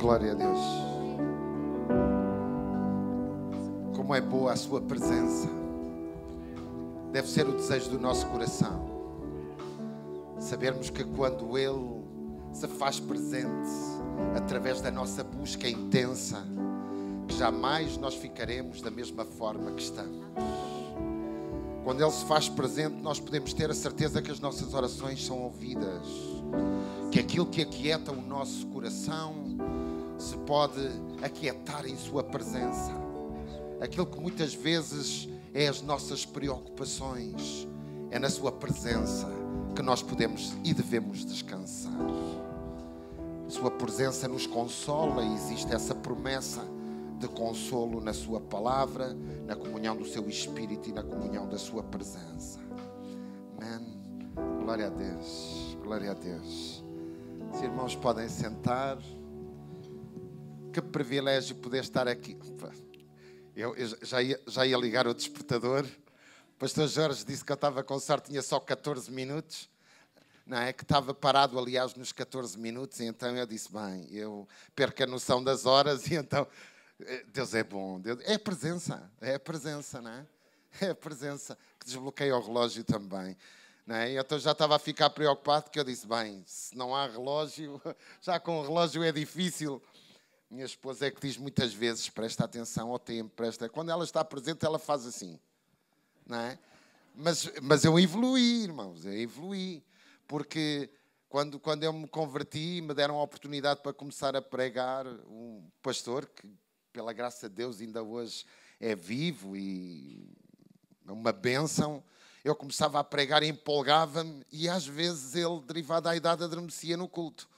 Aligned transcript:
Glória 0.00 0.32
a 0.32 0.34
Deus. 0.34 0.58
Como 3.94 4.14
é 4.14 4.20
boa 4.22 4.54
a 4.54 4.56
Sua 4.56 4.80
presença. 4.80 5.46
Deve 7.12 7.28
ser 7.28 7.46
o 7.46 7.52
desejo 7.52 7.90
do 7.90 8.00
nosso 8.00 8.26
coração. 8.28 8.88
Sabermos 10.38 10.88
que 10.88 11.04
quando 11.04 11.58
Ele 11.58 12.02
se 12.50 12.66
faz 12.66 12.98
presente 12.98 13.68
através 14.34 14.80
da 14.80 14.90
nossa 14.90 15.22
busca 15.22 15.68
intensa, 15.68 16.46
que 17.28 17.36
jamais 17.36 17.98
nós 17.98 18.14
ficaremos 18.14 18.80
da 18.80 18.90
mesma 18.90 19.26
forma 19.26 19.70
que 19.72 19.82
estamos. 19.82 20.24
Quando 21.84 22.00
Ele 22.02 22.10
se 22.10 22.24
faz 22.24 22.48
presente, 22.48 23.02
nós 23.02 23.20
podemos 23.20 23.52
ter 23.52 23.70
a 23.70 23.74
certeza 23.74 24.22
que 24.22 24.30
as 24.30 24.40
nossas 24.40 24.72
orações 24.72 25.22
são 25.26 25.42
ouvidas, 25.42 26.08
que 27.12 27.20
aquilo 27.20 27.44
que 27.44 27.60
aquieta 27.60 28.10
o 28.12 28.22
nosso 28.22 28.66
coração 28.68 29.39
se 30.20 30.36
pode 30.38 30.80
aquietar 31.22 31.86
em 31.86 31.96
Sua 31.96 32.22
presença. 32.22 32.92
Aquilo 33.80 34.06
que 34.06 34.20
muitas 34.20 34.52
vezes 34.52 35.28
é 35.54 35.66
as 35.66 35.80
nossas 35.80 36.26
preocupações, 36.26 37.66
é 38.10 38.18
na 38.18 38.28
Sua 38.28 38.52
presença 38.52 39.26
que 39.74 39.82
nós 39.82 40.02
podemos 40.02 40.54
e 40.62 40.74
devemos 40.74 41.24
descansar. 41.24 41.92
Sua 43.48 43.70
presença 43.70 44.28
nos 44.28 44.46
consola 44.46 45.24
e 45.24 45.34
existe 45.34 45.74
essa 45.74 45.94
promessa 45.94 46.62
de 47.18 47.26
consolo 47.26 48.00
na 48.00 48.12
Sua 48.12 48.40
palavra, 48.40 49.16
na 49.46 49.56
comunhão 49.56 49.96
do 49.96 50.04
Seu 50.04 50.28
Espírito 50.28 50.90
e 50.90 50.92
na 50.92 51.02
comunhão 51.02 51.48
da 51.48 51.58
Sua 51.58 51.82
presença. 51.82 52.60
Amém. 53.56 53.98
Glória 54.62 54.86
a 54.86 54.90
Deus. 54.90 55.76
Glória 55.82 56.10
a 56.10 56.14
Deus. 56.14 56.84
Os 57.52 57.62
irmãos 57.62 57.96
podem 57.96 58.28
sentar. 58.28 58.98
Que 60.72 60.80
privilégio 60.80 61.56
poder 61.56 61.82
estar 61.82 62.06
aqui. 62.06 62.38
Eu, 63.56 63.74
eu 63.74 63.88
já, 64.02 64.22
ia, 64.22 64.40
já 64.46 64.64
ia 64.64 64.76
ligar 64.76 65.04
o 65.08 65.12
despertador. 65.12 65.84
O 65.84 66.58
pastor 66.58 66.86
Jorge 66.86 67.24
disse 67.24 67.44
que 67.44 67.50
eu 67.50 67.54
estava 67.54 67.82
com 67.82 67.98
sorte, 67.98 68.30
tinha 68.30 68.40
só 68.40 68.60
14 68.60 69.10
minutos. 69.10 69.68
Não 70.46 70.58
é? 70.58 70.72
Que 70.72 70.84
estava 70.84 71.12
parado, 71.12 71.58
aliás, 71.58 71.94
nos 71.96 72.12
14 72.12 72.56
minutos. 72.56 73.00
E 73.00 73.04
então 73.04 73.36
eu 73.36 73.46
disse: 73.46 73.72
Bem, 73.72 74.06
eu 74.12 74.46
perco 74.76 75.02
a 75.02 75.06
noção 75.06 75.42
das 75.42 75.66
horas. 75.66 76.06
E 76.10 76.14
então, 76.14 76.46
Deus 77.32 77.52
é 77.52 77.64
bom. 77.64 77.98
Deus, 77.98 78.20
é 78.22 78.34
a 78.34 78.38
presença. 78.38 79.10
É 79.20 79.34
a 79.34 79.40
presença, 79.40 80.00
não 80.00 80.10
é? 80.10 80.26
É 80.80 80.90
a 80.90 80.94
presença 80.94 81.58
que 81.80 81.86
desbloqueia 81.86 82.36
o 82.36 82.40
relógio 82.40 82.84
também. 82.84 83.36
Não 83.84 83.96
é? 83.96 84.14
Então 84.14 84.38
já 84.38 84.52
estava 84.52 84.76
a 84.76 84.78
ficar 84.78 85.10
preocupado, 85.10 85.68
que 85.68 85.80
eu 85.80 85.84
disse: 85.84 86.06
Bem, 86.06 86.44
se 86.46 86.76
não 86.76 86.94
há 86.94 87.08
relógio, 87.08 87.82
já 88.22 88.38
com 88.38 88.60
o 88.60 88.62
relógio 88.62 89.02
é 89.02 89.10
difícil. 89.10 89.82
Minha 90.50 90.64
esposa 90.64 91.06
é 91.06 91.10
que 91.12 91.20
diz 91.20 91.36
muitas 91.36 91.72
vezes: 91.72 92.08
presta 92.08 92.44
atenção 92.44 92.90
ao 92.90 92.98
tempo, 92.98 93.30
presta. 93.36 93.68
Quando 93.68 93.90
ela 93.90 94.02
está 94.02 94.24
presente, 94.24 94.66
ela 94.66 94.80
faz 94.80 95.06
assim, 95.06 95.38
não 96.26 96.38
é? 96.38 96.58
Mas, 97.14 97.48
mas 97.62 97.84
eu 97.84 97.98
evoluí, 97.98 98.64
irmãos, 98.64 99.04
eu 99.04 99.12
evoluí, 99.12 99.84
porque 100.26 100.90
quando, 101.28 101.60
quando 101.60 101.84
eu 101.84 101.92
me 101.92 102.08
converti, 102.08 102.80
me 102.80 102.92
deram 102.94 103.18
a 103.18 103.22
oportunidade 103.22 103.80
para 103.80 103.92
começar 103.92 104.34
a 104.34 104.42
pregar 104.42 105.06
um 105.28 105.62
pastor 105.80 106.26
que, 106.26 106.48
pela 106.92 107.12
graça 107.12 107.48
de 107.48 107.54
Deus, 107.54 107.80
ainda 107.80 108.02
hoje 108.02 108.44
é 108.80 108.96
vivo 108.96 109.56
e 109.56 110.28
é 111.06 111.12
uma 111.12 111.32
bênção. 111.32 112.02
Eu 112.42 112.56
começava 112.56 112.98
a 112.98 113.04
pregar, 113.04 113.42
empolgava-me 113.42 114.44
e 114.50 114.68
às 114.68 114.86
vezes 114.86 115.36
ele, 115.36 115.60
derivado 115.60 116.04
da 116.04 116.16
idade, 116.16 116.42
adormecia 116.42 116.96
no 116.96 117.06
culto. 117.06 117.48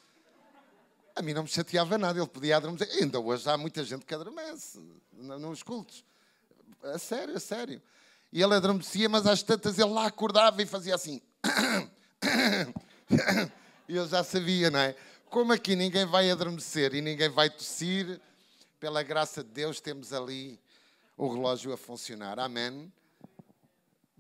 A 1.14 1.22
mim 1.22 1.34
não 1.34 1.42
me 1.42 1.48
chateava 1.48 1.98
nada, 1.98 2.18
ele 2.18 2.27
podia 2.27 2.56
adormecer. 2.56 2.88
Ainda 3.00 3.20
hoje 3.20 3.48
há 3.48 3.56
muita 3.56 3.84
gente 3.84 4.05
que 4.05 4.14
adormece 4.14 4.80
nos 5.12 5.62
cultos. 5.62 6.05
A 6.82 6.98
sério, 6.98 7.36
a 7.36 7.41
sério. 7.41 7.80
E 8.32 8.42
ele 8.42 8.55
adormecia, 8.55 9.08
mas 9.08 9.27
às 9.27 9.42
tantas 9.42 9.78
ele 9.78 9.90
lá 9.90 10.06
acordava 10.06 10.62
e 10.62 10.67
fazia 10.67 10.95
assim. 10.95 11.20
E 13.89 13.96
eu 13.96 14.08
já 14.08 14.24
sabia, 14.24 14.70
não 14.70 14.78
é? 14.78 14.96
Como 15.28 15.52
aqui 15.52 15.77
ninguém 15.77 16.06
vai 16.06 16.30
adormecer 16.30 16.95
e 16.95 17.02
ninguém 17.02 17.29
vai 17.29 17.50
tossir, 17.50 18.18
pela 18.80 19.02
graça 19.02 19.42
de 19.42 19.50
Deus 19.50 19.80
temos 19.80 20.12
ali 20.12 20.58
o 21.17 21.29
relógio 21.29 21.73
a 21.73 21.77
funcionar. 21.77 22.39
Amém? 22.39 22.90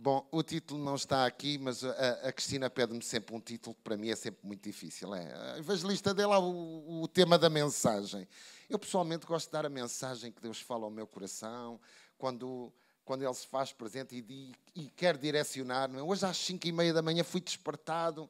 Bom, 0.02 0.26
o 0.32 0.42
título 0.42 0.82
não 0.82 0.96
está 0.96 1.24
aqui, 1.26 1.58
mas 1.58 1.84
a, 1.84 1.90
a 2.24 2.32
Cristina 2.32 2.68
pede-me 2.68 3.00
sempre 3.04 3.36
um 3.36 3.38
título 3.38 3.72
que 3.76 3.82
para 3.82 3.96
mim 3.96 4.10
é 4.10 4.16
sempre 4.16 4.44
muito 4.44 4.60
difícil. 4.60 5.14
É, 5.14 5.52
a 5.52 5.58
evangelista 5.58 6.12
dela, 6.12 6.40
o, 6.40 7.02
o 7.02 7.06
tema 7.06 7.38
da 7.38 7.48
mensagem. 7.48 8.26
Eu 8.68 8.80
pessoalmente 8.80 9.24
gosto 9.24 9.46
de 9.46 9.52
dar 9.52 9.64
a 9.64 9.68
mensagem 9.68 10.32
que 10.32 10.42
Deus 10.42 10.60
fala 10.60 10.82
ao 10.86 10.90
meu 10.90 11.06
coração, 11.06 11.80
quando, 12.18 12.72
quando 13.04 13.22
Ele 13.22 13.32
se 13.32 13.46
faz 13.46 13.72
presente 13.72 14.16
e, 14.28 14.52
e 14.74 14.88
quer 14.88 15.16
direcionar. 15.16 15.88
É? 15.94 16.02
Hoje 16.02 16.26
às 16.26 16.36
5 16.36 16.66
e 16.66 16.72
meia 16.72 16.92
da 16.92 17.00
manhã 17.00 17.22
fui 17.22 17.40
despertado 17.40 18.28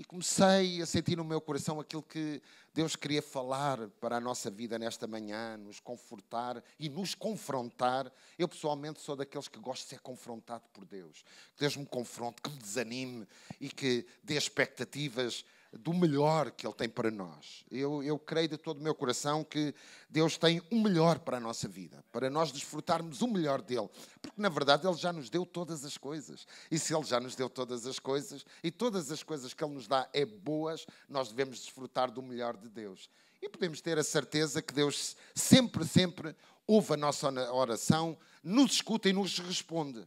e 0.00 0.04
comecei 0.04 0.80
a 0.80 0.86
sentir 0.86 1.14
no 1.14 1.22
meu 1.22 1.42
coração 1.42 1.78
aquilo 1.78 2.02
que 2.02 2.40
Deus 2.72 2.96
queria 2.96 3.20
falar 3.20 3.86
para 4.00 4.16
a 4.16 4.20
nossa 4.20 4.50
vida 4.50 4.78
nesta 4.78 5.06
manhã, 5.06 5.58
nos 5.58 5.78
confortar 5.78 6.64
e 6.78 6.88
nos 6.88 7.14
confrontar. 7.14 8.10
Eu 8.38 8.48
pessoalmente 8.48 8.98
sou 8.98 9.14
daqueles 9.14 9.46
que 9.46 9.58
gosto 9.58 9.82
de 9.82 9.90
ser 9.90 10.00
confrontado 10.00 10.64
por 10.72 10.86
Deus. 10.86 11.22
Que 11.54 11.60
Deus 11.60 11.76
me 11.76 11.84
confronte, 11.84 12.40
que 12.40 12.48
me 12.48 12.56
desanime 12.56 13.28
e 13.60 13.68
que 13.68 14.06
dê 14.24 14.38
expectativas 14.38 15.44
do 15.72 15.94
melhor 15.94 16.50
que 16.50 16.66
Ele 16.66 16.74
tem 16.74 16.88
para 16.88 17.10
nós. 17.10 17.64
Eu, 17.70 18.02
eu 18.02 18.18
creio 18.18 18.48
de 18.48 18.56
todo 18.56 18.78
o 18.80 18.82
meu 18.82 18.94
coração 18.94 19.44
que 19.44 19.74
Deus 20.08 20.36
tem 20.36 20.60
o 20.70 20.80
melhor 20.80 21.20
para 21.20 21.36
a 21.36 21.40
nossa 21.40 21.68
vida, 21.68 22.04
para 22.10 22.28
nós 22.28 22.50
desfrutarmos 22.50 23.22
o 23.22 23.28
melhor 23.28 23.62
dele, 23.62 23.88
porque 24.20 24.40
na 24.40 24.48
verdade 24.48 24.86
Ele 24.86 24.96
já 24.96 25.12
nos 25.12 25.30
deu 25.30 25.46
todas 25.46 25.84
as 25.84 25.96
coisas. 25.96 26.46
E 26.70 26.78
se 26.78 26.94
Ele 26.94 27.04
já 27.04 27.20
nos 27.20 27.36
deu 27.36 27.48
todas 27.48 27.86
as 27.86 27.98
coisas, 27.98 28.44
e 28.64 28.70
todas 28.70 29.10
as 29.12 29.22
coisas 29.22 29.54
que 29.54 29.62
Ele 29.62 29.74
nos 29.74 29.86
dá 29.86 30.08
é 30.12 30.24
boas, 30.24 30.86
nós 31.08 31.28
devemos 31.28 31.60
desfrutar 31.60 32.10
do 32.10 32.22
melhor 32.22 32.56
de 32.56 32.68
Deus. 32.68 33.08
E 33.40 33.48
podemos 33.48 33.80
ter 33.80 33.98
a 33.98 34.04
certeza 34.04 34.60
que 34.60 34.74
Deus 34.74 35.16
sempre, 35.34 35.86
sempre 35.86 36.34
ouve 36.66 36.94
a 36.94 36.96
nossa 36.96 37.30
oração, 37.52 38.18
nos 38.42 38.72
escuta 38.72 39.08
e 39.08 39.12
nos 39.12 39.38
responde. 39.38 40.06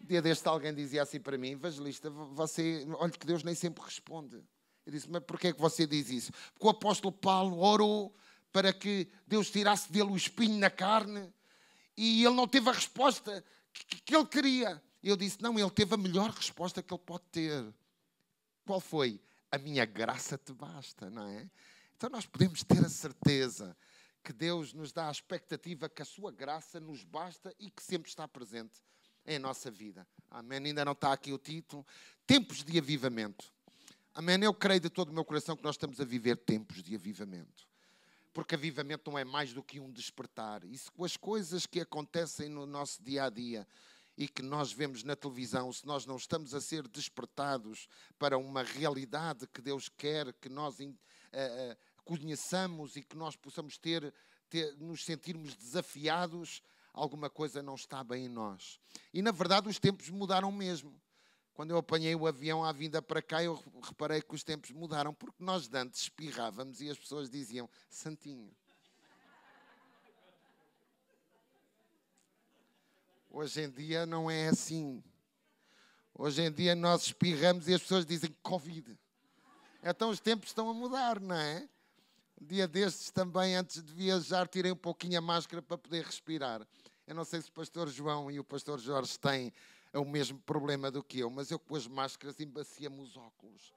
Dia 0.00 0.22
deste 0.22 0.46
alguém 0.46 0.72
dizia 0.72 1.02
assim 1.02 1.18
para 1.18 1.36
mim, 1.36 1.52
evangelista, 1.52 2.08
você, 2.10 2.86
olha 2.98 3.10
que 3.10 3.26
Deus 3.26 3.42
nem 3.42 3.54
sempre 3.54 3.82
responde. 3.82 4.40
Eu 4.86 4.92
disse, 4.92 5.10
mas 5.10 5.22
porquê 5.24 5.48
é 5.48 5.52
que 5.52 5.60
você 5.60 5.86
diz 5.86 6.08
isso? 6.10 6.32
Porque 6.54 6.66
o 6.66 6.70
apóstolo 6.70 7.12
Paulo 7.12 7.58
orou 7.58 8.14
para 8.52 8.72
que 8.72 9.08
Deus 9.26 9.50
tirasse 9.50 9.90
dele 9.90 10.10
o 10.10 10.16
espinho 10.16 10.58
na 10.58 10.70
carne 10.70 11.32
e 11.96 12.24
ele 12.24 12.34
não 12.34 12.46
teve 12.46 12.68
a 12.70 12.72
resposta 12.72 13.44
que, 13.72 14.00
que 14.00 14.16
ele 14.16 14.26
queria. 14.26 14.80
Eu 15.02 15.16
disse, 15.16 15.42
não, 15.42 15.58
ele 15.58 15.70
teve 15.70 15.94
a 15.94 15.98
melhor 15.98 16.30
resposta 16.30 16.82
que 16.82 16.94
ele 16.94 17.02
pode 17.04 17.24
ter. 17.32 17.74
Qual 18.64 18.80
foi? 18.80 19.20
A 19.50 19.58
minha 19.58 19.84
graça 19.84 20.38
te 20.38 20.52
basta, 20.52 21.10
não 21.10 21.26
é? 21.26 21.50
Então 21.96 22.08
nós 22.08 22.26
podemos 22.26 22.62
ter 22.62 22.84
a 22.84 22.88
certeza 22.88 23.76
que 24.22 24.32
Deus 24.32 24.72
nos 24.72 24.92
dá 24.92 25.08
a 25.08 25.12
expectativa 25.12 25.88
que 25.88 26.02
a 26.02 26.04
sua 26.04 26.30
graça 26.30 26.78
nos 26.78 27.04
basta 27.04 27.54
e 27.58 27.70
que 27.70 27.82
sempre 27.82 28.08
está 28.08 28.26
presente 28.28 28.82
em 29.24 29.38
nossa 29.38 29.70
vida. 29.70 30.06
Amém? 30.30 30.64
Ainda 30.64 30.84
não 30.84 30.92
está 30.92 31.12
aqui 31.12 31.32
o 31.32 31.38
título. 31.38 31.86
Tempos 32.26 32.62
de 32.62 32.78
avivamento. 32.78 33.52
Amém. 34.18 34.42
Eu 34.42 34.54
creio 34.54 34.80
de 34.80 34.88
todo 34.88 35.10
o 35.10 35.12
meu 35.12 35.26
coração 35.26 35.54
que 35.54 35.62
nós 35.62 35.74
estamos 35.74 36.00
a 36.00 36.04
viver 36.06 36.38
tempos 36.38 36.82
de 36.82 36.94
avivamento. 36.94 37.68
Porque 38.32 38.54
avivamento 38.54 39.10
não 39.10 39.18
é 39.18 39.24
mais 39.26 39.52
do 39.52 39.62
que 39.62 39.78
um 39.78 39.92
despertar. 39.92 40.64
Isso 40.64 40.90
com 40.90 41.04
as 41.04 41.18
coisas 41.18 41.66
que 41.66 41.82
acontecem 41.82 42.48
no 42.48 42.64
nosso 42.64 43.02
dia 43.02 43.24
a 43.24 43.28
dia 43.28 43.68
e 44.16 44.26
que 44.26 44.40
nós 44.40 44.72
vemos 44.72 45.02
na 45.02 45.14
televisão, 45.14 45.70
se 45.70 45.84
nós 45.84 46.06
não 46.06 46.16
estamos 46.16 46.54
a 46.54 46.62
ser 46.62 46.88
despertados 46.88 47.90
para 48.18 48.38
uma 48.38 48.62
realidade 48.62 49.46
que 49.48 49.60
Deus 49.60 49.90
quer 49.90 50.32
que 50.32 50.48
nós 50.48 50.80
uh, 50.80 50.84
uh, 50.86 51.76
conheçamos 52.02 52.96
e 52.96 53.02
que 53.02 53.18
nós 53.18 53.36
possamos 53.36 53.76
ter, 53.76 54.14
ter, 54.48 54.74
nos 54.78 55.04
sentirmos 55.04 55.54
desafiados, 55.54 56.62
alguma 56.90 57.28
coisa 57.28 57.62
não 57.62 57.74
está 57.74 58.02
bem 58.02 58.24
em 58.24 58.30
nós. 58.30 58.80
E 59.12 59.20
na 59.20 59.30
verdade 59.30 59.68
os 59.68 59.78
tempos 59.78 60.08
mudaram 60.08 60.50
mesmo. 60.50 60.98
Quando 61.56 61.70
eu 61.70 61.78
apanhei 61.78 62.14
o 62.14 62.26
avião 62.26 62.62
à 62.62 62.70
vinda 62.70 63.00
para 63.00 63.22
cá, 63.22 63.42
eu 63.42 63.58
reparei 63.82 64.20
que 64.20 64.34
os 64.34 64.44
tempos 64.44 64.70
mudaram, 64.72 65.14
porque 65.14 65.42
nós 65.42 65.66
de 65.66 65.78
antes 65.78 66.02
espirrávamos 66.02 66.82
e 66.82 66.90
as 66.90 66.98
pessoas 66.98 67.30
diziam 67.30 67.66
Santinho. 67.88 68.54
Hoje 73.30 73.62
em 73.62 73.70
dia 73.70 74.04
não 74.04 74.30
é 74.30 74.48
assim. 74.48 75.02
Hoje 76.14 76.42
em 76.42 76.52
dia 76.52 76.74
nós 76.74 77.04
espirramos 77.04 77.68
e 77.68 77.72
as 77.72 77.80
pessoas 77.80 78.04
dizem 78.04 78.36
Covid. 78.42 78.94
Então 79.82 80.10
os 80.10 80.20
tempos 80.20 80.50
estão 80.50 80.68
a 80.68 80.74
mudar, 80.74 81.18
não 81.18 81.36
é? 81.36 81.66
Um 82.38 82.44
dia 82.44 82.68
destes 82.68 83.10
também, 83.10 83.56
antes 83.56 83.82
de 83.82 83.94
viajar, 83.94 84.46
tirei 84.46 84.72
um 84.72 84.76
pouquinho 84.76 85.16
a 85.16 85.22
máscara 85.22 85.62
para 85.62 85.78
poder 85.78 86.04
respirar. 86.04 86.68
Eu 87.06 87.14
não 87.14 87.24
sei 87.24 87.40
se 87.40 87.48
o 87.48 87.52
pastor 87.52 87.88
João 87.88 88.30
e 88.30 88.38
o 88.38 88.44
pastor 88.44 88.78
Jorge 88.78 89.18
têm 89.18 89.50
é 89.96 89.98
o 89.98 90.04
mesmo 90.04 90.38
problema 90.40 90.90
do 90.90 91.02
que 91.02 91.20
eu, 91.20 91.30
mas 91.30 91.50
eu 91.50 91.58
com 91.58 91.74
as 91.74 91.86
máscaras 91.86 92.38
embacia-me 92.38 93.00
os 93.00 93.16
óculos. 93.16 93.72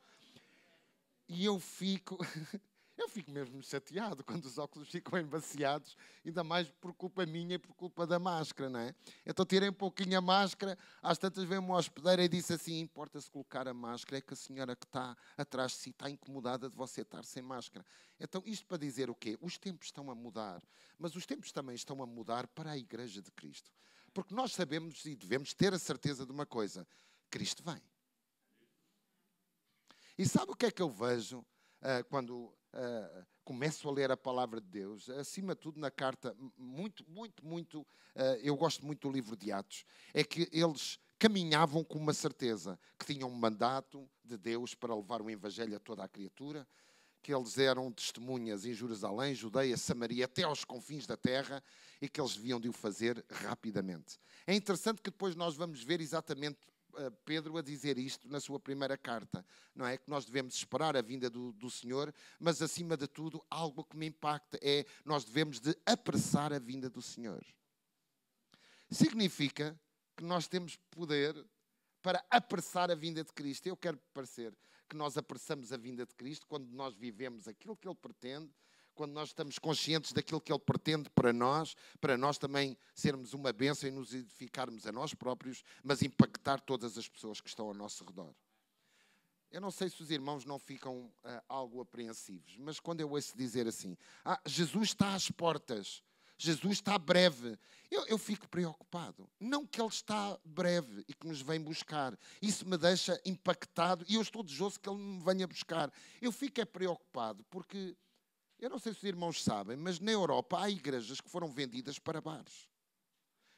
E 1.30 1.46
eu 1.46 1.60
fico, 1.60 2.18
Eu 3.00 3.08
fico 3.08 3.32
mesmo 3.32 3.64
chateado 3.64 4.26
quando 4.26 4.44
os 4.44 4.58
óculos 4.58 4.90
ficam 4.90 5.18
embaciados, 5.18 5.96
ainda 6.26 6.44
mais 6.44 6.70
por 6.70 6.94
culpa 6.94 7.26
minha 7.26 7.56
e 7.56 7.58
por 7.58 7.74
culpa 7.74 8.06
da 8.06 8.20
máscara, 8.20 8.70
não 8.70 8.82
é? 8.82 8.94
Então 9.26 9.46
tirei 9.46 9.70
um 9.70 9.74
pouquinho 9.74 10.18
a 10.18 10.22
máscara, 10.22 10.78
às 11.02 11.18
tantas 11.18 11.46
veio 11.46 11.62
uma 11.62 11.78
hospedeira 11.78 12.22
e 12.22 12.28
disse 12.28 12.52
assim: 12.52 12.78
importa-se 12.82 13.32
colocar 13.32 13.70
a 13.70 13.74
máscara, 13.74 14.18
é 14.18 14.22
que 14.22 14.34
a 14.34 14.36
senhora 14.36 14.76
que 14.76 14.84
está 14.84 15.16
atrás 15.38 15.72
de 15.72 15.78
si 15.78 15.90
está 15.92 16.10
incomodada 16.10 16.70
de 16.70 16.76
você 16.76 17.00
estar 17.02 17.24
sem 17.24 17.42
máscara. 17.42 17.86
Então, 18.20 18.44
isto 18.46 18.66
para 18.66 18.78
dizer 18.78 19.10
o 19.10 19.16
quê? 19.16 19.38
Os 19.40 19.58
tempos 19.58 19.88
estão 19.88 20.12
a 20.12 20.16
mudar, 20.16 20.62
mas 20.98 21.16
os 21.16 21.26
tempos 21.26 21.54
também 21.54 21.76
estão 21.76 22.04
a 22.04 22.06
mudar 22.06 22.48
para 22.48 22.72
a 22.72 22.78
Igreja 22.78 23.22
de 23.22 23.32
Cristo. 23.32 23.72
Porque 24.14 24.34
nós 24.34 24.54
sabemos 24.54 25.06
e 25.06 25.16
devemos 25.16 25.54
ter 25.54 25.74
a 25.74 25.80
certeza 25.80 26.26
de 26.26 26.32
uma 26.32 26.46
coisa: 26.46 26.88
Cristo 27.30 27.64
vem. 27.64 27.82
E 30.18 30.26
sabe 30.28 30.52
o 30.52 30.56
que 30.56 30.66
é 30.66 30.72
que 30.72 30.82
eu 30.82 30.90
vejo 30.90 31.40
uh, 31.40 32.04
quando 32.10 32.34
uh, 32.74 33.26
começo 33.44 33.88
a 33.88 33.92
ler 33.92 34.12
a 34.12 34.18
palavra 34.18 34.60
de 34.60 34.68
Deus, 34.68 35.10
acima 35.10 35.56
de 35.56 35.62
tudo 35.62 35.80
na 35.80 35.90
carta, 35.90 36.36
muito, 36.58 37.10
muito, 37.10 37.46
muito, 37.46 37.82
uh, 37.82 38.38
eu 38.42 38.56
gosto 38.56 38.86
muito 38.86 39.08
do 39.08 39.14
livro 39.14 39.36
de 39.36 39.52
Atos, 39.52 39.86
é 40.14 40.24
que 40.24 40.50
eles 40.52 41.00
caminhavam 41.18 41.84
com 41.84 41.98
uma 41.98 42.14
certeza 42.14 42.80
que 42.98 43.06
tinham 43.06 43.30
um 43.30 43.34
mandato 43.34 44.10
de 44.24 44.38
Deus 44.38 44.76
para 44.76 44.96
levar 44.96 45.22
o 45.22 45.30
Evangelho 45.30 45.76
a 45.76 45.80
toda 45.80 46.04
a 46.04 46.08
criatura, 46.08 46.68
que 47.22 47.34
eles 47.34 47.58
eram 47.58 47.92
testemunhas 47.92 48.66
em 48.66 48.74
Jerusalém, 48.74 49.36
Judeia, 49.36 49.78
Samaria, 49.78 50.26
até 50.26 50.44
aos 50.44 50.64
confins 50.64 51.06
da 51.06 51.18
terra 51.18 51.64
e 52.02 52.08
que 52.08 52.20
eles 52.20 52.36
deviam 52.36 52.60
de 52.60 52.70
o 52.70 52.74
fazer 52.74 53.24
rapidamente. 53.30 54.18
É 54.48 54.54
interessante 54.54 55.02
que 55.02 55.10
depois 55.10 55.36
nós 55.36 55.56
vamos 55.56 55.84
ver 55.84 56.02
exatamente 56.02 56.60
Pedro 57.26 57.58
a 57.58 57.62
dizer 57.62 57.98
isto 57.98 58.28
na 58.28 58.40
sua 58.40 58.60
primeira 58.60 58.98
carta, 58.98 59.46
não 59.76 59.86
é? 59.86 59.98
Que 59.98 60.10
nós 60.10 60.26
devemos 60.26 60.56
esperar 60.56 60.98
a 60.98 61.02
vinda 61.02 61.30
do, 61.30 61.54
do 61.54 61.70
Senhor, 61.70 62.14
mas 62.40 62.62
acima 62.62 62.98
de 62.98 63.08
tudo, 63.08 63.44
algo 63.50 63.84
que 63.84 63.96
me 63.96 64.08
impacta 64.08 64.60
é 64.62 64.86
nós 65.06 65.24
devemos 65.24 65.60
de 65.60 65.78
apressar 65.86 66.52
a 66.52 66.60
vinda 66.60 66.90
do 66.90 67.02
Senhor. 67.02 67.46
Significa 68.90 69.80
que 70.18 70.24
nós 70.24 70.48
temos 70.48 70.78
poder 70.90 71.46
para 72.02 72.24
apressar 72.30 72.90
a 72.90 72.96
vinda 72.96 73.24
de 73.24 73.32
Cristo. 73.34 73.68
Eu 73.68 73.78
quero 73.78 73.98
parecer 74.14 74.54
que 74.90 74.98
nós 74.98 75.18
apressamos 75.18 75.72
a 75.72 75.78
vinda 75.78 76.06
de 76.06 76.16
Cristo 76.16 76.48
quando 76.48 76.68
nós 76.72 76.96
vivemos 76.96 77.48
aquilo 77.48 77.78
que 77.78 77.88
Ele 77.88 77.96
pretende, 77.96 78.52
quando 78.96 79.14
nós 79.14 79.30
estamos 79.30 79.60
conscientes 79.60 80.12
daquilo 80.12 80.42
que 80.42 80.52
Ele 80.52 80.60
pretende 80.60 81.10
para 81.12 81.32
nós, 81.32 81.76
para 82.02 82.18
nós 82.18 82.38
também 82.38 82.76
sermos 82.94 83.34
uma 83.34 83.54
bênção 83.54 83.88
e 83.88 83.92
nos 83.92 84.14
edificarmos 84.14 84.88
a 84.88 84.92
nós 84.92 85.14
próprios, 85.14 85.64
mas 85.84 86.02
impactar 86.02 86.60
todas 86.60 86.98
as 86.98 87.08
pessoas 87.08 87.40
que 87.40 87.48
estão 87.48 87.68
ao 87.68 87.74
nosso 87.74 88.04
redor. 88.04 88.34
Eu 89.52 89.62
não 89.62 89.72
sei 89.72 89.90
se 89.90 90.02
os 90.02 90.12
irmãos 90.12 90.46
não 90.46 90.60
ficam 90.60 91.06
uh, 91.06 91.42
algo 91.48 91.82
apreensivos, 91.82 92.58
mas 92.58 92.80
quando 92.80 93.02
eu 93.02 93.10
ouço 93.10 93.36
dizer 93.38 93.68
assim, 93.68 93.98
ah, 94.24 94.40
Jesus 94.46 94.90
está 94.90 95.16
às 95.16 95.32
portas, 95.32 96.04
Jesus 96.42 96.78
está 96.78 96.98
breve, 96.98 97.60
eu, 97.92 98.08
eu, 98.08 98.18
fico 98.18 98.48
preocupado. 98.48 99.30
Não 99.38 99.68
que 99.68 99.82
Ele 99.82 99.90
está 99.90 100.40
breve 100.46 101.04
e 101.06 101.14
que 101.14 101.28
nos 101.28 101.42
vem 101.42 101.60
buscar, 101.60 102.18
isso 102.42 102.66
me 102.66 102.78
deixa 102.78 103.20
impactado 103.26 104.06
e 104.08 104.16
eu 104.16 104.22
estou 104.22 104.42
desejoso 104.42 104.80
que 104.80 104.88
Ele 104.88 104.98
me 104.98 105.22
venha 105.22 105.46
buscar. 105.46 105.92
Eu 106.22 106.32
fico 106.32 106.62
é 106.62 106.66
preocupado 106.66 107.44
porque 107.50 107.94
eu 108.58 108.70
não 108.70 108.80
sei 108.80 108.94
se 108.94 109.00
os 109.00 109.04
irmãos 109.04 109.44
sabem, 109.44 109.76
mas 109.76 110.00
na 110.00 110.12
Europa 110.12 110.62
há 110.62 110.70
igrejas 110.70 111.20
que 111.20 111.30
foram 111.30 111.52
vendidas 111.52 112.00
para 112.00 112.22
bares. 112.22 112.70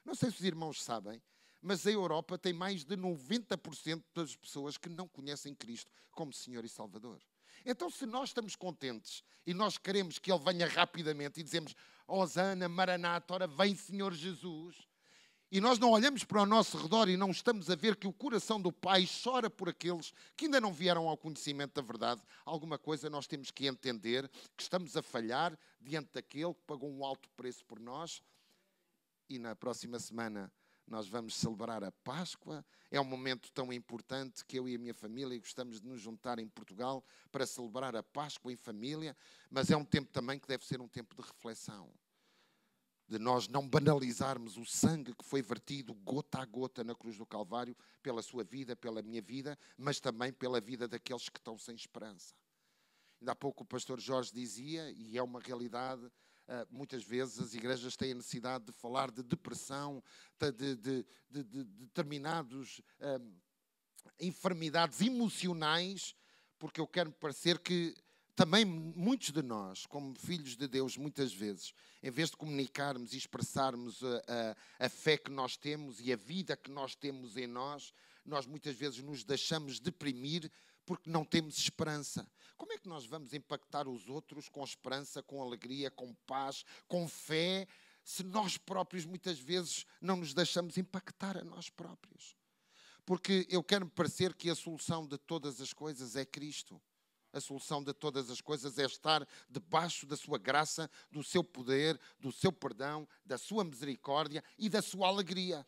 Não 0.03 0.15
sei 0.15 0.31
se 0.31 0.37
os 0.37 0.45
irmãos 0.45 0.83
sabem, 0.83 1.21
mas 1.61 1.85
a 1.85 1.91
Europa 1.91 2.35
tem 2.35 2.51
mais 2.51 2.83
de 2.83 2.97
90% 2.97 4.03
das 4.15 4.35
pessoas 4.35 4.75
que 4.75 4.89
não 4.89 5.07
conhecem 5.07 5.53
Cristo 5.53 5.91
como 6.09 6.33
Senhor 6.33 6.65
e 6.65 6.69
Salvador. 6.69 7.21
Então, 7.65 7.89
se 7.89 8.05
nós 8.05 8.29
estamos 8.29 8.55
contentes 8.55 9.23
e 9.45 9.53
nós 9.53 9.77
queremos 9.77 10.19
que 10.19 10.31
Ele 10.31 10.43
venha 10.43 10.67
rapidamente 10.67 11.39
e 11.39 11.43
dizemos, 11.43 11.75
Osana, 12.07 12.67
Maranata, 12.67 13.33
ora 13.33 13.47
vem 13.47 13.75
Senhor 13.75 14.13
Jesus, 14.13 14.75
e 15.51 15.59
nós 15.59 15.77
não 15.77 15.91
olhamos 15.91 16.23
para 16.23 16.41
o 16.41 16.45
nosso 16.45 16.77
redor 16.77 17.09
e 17.09 17.17
não 17.17 17.29
estamos 17.29 17.69
a 17.69 17.75
ver 17.75 17.97
que 17.97 18.07
o 18.07 18.13
coração 18.13 18.61
do 18.61 18.71
Pai 18.71 19.05
chora 19.21 19.49
por 19.49 19.67
aqueles 19.67 20.13
que 20.37 20.45
ainda 20.45 20.61
não 20.61 20.71
vieram 20.71 21.09
ao 21.09 21.17
conhecimento 21.17 21.73
da 21.73 21.81
verdade, 21.81 22.21
alguma 22.45 22.77
coisa 22.77 23.09
nós 23.09 23.27
temos 23.27 23.51
que 23.51 23.67
entender 23.67 24.29
que 24.55 24.63
estamos 24.63 24.95
a 24.95 25.01
falhar 25.01 25.57
diante 25.81 26.13
daquele 26.13 26.53
que 26.53 26.61
pagou 26.65 26.89
um 26.89 27.03
alto 27.03 27.29
preço 27.35 27.65
por 27.65 27.81
nós. 27.81 28.21
E 29.27 29.37
na 29.37 29.53
próxima 29.53 29.99
semana 29.99 30.49
nós 30.91 31.07
vamos 31.07 31.35
celebrar 31.35 31.83
a 31.83 31.91
Páscoa. 31.91 32.65
É 32.91 32.99
um 32.99 33.05
momento 33.05 33.49
tão 33.53 33.71
importante 33.71 34.45
que 34.45 34.59
eu 34.59 34.67
e 34.67 34.75
a 34.75 34.79
minha 34.79 34.93
família 34.93 35.39
gostamos 35.39 35.79
de 35.79 35.87
nos 35.87 36.01
juntar 36.01 36.37
em 36.37 36.47
Portugal 36.47 37.03
para 37.31 37.47
celebrar 37.47 37.95
a 37.95 38.03
Páscoa 38.03 38.51
em 38.51 38.57
família, 38.57 39.15
mas 39.49 39.71
é 39.71 39.77
um 39.77 39.85
tempo 39.85 40.11
também 40.11 40.37
que 40.37 40.47
deve 40.47 40.65
ser 40.65 40.81
um 40.81 40.87
tempo 40.87 41.15
de 41.15 41.21
reflexão 41.21 41.89
de 43.07 43.19
nós 43.19 43.45
não 43.49 43.67
banalizarmos 43.67 44.55
o 44.55 44.65
sangue 44.65 45.13
que 45.13 45.25
foi 45.25 45.41
vertido 45.41 45.93
gota 45.93 46.39
a 46.39 46.45
gota 46.45 46.81
na 46.81 46.95
cruz 46.95 47.17
do 47.17 47.25
Calvário, 47.25 47.75
pela 48.01 48.21
sua 48.21 48.41
vida, 48.41 48.73
pela 48.73 49.01
minha 49.01 49.21
vida, 49.21 49.59
mas 49.77 49.99
também 49.99 50.31
pela 50.31 50.61
vida 50.61 50.87
daqueles 50.87 51.27
que 51.27 51.37
estão 51.37 51.57
sem 51.57 51.75
esperança. 51.75 52.33
Ainda 53.19 53.33
há 53.33 53.35
pouco 53.35 53.63
o 53.63 53.67
pastor 53.67 53.99
Jorge 53.99 54.31
dizia, 54.33 54.89
e 54.91 55.17
é 55.17 55.21
uma 55.21 55.41
realidade, 55.41 56.09
muitas 56.69 57.03
vezes 57.03 57.39
as 57.39 57.53
igrejas 57.53 57.95
têm 57.95 58.11
a 58.11 58.15
necessidade 58.15 58.65
de 58.65 58.71
falar 58.71 59.11
de 59.11 59.23
depressão, 59.23 60.03
de, 60.39 60.75
de, 60.75 61.05
de, 61.29 61.43
de 61.43 61.63
determinados 61.63 62.81
um, 62.99 63.33
enfermidades 64.19 65.01
emocionais, 65.01 66.15
porque 66.59 66.81
eu 66.81 66.87
quero 66.87 67.11
parecer 67.11 67.59
que 67.59 67.95
também 68.35 68.65
muitos 68.65 69.31
de 69.31 69.41
nós, 69.41 69.85
como 69.85 70.17
filhos 70.17 70.55
de 70.55 70.67
Deus, 70.67 70.97
muitas 70.97 71.33
vezes, 71.33 71.73
em 72.01 72.09
vez 72.09 72.31
de 72.31 72.37
comunicarmos 72.37 73.13
e 73.13 73.17
expressarmos 73.17 74.03
a, 74.03 74.55
a, 74.79 74.85
a, 74.85 74.89
fé 74.89 75.17
que 75.17 75.29
nós 75.29 75.57
temos 75.57 75.99
e 75.99 76.11
a 76.11 76.15
vida 76.15 76.57
que 76.57 76.71
nós 76.71 76.95
temos 76.95 77.37
em 77.37 77.45
nós, 77.45 77.93
nós 78.25 78.45
muitas 78.45 78.75
vezes 78.75 79.01
nos 79.03 79.23
deixamos 79.23 79.79
deprimir 79.79 80.51
porque 80.85 81.09
não 81.09 81.23
temos 81.23 81.57
esperança. 81.57 82.27
Como 82.57 82.73
é 82.73 82.77
que 82.77 82.87
nós 82.87 83.05
vamos 83.05 83.33
impactar 83.33 83.87
os 83.87 84.07
outros 84.07 84.47
com 84.47 84.63
esperança, 84.63 85.23
com 85.23 85.41
alegria, 85.41 85.89
com 85.89 86.13
paz, 86.27 86.63
com 86.87 87.07
fé, 87.07 87.67
se 88.03 88.23
nós 88.23 88.57
próprios 88.57 89.05
muitas 89.05 89.39
vezes 89.39 89.85
não 89.99 90.17
nos 90.17 90.33
deixamos 90.33 90.77
impactar 90.77 91.37
a 91.37 91.43
nós 91.43 91.69
próprios? 91.69 92.35
Porque 93.05 93.47
eu 93.49 93.63
quero 93.63 93.85
me 93.85 93.91
parecer 93.91 94.35
que 94.35 94.49
a 94.49 94.55
solução 94.55 95.07
de 95.07 95.17
todas 95.17 95.59
as 95.59 95.73
coisas 95.73 96.15
é 96.15 96.23
Cristo. 96.23 96.81
A 97.33 97.39
solução 97.39 97.81
de 97.81 97.93
todas 97.93 98.29
as 98.29 98.41
coisas 98.41 98.77
é 98.77 98.85
estar 98.85 99.25
debaixo 99.49 100.05
da 100.05 100.17
sua 100.17 100.37
graça, 100.37 100.89
do 101.09 101.23
seu 101.23 101.43
poder, 101.43 101.99
do 102.19 102.31
seu 102.31 102.51
perdão, 102.51 103.07
da 103.25 103.37
sua 103.37 103.63
misericórdia 103.63 104.43
e 104.57 104.69
da 104.69 104.81
sua 104.81 105.07
alegria. 105.07 105.65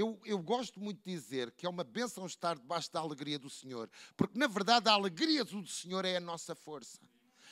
Eu, 0.00 0.18
eu, 0.24 0.38
gosto 0.38 0.80
muito 0.80 1.02
de 1.04 1.10
dizer 1.14 1.50
que 1.50 1.66
é 1.66 1.68
uma 1.68 1.84
bênção 1.84 2.24
estar 2.24 2.56
debaixo 2.56 2.90
da 2.90 3.00
alegria 3.00 3.38
do 3.38 3.50
Senhor, 3.50 3.90
porque 4.16 4.38
na 4.38 4.46
verdade 4.46 4.88
a 4.88 4.92
alegria 4.92 5.44
do 5.44 5.66
Senhor 5.66 6.06
é 6.06 6.16
a 6.16 6.20
nossa 6.20 6.54
força. 6.54 6.98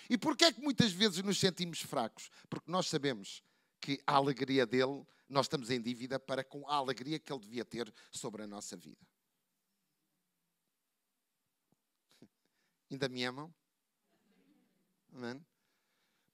E 0.09 0.17
porquê 0.17 0.47
é 0.47 0.52
que 0.52 0.62
muitas 0.62 0.90
vezes 0.90 1.23
nos 1.23 1.38
sentimos 1.38 1.83
fracos? 1.83 2.31
Porque 2.49 2.71
nós 2.71 2.87
sabemos 2.87 3.43
que 3.78 4.00
a 4.07 4.14
alegria 4.14 4.64
dele, 4.64 5.07
nós 5.28 5.45
estamos 5.45 5.69
em 5.71 5.78
dívida 5.78 6.19
para 6.19 6.43
com 6.43 6.67
a 6.67 6.76
alegria 6.76 7.19
que 7.19 7.31
ele 7.31 7.43
devia 7.43 7.67
ter 7.67 7.93
sobre 8.11 8.43
a 8.43 8.47
nossa 8.47 8.75
vida. 8.78 9.07
Ainda 12.90 13.11
me 13.11 13.25
amam? 13.25 13.55
Amém? 15.12 15.45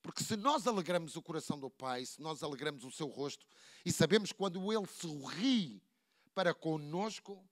Porque 0.01 0.23
se 0.23 0.37
nós 0.37 0.65
alegramos 0.69 1.17
o 1.17 1.23
coração 1.23 1.59
do 1.59 1.69
Pai, 1.69 2.07
se 2.07 2.21
nós 2.21 2.41
alegramos 2.45 2.85
o 2.85 2.91
seu 2.93 3.09
rosto, 3.09 3.45
e 3.85 3.91
sabemos 3.91 4.31
quando 4.31 4.73
Ele 4.73 4.87
sorri 4.87 5.83
para 6.35 6.53
conosco, 6.53 7.43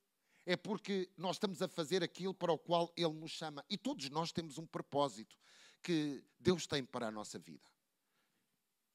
é 0.45 0.57
porque 0.57 1.09
nós 1.17 1.37
estamos 1.37 1.63
a 1.63 1.69
fazer 1.69 2.03
aquilo 2.03 2.35
para 2.35 2.53
o 2.53 2.59
qual 2.59 2.93
Ele 2.97 3.13
nos 3.13 3.31
chama. 3.31 3.65
E 3.71 3.79
todos 3.79 4.11
nós 4.11 4.33
temos 4.33 4.59
um 4.59 4.67
propósito 4.67 5.39
que 5.83 6.25
Deus 6.39 6.67
tem 6.67 6.85
para 6.85 7.09
a 7.09 7.11
nossa 7.11 7.39
vida. 7.39 7.71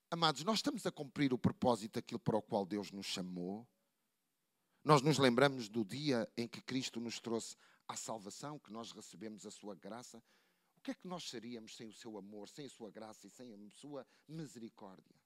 Amados, 0.10 0.44
nós 0.44 0.60
estamos 0.60 0.86
a 0.86 0.92
cumprir 0.92 1.34
o 1.34 1.38
propósito 1.38 1.94
daquilo 1.96 2.20
para 2.20 2.38
o 2.38 2.42
qual 2.42 2.66
Deus 2.66 2.92
nos 2.92 3.06
chamou. 3.06 3.68
Nós 4.84 5.02
nos 5.02 5.18
lembramos 5.18 5.68
do 5.68 5.84
dia 5.84 6.30
em 6.38 6.48
que 6.48 6.62
Cristo 6.62 7.00
nos 7.00 7.20
trouxe 7.20 7.58
à 7.88 7.96
salvação, 7.96 8.58
que 8.58 8.72
nós 8.72 8.92
recebemos 8.92 9.46
a 9.46 9.52
sua 9.52 9.76
graça, 9.76 10.24
o 10.78 10.82
que 10.82 10.92
é 10.92 10.94
que 10.94 11.08
nós 11.08 11.30
seríamos 11.30 11.76
sem 11.76 11.88
o 11.88 11.94
seu 11.94 12.18
amor, 12.18 12.48
sem 12.48 12.66
a 12.66 12.70
sua 12.70 12.90
graça 12.90 13.28
e 13.28 13.30
sem 13.30 13.54
a 13.54 13.70
sua 13.72 14.08
misericórdia? 14.28 15.17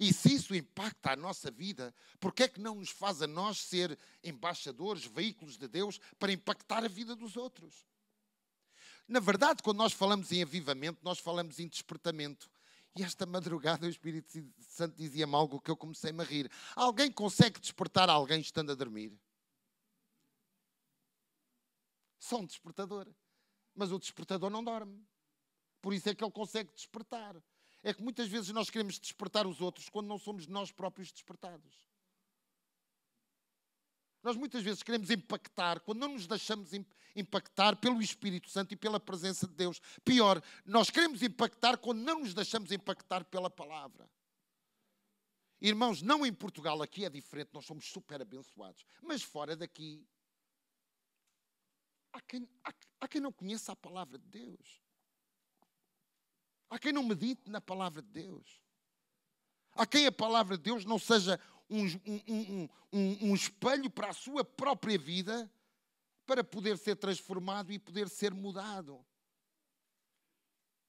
E 0.00 0.12
se 0.12 0.34
isso 0.34 0.54
impacta 0.54 1.12
a 1.12 1.16
nossa 1.16 1.50
vida, 1.50 1.94
por 2.18 2.32
que 2.32 2.44
é 2.44 2.48
que 2.48 2.60
não 2.60 2.76
nos 2.76 2.90
faz 2.90 3.22
a 3.22 3.26
nós 3.26 3.58
ser 3.58 3.98
embaixadores, 4.22 5.04
veículos 5.04 5.56
de 5.56 5.68
Deus 5.68 6.00
para 6.18 6.32
impactar 6.32 6.84
a 6.84 6.88
vida 6.88 7.14
dos 7.14 7.36
outros? 7.36 7.86
Na 9.06 9.20
verdade, 9.20 9.62
quando 9.62 9.78
nós 9.78 9.92
falamos 9.92 10.32
em 10.32 10.42
avivamento, 10.42 11.00
nós 11.02 11.18
falamos 11.18 11.58
em 11.58 11.68
despertamento. 11.68 12.50
E 12.94 13.02
esta 13.02 13.24
madrugada 13.24 13.86
o 13.86 13.90
Espírito 13.90 14.30
Santo 14.60 14.96
dizia-me 14.96 15.34
algo 15.34 15.60
que 15.60 15.70
eu 15.70 15.76
comecei 15.76 16.12
a 16.18 16.22
rir. 16.22 16.50
Alguém 16.76 17.10
consegue 17.10 17.58
despertar 17.58 18.08
alguém 18.10 18.40
estando 18.40 18.72
a 18.72 18.74
dormir? 18.74 19.18
Só 22.18 22.38
um 22.38 22.46
despertador. 22.46 23.08
Mas 23.74 23.90
o 23.90 23.98
despertador 23.98 24.50
não 24.50 24.62
dorme. 24.62 25.02
Por 25.80 25.92
isso 25.92 26.08
é 26.08 26.14
que 26.14 26.22
ele 26.22 26.30
consegue 26.30 26.70
despertar. 26.72 27.42
É 27.82 27.92
que 27.92 28.02
muitas 28.02 28.28
vezes 28.28 28.50
nós 28.50 28.70
queremos 28.70 28.98
despertar 28.98 29.46
os 29.46 29.60
outros 29.60 29.88
quando 29.88 30.06
não 30.06 30.18
somos 30.18 30.46
nós 30.46 30.70
próprios 30.70 31.10
despertados. 31.10 31.86
Nós 34.22 34.36
muitas 34.36 34.62
vezes 34.62 34.82
queremos 34.82 35.10
impactar 35.10 35.80
quando 35.80 35.98
não 35.98 36.12
nos 36.12 36.26
deixamos 36.28 36.70
impactar 37.14 37.76
pelo 37.76 38.00
Espírito 38.00 38.48
Santo 38.48 38.72
e 38.72 38.76
pela 38.76 39.00
presença 39.00 39.46
de 39.46 39.54
Deus. 39.54 39.80
Pior, 40.04 40.42
nós 40.64 40.90
queremos 40.90 41.22
impactar 41.22 41.76
quando 41.76 42.00
não 42.00 42.20
nos 42.20 42.32
deixamos 42.32 42.70
impactar 42.70 43.24
pela 43.24 43.50
palavra. 43.50 44.08
Irmãos, 45.60 46.02
não 46.02 46.26
em 46.26 46.32
Portugal, 46.32 46.82
aqui 46.82 47.04
é 47.04 47.10
diferente, 47.10 47.50
nós 47.52 47.64
somos 47.64 47.86
super 47.86 48.20
abençoados. 48.20 48.84
Mas 49.00 49.22
fora 49.22 49.56
daqui, 49.56 50.04
há 52.12 52.20
quem, 52.20 52.48
há, 52.64 52.72
há 53.00 53.08
quem 53.08 53.20
não 53.20 53.32
conheça 53.32 53.72
a 53.72 53.76
palavra 53.76 54.18
de 54.18 54.26
Deus. 54.26 54.82
Há 56.72 56.78
quem 56.78 56.90
não 56.90 57.02
medite 57.02 57.50
na 57.50 57.60
palavra 57.60 58.00
de 58.00 58.08
Deus. 58.08 58.58
Há 59.74 59.84
quem 59.84 60.06
a 60.06 60.10
palavra 60.10 60.56
de 60.56 60.62
Deus 60.62 60.86
não 60.86 60.98
seja 60.98 61.38
um, 61.68 61.84
um, 62.06 62.68
um, 62.90 63.28
um, 63.28 63.34
espelho 63.34 63.90
para 63.90 64.08
a 64.08 64.14
sua 64.14 64.42
própria 64.42 64.98
vida, 64.98 65.52
para 66.24 66.42
poder 66.42 66.78
ser 66.78 66.96
transformado 66.96 67.70
e 67.74 67.78
poder 67.78 68.08
ser 68.08 68.32
mudado. 68.32 69.04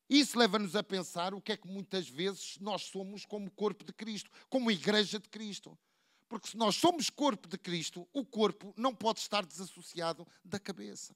Isso 0.10 0.40
leva-nos 0.40 0.74
a 0.74 0.82
pensar 0.82 1.34
o 1.34 1.42
que 1.42 1.52
é 1.52 1.58
que 1.58 1.68
muitas 1.68 2.08
vezes 2.08 2.58
nós 2.62 2.84
somos 2.84 3.26
como 3.26 3.52
corpo 3.52 3.84
de 3.84 3.92
Cristo, 3.92 4.32
como 4.50 4.72
igreja 4.72 5.20
de 5.20 5.28
Cristo. 5.28 5.78
Porque 6.30 6.48
se 6.48 6.56
nós 6.56 6.78
somos 6.78 7.10
corpo 7.10 7.46
de 7.46 7.58
Cristo, 7.58 8.08
o 8.14 8.24
corpo 8.24 8.74
não 8.78 8.96
pode 8.96 9.20
estar 9.20 9.46
desassociado 9.46 10.26
da 10.46 10.62
cabeça. 10.62 11.14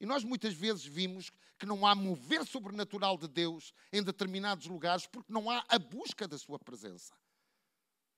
E 0.00 0.06
nós 0.06 0.24
muitas 0.24 0.54
vezes 0.54 0.84
vimos 0.84 1.30
que 1.58 1.66
não 1.66 1.86
há 1.86 1.94
mover 1.94 2.44
sobrenatural 2.44 3.16
de 3.16 3.28
Deus 3.28 3.72
em 3.92 4.02
determinados 4.02 4.66
lugares 4.66 5.06
porque 5.06 5.32
não 5.32 5.50
há 5.50 5.64
a 5.68 5.78
busca 5.78 6.26
da 6.26 6.36
sua 6.36 6.58
presença. 6.58 7.14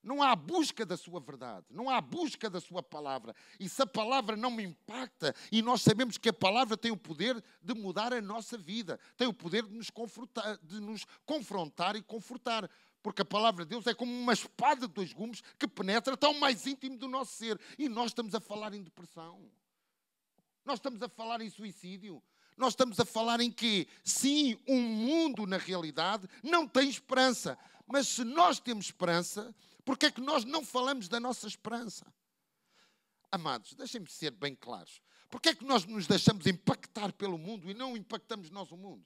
Não 0.07 0.23
há 0.23 0.31
a 0.31 0.37
busca 0.37 0.87
da 0.87 0.97
sua 0.97 1.19
verdade, 1.19 1.67
não 1.69 1.91
há 1.91 1.97
a 1.97 2.01
busca 2.01 2.49
da 2.49 2.61
sua 2.61 2.81
palavra. 2.81 3.35
E 3.59 3.69
se 3.69 3.83
a 3.83 3.87
palavra 3.87 4.37
não 4.37 4.53
me 4.53 4.63
impacta, 4.63 5.35
e 5.51 5.61
nós 5.61 5.83
sabemos 5.83 6.17
que 6.17 6.29
a 6.29 6.33
palavra 6.33 6.77
tem 6.77 6.93
o 6.93 6.97
poder 6.97 7.43
de 7.61 7.75
mudar 7.75 8.13
a 8.13 8.21
nossa 8.21 8.57
vida, 8.57 9.01
tem 9.17 9.27
o 9.27 9.35
poder 9.35 9.65
de 9.65 9.75
nos 9.75 9.91
confrontar, 9.91 10.59
de 10.63 10.79
nos 10.79 11.05
confrontar 11.25 11.97
e 11.97 12.03
confortar. 12.03 12.71
Porque 13.03 13.23
a 13.23 13.25
palavra 13.25 13.65
de 13.65 13.71
Deus 13.71 13.85
é 13.89 13.95
como 13.95 14.13
uma 14.13 14.33
espada 14.33 14.87
de 14.87 14.95
dois 14.95 15.13
gumes 15.13 15.43
que 15.59 15.67
penetra 15.67 16.17
tão 16.17 16.35
mais 16.35 16.65
íntimo 16.69 16.97
do 16.97 17.09
nosso 17.09 17.33
ser. 17.33 17.61
E 17.77 17.89
nós 17.89 18.07
estamos 18.13 18.33
a 18.33 18.39
falar 18.39 18.75
em 18.75 18.85
depressão. 18.85 19.51
Nós 20.67 20.79
estamos 20.81 21.01
a 21.01 21.09
falar 21.09 21.41
em 21.41 21.49
suicídio. 21.49 22.21
Nós 22.57 22.73
estamos 22.73 22.99
a 22.99 23.05
falar 23.05 23.41
em 23.41 23.51
que, 23.51 23.87
sim, 24.03 24.59
um 24.67 24.81
mundo 24.81 25.47
na 25.47 25.59
realidade 25.59 26.29
não 26.43 26.67
tem 26.67 26.89
esperança. 26.89 27.57
Mas 27.87 28.09
se 28.09 28.25
nós 28.25 28.59
temos 28.59 28.87
esperança, 28.87 29.55
por 29.85 29.97
que 29.97 30.07
é 30.07 30.11
que 30.11 30.21
nós 30.21 30.45
não 30.45 30.65
falamos 30.65 31.09
da 31.09 31.21
nossa 31.21 31.47
esperança? 31.47 32.05
Amados, 33.31 33.75
deixem-me 33.75 34.11
ser 34.11 34.33
bem 34.33 34.55
claros. 34.55 35.01
Por 35.31 35.41
que 35.41 35.51
é 35.51 35.55
que 35.55 35.65
nós 35.65 35.85
nos 35.85 36.07
deixamos 36.07 36.47
impactar 36.47 37.13
pelo 37.13 37.39
mundo 37.39 37.71
e 37.71 37.75
não 37.75 37.97
impactamos 37.97 38.51
nós 38.51 38.73
o 38.73 38.77
mundo? 38.77 39.05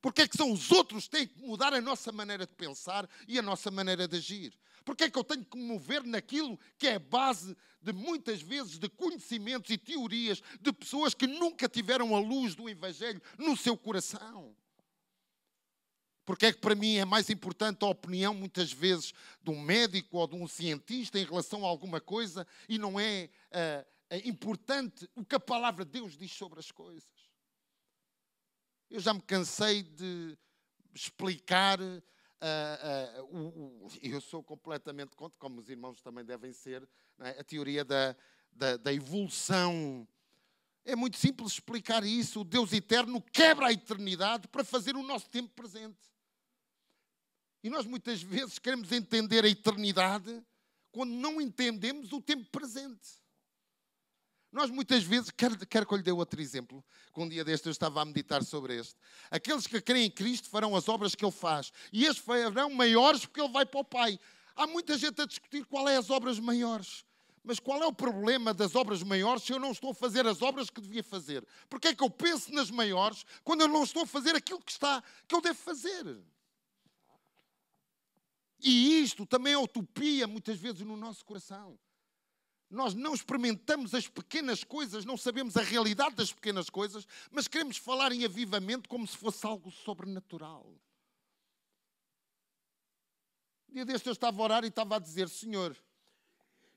Porque 0.00 0.22
é 0.22 0.28
que 0.28 0.36
são 0.36 0.52
os 0.52 0.70
outros 0.72 1.04
que 1.04 1.10
têm 1.10 1.26
que 1.26 1.40
mudar 1.40 1.74
a 1.74 1.80
nossa 1.80 2.10
maneira 2.10 2.46
de 2.46 2.54
pensar 2.54 3.08
e 3.28 3.38
a 3.38 3.42
nossa 3.42 3.70
maneira 3.70 4.08
de 4.08 4.16
agir? 4.16 4.58
Porque 4.86 5.02
é 5.02 5.10
que 5.10 5.18
eu 5.18 5.24
tenho 5.24 5.44
que 5.44 5.58
me 5.58 5.64
mover 5.64 6.04
naquilo 6.04 6.56
que 6.78 6.86
é 6.86 6.96
base 6.96 7.56
de 7.82 7.92
muitas 7.92 8.40
vezes 8.40 8.78
de 8.78 8.88
conhecimentos 8.88 9.68
e 9.68 9.76
teorias 9.76 10.40
de 10.60 10.72
pessoas 10.72 11.12
que 11.12 11.26
nunca 11.26 11.68
tiveram 11.68 12.14
a 12.14 12.20
luz 12.20 12.54
do 12.54 12.68
Evangelho 12.68 13.20
no 13.36 13.56
seu 13.56 13.76
coração? 13.76 14.56
Porque 16.24 16.46
é 16.46 16.52
que 16.52 16.60
para 16.60 16.76
mim 16.76 16.98
é 16.98 17.04
mais 17.04 17.28
importante 17.30 17.84
a 17.84 17.88
opinião, 17.88 18.32
muitas 18.32 18.72
vezes, 18.72 19.12
de 19.42 19.50
um 19.50 19.60
médico 19.60 20.18
ou 20.18 20.26
de 20.28 20.36
um 20.36 20.46
cientista 20.46 21.18
em 21.18 21.24
relação 21.24 21.64
a 21.64 21.68
alguma 21.68 22.00
coisa 22.00 22.46
e 22.68 22.78
não 22.78 22.98
é 22.98 23.28
uh, 23.50 24.16
importante 24.24 25.10
o 25.16 25.24
que 25.24 25.34
a 25.34 25.40
palavra 25.40 25.84
de 25.84 25.90
Deus 25.90 26.16
diz 26.16 26.30
sobre 26.32 26.60
as 26.60 26.70
coisas? 26.70 27.10
Eu 28.88 29.00
já 29.00 29.12
me 29.12 29.20
cansei 29.20 29.82
de 29.82 30.38
explicar. 30.94 31.80
Uh, 32.40 33.24
uh, 33.86 33.88
eu 34.02 34.20
sou 34.20 34.42
completamente 34.42 35.16
contra, 35.16 35.38
como 35.38 35.60
os 35.60 35.68
irmãos 35.68 36.02
também 36.02 36.24
devem 36.24 36.52
ser, 36.52 36.86
é? 37.20 37.40
a 37.40 37.44
teoria 37.44 37.84
da, 37.84 38.14
da, 38.52 38.76
da 38.76 38.92
evolução. 38.92 40.06
É 40.84 40.94
muito 40.94 41.16
simples 41.16 41.52
explicar 41.52 42.04
isso. 42.04 42.40
O 42.40 42.44
Deus 42.44 42.72
eterno 42.72 43.20
quebra 43.20 43.68
a 43.68 43.72
eternidade 43.72 44.46
para 44.48 44.62
fazer 44.62 44.96
o 44.96 45.02
nosso 45.02 45.28
tempo 45.28 45.48
presente. 45.54 45.98
E 47.62 47.70
nós 47.70 47.86
muitas 47.86 48.22
vezes 48.22 48.58
queremos 48.58 48.92
entender 48.92 49.44
a 49.44 49.48
eternidade 49.48 50.42
quando 50.92 51.10
não 51.10 51.40
entendemos 51.40 52.12
o 52.12 52.20
tempo 52.20 52.48
presente. 52.50 53.25
Nós 54.52 54.70
muitas 54.70 55.02
vezes, 55.02 55.30
quero, 55.30 55.58
quero 55.66 55.86
que 55.86 55.92
eu 55.92 55.98
lhe 55.98 56.02
dê 56.02 56.12
outro 56.12 56.40
exemplo, 56.40 56.84
que 57.12 57.20
um 57.20 57.28
dia 57.28 57.44
deste 57.44 57.66
eu 57.66 57.72
estava 57.72 58.00
a 58.00 58.04
meditar 58.04 58.42
sobre 58.42 58.76
este. 58.76 58.94
Aqueles 59.30 59.66
que 59.66 59.80
creem 59.80 60.06
em 60.06 60.10
Cristo 60.10 60.48
farão 60.48 60.74
as 60.74 60.88
obras 60.88 61.14
que 61.14 61.24
Ele 61.24 61.32
faz, 61.32 61.72
e 61.92 62.04
estes 62.04 62.24
farão 62.24 62.70
maiores 62.70 63.26
porque 63.26 63.40
Ele 63.40 63.52
vai 63.52 63.66
para 63.66 63.80
o 63.80 63.84
Pai. 63.84 64.18
Há 64.54 64.66
muita 64.66 64.96
gente 64.96 65.20
a 65.20 65.26
discutir 65.26 65.64
qual 65.66 65.88
é 65.88 65.96
as 65.96 66.08
obras 66.10 66.40
maiores. 66.40 67.04
Mas 67.46 67.60
qual 67.60 67.80
é 67.80 67.86
o 67.86 67.92
problema 67.92 68.52
das 68.52 68.74
obras 68.74 69.04
maiores 69.04 69.44
se 69.44 69.52
eu 69.52 69.60
não 69.60 69.70
estou 69.70 69.90
a 69.90 69.94
fazer 69.94 70.26
as 70.26 70.42
obras 70.42 70.68
que 70.68 70.80
devia 70.80 71.04
fazer? 71.04 71.46
Porque 71.68 71.88
é 71.88 71.94
que 71.94 72.02
eu 72.02 72.10
penso 72.10 72.52
nas 72.52 72.72
maiores 72.72 73.24
quando 73.44 73.60
eu 73.60 73.68
não 73.68 73.84
estou 73.84 74.02
a 74.02 74.06
fazer 74.06 74.34
aquilo 74.34 74.60
que 74.60 74.72
está, 74.72 75.00
que 75.28 75.34
eu 75.34 75.40
devo 75.40 75.56
fazer? 75.56 76.18
E 78.60 79.00
isto 79.00 79.24
também 79.24 79.52
é 79.52 79.58
utopia 79.58 80.26
muitas 80.26 80.58
vezes 80.58 80.80
no 80.80 80.96
nosso 80.96 81.24
coração. 81.24 81.78
Nós 82.68 82.94
não 82.94 83.14
experimentamos 83.14 83.94
as 83.94 84.08
pequenas 84.08 84.64
coisas, 84.64 85.04
não 85.04 85.16
sabemos 85.16 85.56
a 85.56 85.62
realidade 85.62 86.16
das 86.16 86.32
pequenas 86.32 86.68
coisas, 86.68 87.06
mas 87.30 87.46
queremos 87.46 87.76
falar 87.76 88.10
em 88.10 88.24
avivamento 88.24 88.88
como 88.88 89.06
se 89.06 89.16
fosse 89.16 89.46
algo 89.46 89.70
sobrenatural. 89.70 90.66
Um 93.68 93.74
dia 93.74 93.84
deste 93.84 94.08
eu 94.08 94.12
estava 94.12 94.40
a 94.40 94.44
orar 94.44 94.64
e 94.64 94.68
estava 94.68 94.96
a 94.96 94.98
dizer: 94.98 95.28
Senhor, 95.28 95.76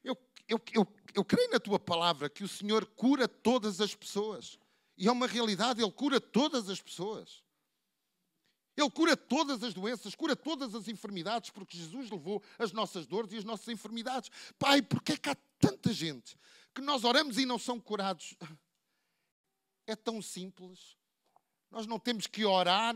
eu, 0.04 0.16
eu, 0.48 0.62
eu, 0.74 0.88
eu 1.16 1.26
creio 1.26 1.50
na 1.50 1.60
tua 1.60 1.80
palavra 1.80 2.30
que 2.30 2.44
o 2.44 2.48
Senhor 2.48 2.86
cura 2.86 3.28
todas 3.28 3.82
as 3.82 3.96
pessoas. 3.96 4.60
E 4.96 5.08
é 5.08 5.12
uma 5.12 5.28
realidade, 5.28 5.82
Ele 5.82 5.92
cura 5.92 6.20
todas 6.20 6.70
as 6.70 6.82
pessoas. 6.82 7.42
Ele 8.76 8.90
cura 8.92 9.18
todas 9.18 9.64
as 9.64 9.74
doenças, 9.74 10.16
cura 10.16 10.36
todas 10.36 10.76
as 10.76 10.88
enfermidades, 10.88 11.50
porque 11.50 11.78
Jesus 11.78 12.10
levou 12.10 12.42
as 12.58 12.72
nossas 12.72 13.06
dores 13.06 13.32
e 13.32 13.38
as 13.38 13.44
nossas 13.44 13.68
enfermidades. 13.68 14.30
Pai, 14.58 14.82
porque 14.82 15.14
é 15.14 15.18
que 15.18 15.30
há 15.30 15.38
tanta 15.60 15.94
gente 15.94 16.38
que 16.74 16.82
nós 16.82 17.04
oramos 17.04 17.38
e 17.38 17.46
não 17.46 17.60
são 17.60 17.80
curados? 17.80 18.36
É 19.86 19.96
tão 19.96 20.22
simples. 20.22 20.98
Nós 21.72 21.86
não 21.86 22.00
temos 22.00 22.28
que 22.28 22.46
orar 22.46 22.96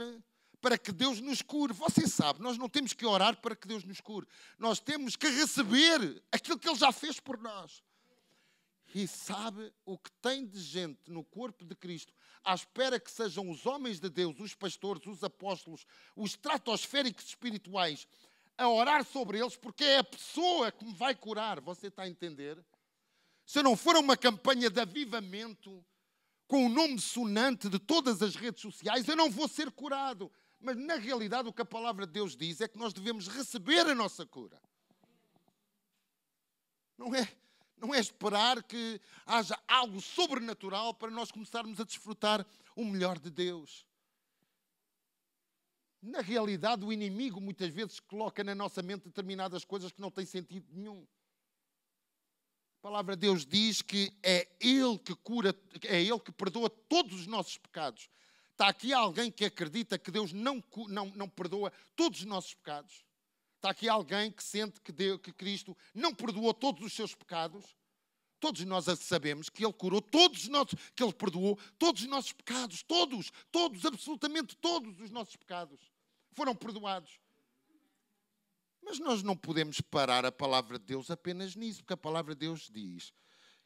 para 0.61 0.77
que 0.77 0.91
Deus 0.91 1.19
nos 1.19 1.41
cure. 1.41 1.73
Você 1.73 2.07
sabe, 2.07 2.41
nós 2.41 2.57
não 2.57 2.69
temos 2.69 2.93
que 2.93 3.05
orar 3.05 3.35
para 3.41 3.55
que 3.55 3.67
Deus 3.67 3.83
nos 3.83 3.99
cure. 3.99 4.27
Nós 4.57 4.79
temos 4.79 5.15
que 5.15 5.27
receber 5.27 6.23
aquilo 6.31 6.57
que 6.57 6.69
Ele 6.69 6.77
já 6.77 6.91
fez 6.91 7.19
por 7.19 7.37
nós. 7.37 7.83
E 8.95 9.07
sabe 9.07 9.73
o 9.85 9.97
que 9.97 10.11
tem 10.21 10.45
de 10.45 10.61
gente 10.61 11.09
no 11.09 11.23
corpo 11.23 11.65
de 11.65 11.75
Cristo 11.75 12.13
à 12.43 12.53
espera 12.53 12.99
que 12.99 13.09
sejam 13.09 13.49
os 13.49 13.65
homens 13.65 13.99
de 13.99 14.09
Deus, 14.09 14.39
os 14.39 14.53
pastores, 14.53 15.05
os 15.07 15.23
apóstolos, 15.23 15.85
os 16.15 16.31
estratosféricos 16.31 17.25
espirituais, 17.25 18.07
a 18.57 18.69
orar 18.69 19.03
sobre 19.05 19.39
eles, 19.39 19.55
porque 19.55 19.83
é 19.83 19.97
a 19.99 20.03
pessoa 20.03 20.71
que 20.71 20.85
me 20.85 20.93
vai 20.93 21.15
curar. 21.15 21.59
Você 21.61 21.87
está 21.87 22.03
a 22.03 22.09
entender? 22.09 22.63
Se 23.45 23.61
não 23.61 23.75
for 23.75 23.95
uma 23.97 24.15
campanha 24.15 24.69
de 24.69 24.79
avivamento, 24.79 25.83
com 26.47 26.65
o 26.65 26.69
nome 26.69 26.99
sonante 26.99 27.67
de 27.67 27.79
todas 27.79 28.21
as 28.21 28.35
redes 28.35 28.61
sociais, 28.61 29.07
eu 29.07 29.15
não 29.15 29.29
vou 29.29 29.47
ser 29.47 29.71
curado. 29.71 30.31
Mas 30.59 30.77
na 30.77 30.95
realidade, 30.95 31.49
o 31.49 31.53
que 31.53 31.61
a 31.61 31.65
palavra 31.65 32.05
de 32.05 32.13
Deus 32.13 32.37
diz 32.37 32.61
é 32.61 32.67
que 32.67 32.77
nós 32.77 32.93
devemos 32.93 33.27
receber 33.27 33.87
a 33.87 33.95
nossa 33.95 34.25
cura. 34.25 34.61
Não 36.97 37.13
é? 37.13 37.27
Não 37.75 37.93
é 37.93 37.99
esperar 37.99 38.63
que 38.63 39.01
haja 39.25 39.59
algo 39.67 39.99
sobrenatural 39.99 40.93
para 40.93 41.11
nós 41.11 41.31
começarmos 41.31 41.79
a 41.79 41.83
desfrutar 41.83 42.45
o 42.75 42.85
melhor 42.85 43.19
de 43.19 43.29
Deus. 43.29 43.85
Na 46.03 46.19
realidade, 46.19 46.83
o 46.83 46.91
inimigo 46.91 47.39
muitas 47.39 47.69
vezes 47.69 47.97
coloca 47.97 48.43
na 48.43 48.53
nossa 48.53 48.81
mente 48.81 49.05
determinadas 49.05 49.63
coisas 49.63 49.89
que 49.89 50.01
não 50.01 50.11
têm 50.11 50.25
sentido 50.25 50.67
nenhum. 50.69 51.07
A 52.79 52.81
palavra 52.81 53.15
de 53.15 53.21
Deus 53.21 53.45
diz 53.45 53.81
que 53.81 54.11
é 54.21 54.49
Ele 54.59 54.99
que 54.99 55.15
cura, 55.15 55.55
é 55.85 56.01
Ele 56.01 56.19
que 56.19 56.33
perdoa 56.33 56.69
todos 56.69 57.21
os 57.21 57.25
nossos 57.25 57.57
pecados. 57.57 58.09
Está 58.51 58.67
aqui 58.67 58.91
alguém 58.91 59.31
que 59.31 59.45
acredita 59.45 59.97
que 59.97 60.11
Deus 60.11 60.33
não, 60.33 60.61
não, 60.89 61.05
não 61.15 61.29
perdoa 61.29 61.71
todos 61.95 62.19
os 62.19 62.25
nossos 62.25 62.53
pecados? 62.53 63.05
Está 63.55 63.69
aqui 63.69 63.87
alguém 63.87 64.29
que 64.29 64.43
sente 64.43 64.81
que, 64.81 64.91
Deus, 64.91 65.21
que 65.21 65.31
Cristo 65.31 65.75
não 65.95 66.13
perdoou 66.13 66.53
todos 66.53 66.83
os 66.83 66.91
seus 66.91 67.15
pecados? 67.15 67.77
todos 68.41 68.65
nós 68.65 68.83
sabemos 68.99 69.47
que 69.47 69.63
Ele 69.63 69.71
curou 69.71 70.01
todos 70.01 70.43
os 70.43 70.49
nossos, 70.49 70.77
que 70.93 71.01
Ele 71.01 71.13
perdoou 71.13 71.57
todos 71.79 72.01
os 72.01 72.09
nossos 72.09 72.33
pecados, 72.33 72.83
todos, 72.83 73.31
todos, 73.49 73.85
absolutamente 73.85 74.57
todos 74.57 74.99
os 74.99 75.09
nossos 75.11 75.37
pecados 75.37 75.92
foram 76.35 76.55
perdoados. 76.55 77.19
Mas 78.81 78.99
nós 78.99 79.23
não 79.23 79.35
podemos 79.35 79.79
parar 79.81 80.25
a 80.25 80.31
palavra 80.31 80.77
de 80.77 80.85
Deus 80.85 81.09
apenas 81.09 81.55
nisso, 81.55 81.79
porque 81.79 81.93
a 81.93 81.97
palavra 81.97 82.35
de 82.35 82.41
Deus 82.41 82.69
diz 82.71 83.13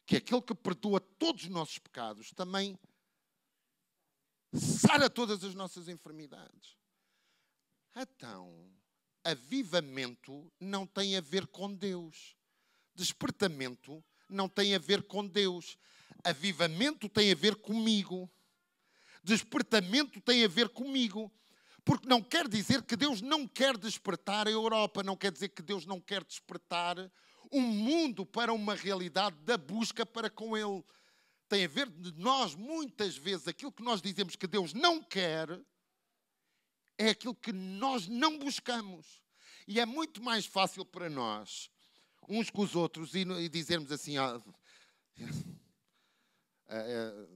que 0.06 0.16
aquele 0.16 0.42
que 0.42 0.56
perdoa 0.56 1.00
todos 1.00 1.44
os 1.44 1.50
nossos 1.50 1.80
pecados 1.80 2.32
também 2.32 2.80
sara 4.54 5.10
todas 5.10 5.44
as 5.44 5.54
nossas 5.54 5.88
enfermidades. 5.88 6.78
Então, 7.96 8.72
avivamento 9.24 10.52
não 10.60 10.86
tem 10.86 11.18
a 11.18 11.22
ver 11.22 11.48
com 11.48 11.74
Deus. 11.74 12.38
Despertamento 12.96 14.04
não 14.30 14.48
tem 14.48 14.76
a 14.76 14.80
ver 14.80 15.04
com 15.04 15.28
Deus. 15.28 15.78
Avivamento 16.24 17.10
tem 17.10 17.32
a 17.32 17.36
ver 17.36 17.56
comigo. 17.56 18.30
Despertamento 19.24 20.22
tem 20.22 20.46
a 20.46 20.48
ver 20.48 20.70
comigo. 20.70 21.32
Porque 21.88 22.06
não 22.06 22.22
quer 22.22 22.50
dizer 22.50 22.84
que 22.84 22.98
Deus 22.98 23.22
não 23.22 23.48
quer 23.48 23.78
despertar 23.78 24.46
a 24.46 24.52
Europa, 24.52 25.02
não 25.02 25.16
quer 25.16 25.32
dizer 25.32 25.48
que 25.48 25.62
Deus 25.62 25.86
não 25.86 26.02
quer 26.02 26.22
despertar 26.22 26.98
um 27.50 27.62
mundo 27.62 28.26
para 28.26 28.52
uma 28.52 28.76
realidade 28.76 29.38
da 29.46 29.58
busca 29.58 30.06
para 30.06 30.30
com 30.30 30.58
Ele. 30.58 30.84
Tem 31.48 31.64
a 31.64 31.68
ver 31.70 31.90
de 31.90 32.12
nós, 32.20 32.56
muitas 32.56 33.16
vezes, 33.16 33.48
aquilo 33.48 33.72
que 33.72 33.82
nós 33.82 34.02
dizemos 34.02 34.36
que 34.36 34.46
Deus 34.48 34.74
não 34.74 35.02
quer, 35.02 35.48
é 36.98 37.12
aquilo 37.12 37.34
que 37.34 37.54
nós 37.54 38.06
não 38.06 38.38
buscamos. 38.38 39.24
E 39.66 39.80
é 39.80 39.86
muito 39.86 40.22
mais 40.22 40.46
fácil 40.46 40.84
para 40.84 41.10
nós, 41.10 41.72
uns 42.28 42.50
com 42.50 42.64
os 42.64 42.76
outros, 42.76 43.16
e, 43.16 43.48
dizermos 43.48 43.94
assim: 43.94 44.18
ah, 44.18 44.42
é, 46.68 47.28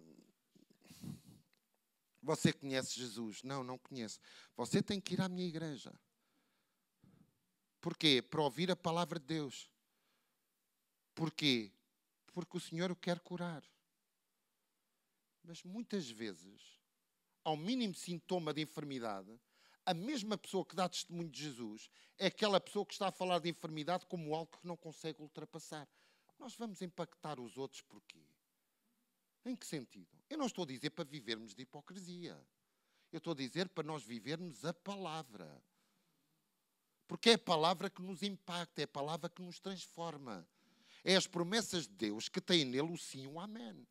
você 2.22 2.54
conhece 2.54 3.00
Jesus? 3.00 3.42
Não, 3.44 3.64
não 3.64 3.78
conhece. 3.78 4.20
Você 4.56 4.82
tem 4.82 5.02
que 5.02 5.16
ir 5.16 5.22
à 5.22 5.28
minha 5.28 5.48
igreja. 5.48 5.94
Porquê? 7.80 8.22
Para 8.22 8.42
ouvir 8.44 8.70
a 8.70 8.76
palavra 8.76 9.20
de 9.20 9.26
Deus. 9.26 9.70
Porquê? 11.16 11.72
Porque 12.32 12.58
o 12.58 12.60
Senhor 12.60 12.92
o 12.92 12.96
quer 12.96 13.20
curar. 13.20 13.64
Mas 15.44 15.64
muitas 15.64 16.10
vezes, 16.10 16.80
ao 17.44 17.58
mínimo 17.58 17.96
sintoma 17.96 18.54
de 18.54 18.62
enfermidade, 18.62 19.40
a 19.84 19.94
mesma 19.94 20.38
pessoa 20.38 20.64
que 20.64 20.76
dá 20.76 20.88
testemunho 20.88 21.30
de 21.30 21.42
Jesus 21.42 21.90
é 22.20 22.28
aquela 22.28 22.62
pessoa 22.62 22.86
que 22.86 22.94
está 22.94 23.08
a 23.08 23.12
falar 23.12 23.40
de 23.40 23.50
enfermidade 23.50 24.06
como 24.06 24.36
algo 24.36 24.58
que 24.60 24.68
não 24.68 24.78
consegue 24.78 25.22
ultrapassar. 25.22 25.90
Nós 26.38 26.56
vamos 26.56 26.82
impactar 26.84 27.40
os 27.40 27.58
outros 27.58 27.82
porquê? 27.82 28.24
Em 29.46 29.56
que 29.56 29.66
sentido? 29.66 30.10
Eu 30.30 30.38
não 30.38 30.46
estou 30.46 30.64
a 30.64 30.68
dizer 30.68 30.92
para 30.92 31.04
vivermos 31.04 31.56
de 31.56 31.64
hipocrisia. 31.64 32.40
Eu 33.12 33.18
estou 33.18 33.34
a 33.34 33.36
dizer 33.36 33.70
para 33.70 33.84
nós 33.84 34.04
vivermos 34.04 34.64
a 34.64 34.74
palavra. 34.74 35.62
Porque 37.08 37.32
é 37.32 37.34
a 37.34 37.40
palavra 37.40 37.90
que 37.90 38.02
nos 38.02 38.24
impacta, 38.24 38.82
é 38.82 38.84
a 38.86 38.88
palavra 38.88 39.30
que 39.30 39.42
nos 39.42 39.60
transforma. 39.60 40.48
É 41.04 41.16
as 41.16 41.28
promessas 41.28 41.88
de 41.88 41.94
Deus 41.94 42.30
que 42.30 42.40
têm 42.40 42.64
nele 42.64 42.92
o 42.92 42.98
sim 42.98 43.24
e 43.24 43.28
o 43.28 43.40
amém. 43.40 43.86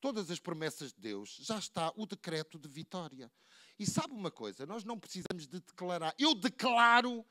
Todas 0.00 0.30
as 0.30 0.38
promessas 0.38 0.92
de 0.92 1.00
Deus, 1.00 1.36
já 1.42 1.58
está 1.58 1.92
o 1.96 2.06
decreto 2.06 2.58
de 2.58 2.68
vitória. 2.68 3.32
E 3.78 3.86
sabe 3.86 4.12
uma 4.14 4.30
coisa? 4.30 4.66
Nós 4.66 4.84
não 4.84 4.98
precisamos 4.98 5.46
de 5.46 5.60
declarar. 5.60 6.14
Eu 6.18 6.34
declaro 6.34 7.26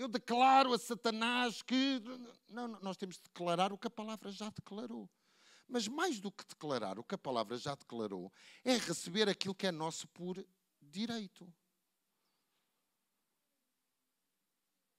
eu 0.00 0.08
declaro 0.08 0.72
a 0.72 0.78
Satanás 0.78 1.60
que. 1.60 2.00
Não, 2.48 2.68
nós 2.80 2.96
temos 2.96 3.16
de 3.16 3.24
declarar 3.24 3.70
o 3.70 3.76
que 3.76 3.86
a 3.86 3.90
palavra 3.90 4.32
já 4.32 4.48
declarou. 4.48 5.10
Mas 5.70 5.86
mais 5.86 6.18
do 6.18 6.32
que 6.32 6.44
declarar 6.44 6.98
o 6.98 7.04
que 7.04 7.14
a 7.14 7.18
palavra 7.18 7.56
já 7.56 7.76
declarou, 7.76 8.32
é 8.64 8.76
receber 8.76 9.28
aquilo 9.28 9.54
que 9.54 9.68
é 9.68 9.70
nosso 9.70 10.08
por 10.08 10.44
direito. 10.82 11.50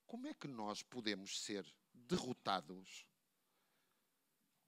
Como 0.07 0.27
é 0.27 0.34
que 0.34 0.47
nós 0.47 0.81
podemos 0.81 1.41
ser 1.41 1.65
derrotados 1.93 3.05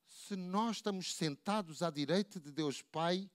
se 0.06 0.36
nós 0.36 0.78
estamos 0.78 1.16
sentados 1.16 1.82
à 1.82 1.90
direita 1.90 2.40
de 2.40 2.52
Deus 2.52 2.82
Pai, 2.82 3.30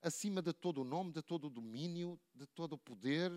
acima 0.00 0.40
de 0.40 0.54
todo 0.54 0.80
o 0.80 0.84
nome, 0.84 1.12
de 1.12 1.22
todo 1.22 1.46
o 1.46 1.50
domínio, 1.50 2.18
de 2.34 2.46
todo 2.46 2.72
o 2.72 2.78
poder? 2.78 3.30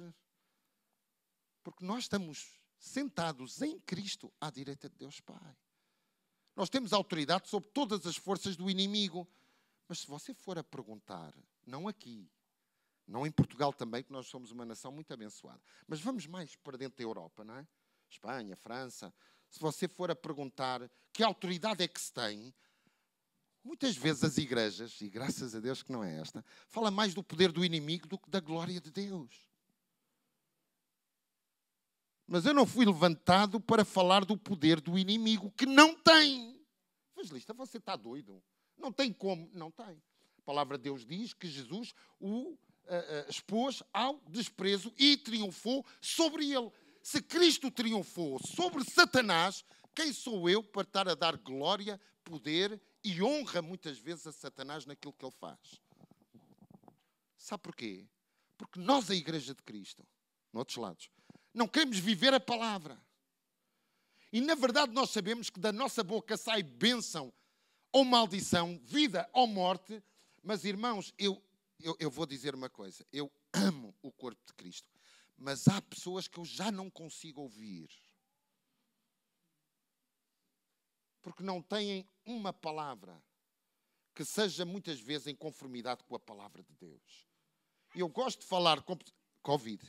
Porque 1.61 1.83
nós 1.85 2.05
estamos 2.05 2.59
sentados 2.77 3.61
em 3.61 3.79
Cristo 3.81 4.33
à 4.39 4.49
direita 4.49 4.89
de 4.89 4.95
Deus 4.95 5.19
Pai. 5.19 5.57
Nós 6.55 6.69
temos 6.69 6.93
autoridade 6.93 7.49
sobre 7.49 7.69
todas 7.69 8.05
as 8.05 8.15
forças 8.15 8.55
do 8.55 8.69
inimigo. 8.69 9.27
Mas 9.87 9.99
se 9.99 10.07
você 10.07 10.33
for 10.33 10.57
a 10.57 10.63
perguntar, 10.63 11.33
não 11.65 11.87
aqui, 11.87 12.29
não 13.07 13.27
em 13.27 13.31
Portugal 13.31 13.73
também, 13.73 14.03
que 14.03 14.11
nós 14.11 14.27
somos 14.27 14.51
uma 14.51 14.65
nação 14.65 14.91
muito 14.91 15.13
abençoada, 15.13 15.61
mas 15.87 15.99
vamos 15.99 16.25
mais 16.25 16.55
para 16.55 16.77
dentro 16.77 16.97
da 16.97 17.03
Europa, 17.03 17.43
não 17.43 17.57
é? 17.57 17.67
Espanha, 18.09 18.55
França. 18.55 19.13
Se 19.49 19.59
você 19.59 19.87
for 19.87 20.09
a 20.09 20.15
perguntar 20.15 20.89
que 21.11 21.21
autoridade 21.21 21.83
é 21.83 21.87
que 21.87 21.99
se 21.99 22.13
tem, 22.13 22.53
muitas 23.63 23.95
vezes 23.95 24.23
as 24.23 24.37
igrejas, 24.37 24.99
e 25.01 25.09
graças 25.09 25.53
a 25.53 25.59
Deus 25.59 25.83
que 25.83 25.91
não 25.91 26.03
é 26.03 26.19
esta, 26.19 26.43
fala 26.67 26.89
mais 26.89 27.13
do 27.13 27.23
poder 27.23 27.51
do 27.51 27.63
inimigo 27.63 28.07
do 28.07 28.17
que 28.17 28.29
da 28.29 28.39
glória 28.39 28.79
de 28.79 28.91
Deus. 28.91 29.52
Mas 32.27 32.45
eu 32.45 32.53
não 32.53 32.65
fui 32.65 32.85
levantado 32.85 33.59
para 33.59 33.83
falar 33.83 34.25
do 34.25 34.37
poder 34.37 34.79
do 34.79 34.97
inimigo, 34.97 35.51
que 35.51 35.65
não 35.65 35.95
tem. 35.95 36.59
Evangelista, 37.15 37.53
você 37.53 37.77
está 37.77 37.95
doido? 37.95 38.41
Não 38.77 38.91
tem 38.91 39.11
como. 39.11 39.49
Não 39.53 39.69
tem. 39.69 40.01
A 40.37 40.41
palavra 40.45 40.77
de 40.77 40.85
Deus 40.85 41.05
diz 41.05 41.33
que 41.33 41.47
Jesus 41.47 41.93
o 42.19 42.27
uh, 42.27 42.55
uh, 42.55 43.29
expôs 43.29 43.83
ao 43.93 44.19
desprezo 44.29 44.93
e 44.97 45.17
triunfou 45.17 45.85
sobre 46.01 46.51
ele. 46.51 46.71
Se 47.01 47.21
Cristo 47.21 47.69
triunfou 47.69 48.39
sobre 48.39 48.83
Satanás, 48.83 49.63
quem 49.93 50.11
sou 50.11 50.49
eu 50.49 50.63
para 50.63 50.81
estar 50.83 51.07
a 51.07 51.15
dar 51.15 51.37
glória, 51.37 51.99
poder 52.23 52.81
e 53.03 53.21
honra 53.21 53.61
muitas 53.61 53.99
vezes 53.99 54.25
a 54.25 54.31
Satanás 54.31 54.85
naquilo 54.85 55.13
que 55.13 55.25
ele 55.25 55.33
faz? 55.39 55.59
Sabe 57.37 57.63
porquê? 57.63 58.07
Porque 58.57 58.79
nós, 58.79 59.09
a 59.11 59.15
Igreja 59.15 59.53
de 59.53 59.61
Cristo, 59.61 60.07
noutros 60.51 60.77
lados, 60.77 61.09
não 61.53 61.67
queremos 61.67 61.99
viver 61.99 62.33
a 62.33 62.39
palavra. 62.39 62.99
E 64.31 64.41
na 64.41 64.55
verdade 64.55 64.91
nós 64.91 65.11
sabemos 65.11 65.49
que 65.49 65.59
da 65.59 65.71
nossa 65.71 66.03
boca 66.03 66.35
sai 66.35 66.63
bênção 66.63 67.31
ou 67.91 68.03
maldição, 68.03 68.79
vida 68.83 69.29
ou 69.31 69.45
morte. 69.45 70.03
Mas 70.41 70.65
irmãos, 70.65 71.13
eu, 71.17 71.41
eu, 71.79 71.95
eu 71.99 72.09
vou 72.09 72.25
dizer 72.25 72.55
uma 72.55 72.69
coisa: 72.69 73.05
eu 73.11 73.31
amo 73.53 73.95
o 74.01 74.11
corpo 74.11 74.43
de 74.47 74.53
Cristo, 74.55 74.89
mas 75.37 75.67
há 75.67 75.81
pessoas 75.81 76.27
que 76.27 76.39
eu 76.39 76.45
já 76.45 76.71
não 76.71 76.89
consigo 76.89 77.41
ouvir. 77.41 77.89
Porque 81.21 81.43
não 81.43 81.61
têm 81.61 82.09
uma 82.25 82.51
palavra 82.51 83.23
que 84.13 84.25
seja 84.25 84.65
muitas 84.65 84.99
vezes 84.99 85.27
em 85.27 85.35
conformidade 85.35 86.03
com 86.03 86.15
a 86.15 86.19
palavra 86.19 86.63
de 86.63 86.73
Deus. 86.75 87.27
Eu 87.95 88.09
gosto 88.09 88.41
de 88.41 88.47
falar 88.47 88.81
com 88.81 88.97
Covid. 89.41 89.83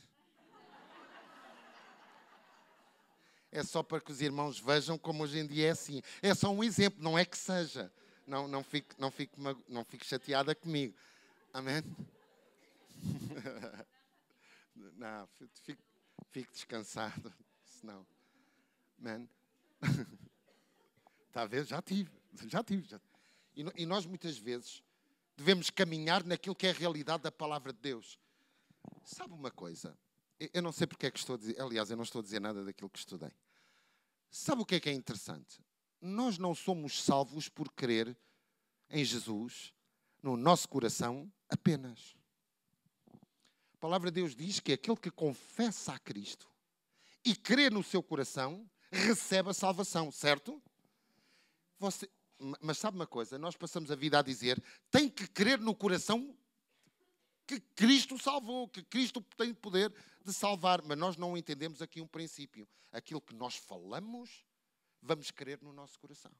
É 3.55 3.63
só 3.63 3.81
para 3.81 4.01
que 4.01 4.11
os 4.11 4.21
irmãos 4.21 4.59
vejam 4.59 4.97
como 4.97 5.23
hoje 5.23 5.39
em 5.39 5.47
dia 5.47 5.67
é 5.67 5.71
assim. 5.71 6.01
É 6.21 6.35
só 6.35 6.51
um 6.51 6.61
exemplo, 6.61 7.01
não 7.01 7.17
é 7.17 7.23
que 7.23 7.37
seja. 7.37 7.89
Não, 8.27 8.49
não, 8.49 8.61
fique, 8.61 8.93
não, 8.99 9.09
fique, 9.09 9.33
não 9.69 9.85
fique 9.85 10.05
chateada 10.05 10.53
comigo. 10.53 10.93
Amém? 11.53 11.81
não, 14.97 15.25
fique, 15.27 15.77
fique 16.31 16.51
descansado. 16.51 17.33
Senão. 17.63 18.05
Amém? 18.99 19.29
Está 21.27 21.43
a 21.43 21.45
ver? 21.45 21.65
Já 21.65 21.81
tive. 21.81 22.11
Já 22.47 22.61
tive. 22.61 22.85
Já. 22.89 22.99
E, 23.55 23.83
e 23.83 23.85
nós 23.85 24.05
muitas 24.05 24.37
vezes 24.37 24.83
devemos 25.37 25.69
caminhar 25.69 26.25
naquilo 26.25 26.55
que 26.55 26.67
é 26.67 26.71
a 26.71 26.73
realidade 26.73 27.23
da 27.23 27.31
palavra 27.31 27.71
de 27.71 27.79
Deus. 27.79 28.19
Sabe 29.05 29.33
uma 29.33 29.51
coisa? 29.51 29.97
Eu 30.39 30.61
não 30.61 30.71
sei 30.71 30.85
porque 30.85 31.05
é 31.05 31.11
que 31.11 31.19
estou 31.19 31.35
a 31.35 31.37
dizer, 31.37 31.59
aliás, 31.61 31.89
eu 31.89 31.95
não 31.95 32.03
estou 32.03 32.19
a 32.19 32.23
dizer 32.23 32.41
nada 32.41 32.63
daquilo 32.63 32.89
que 32.89 32.99
estudei. 32.99 33.31
Sabe 34.29 34.61
o 34.61 34.65
que 34.65 34.75
é 34.75 34.79
que 34.79 34.89
é 34.89 34.93
interessante? 34.93 35.63
Nós 36.01 36.37
não 36.37 36.53
somos 36.53 37.01
salvos 37.01 37.47
por 37.47 37.71
crer 37.71 38.17
em 38.89 39.03
Jesus 39.03 39.73
no 40.21 40.35
nosso 40.35 40.67
coração 40.67 41.31
apenas. 41.49 42.15
A 43.73 43.77
palavra 43.79 44.11
de 44.11 44.15
Deus 44.15 44.35
diz 44.35 44.59
que 44.59 44.73
aquele 44.73 44.97
que 44.97 45.11
confessa 45.11 45.93
a 45.93 45.99
Cristo 45.99 46.49
e 47.23 47.35
crê 47.35 47.69
no 47.69 47.83
seu 47.83 48.03
coração 48.03 48.69
recebe 48.91 49.49
a 49.49 49.53
salvação, 49.53 50.11
certo? 50.11 50.61
Você, 51.79 52.09
mas 52.61 52.77
sabe 52.77 52.97
uma 52.97 53.07
coisa? 53.07 53.37
Nós 53.37 53.55
passamos 53.55 53.91
a 53.91 53.95
vida 53.95 54.19
a 54.19 54.21
dizer 54.21 54.61
tem 54.91 55.09
que 55.09 55.27
crer 55.27 55.59
no 55.59 55.75
coração 55.75 56.35
que 57.45 57.59
Cristo 57.59 58.17
salvou, 58.17 58.67
que 58.67 58.83
Cristo 58.83 59.21
tem 59.37 59.53
poder 59.53 59.93
de 60.23 60.33
salvar. 60.33 60.81
Mas 60.83 60.97
nós 60.97 61.17
não 61.17 61.37
entendemos 61.37 61.81
aqui 61.81 62.01
um 62.01 62.07
princípio. 62.07 62.67
Aquilo 62.91 63.21
que 63.21 63.33
nós 63.33 63.55
falamos 63.55 64.45
vamos 65.05 65.31
querer 65.31 65.61
no 65.61 65.71
nosso 65.71 65.99
coração. 65.99 66.31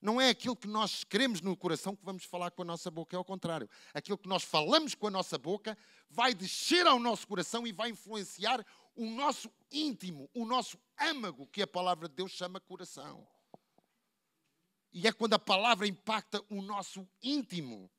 Não 0.00 0.20
é 0.20 0.30
aquilo 0.30 0.56
que 0.56 0.66
nós 0.66 1.04
queremos 1.04 1.42
no 1.42 1.54
coração 1.56 1.94
que 1.94 2.04
vamos 2.04 2.24
falar 2.24 2.50
com 2.50 2.62
a 2.62 2.64
nossa 2.64 2.90
boca, 2.90 3.14
é 3.14 3.18
ao 3.18 3.24
contrário. 3.24 3.68
Aquilo 3.92 4.16
que 4.16 4.28
nós 4.28 4.42
falamos 4.42 4.94
com 4.94 5.06
a 5.06 5.10
nossa 5.10 5.36
boca 5.36 5.76
vai 6.08 6.32
descer 6.32 6.86
ao 6.86 6.98
nosso 6.98 7.28
coração 7.28 7.66
e 7.66 7.72
vai 7.72 7.90
influenciar 7.90 8.64
o 8.96 9.04
nosso 9.04 9.52
íntimo, 9.70 10.28
o 10.34 10.46
nosso 10.46 10.80
âmago, 10.98 11.46
que 11.46 11.60
a 11.62 11.66
palavra 11.66 12.08
de 12.08 12.14
Deus 12.14 12.32
chama 12.32 12.58
coração. 12.60 13.26
E 14.92 15.06
é 15.06 15.12
quando 15.12 15.34
a 15.34 15.38
palavra 15.38 15.86
impacta 15.86 16.42
o 16.48 16.62
nosso 16.62 17.06
íntimo, 17.22 17.90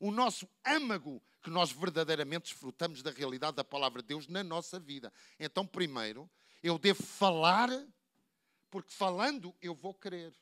o 0.00 0.10
nosso 0.10 0.48
âmago, 0.64 1.22
que 1.44 1.50
nós 1.50 1.70
verdadeiramente 1.70 2.44
desfrutamos 2.44 3.02
da 3.02 3.10
realidade 3.10 3.56
da 3.56 3.62
palavra 3.62 4.00
de 4.00 4.08
Deus 4.08 4.26
na 4.26 4.42
nossa 4.42 4.80
vida. 4.80 5.12
Então, 5.38 5.66
primeiro, 5.66 6.28
eu 6.62 6.78
devo 6.78 7.02
falar, 7.02 7.68
porque 8.70 8.90
falando 8.90 9.54
eu 9.60 9.74
vou 9.74 9.92
querer. 9.92 10.32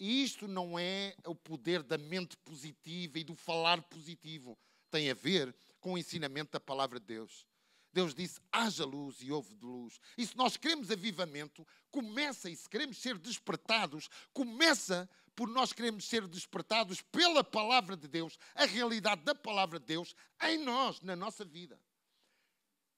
E 0.00 0.24
isto 0.24 0.48
não 0.48 0.76
é 0.76 1.14
o 1.24 1.36
poder 1.36 1.84
da 1.84 1.96
mente 1.96 2.36
positiva 2.38 3.20
e 3.20 3.22
do 3.22 3.36
falar 3.36 3.80
positivo. 3.82 4.58
Tem 4.90 5.08
a 5.08 5.14
ver 5.14 5.54
com 5.80 5.92
o 5.92 5.98
ensinamento 5.98 6.50
da 6.50 6.58
palavra 6.58 6.98
de 6.98 7.06
Deus. 7.06 7.46
Deus 7.92 8.12
disse: 8.12 8.40
haja 8.50 8.84
luz 8.84 9.18
e 9.20 9.30
houve 9.30 9.54
de 9.54 9.64
luz. 9.64 10.00
E 10.18 10.26
se 10.26 10.36
nós 10.36 10.56
queremos 10.56 10.90
avivamento, 10.90 11.64
começa, 11.92 12.50
e 12.50 12.56
se 12.56 12.68
queremos 12.68 12.98
ser 12.98 13.16
despertados, 13.18 14.08
começa 14.32 15.08
por 15.34 15.48
nós 15.48 15.72
queremos 15.72 16.04
ser 16.04 16.26
despertados 16.26 17.00
pela 17.00 17.42
palavra 17.42 17.96
de 17.96 18.06
Deus, 18.06 18.38
a 18.54 18.64
realidade 18.64 19.22
da 19.22 19.34
palavra 19.34 19.78
de 19.78 19.86
Deus 19.86 20.14
em 20.42 20.58
nós, 20.58 21.00
na 21.00 21.16
nossa 21.16 21.44
vida. 21.44 21.78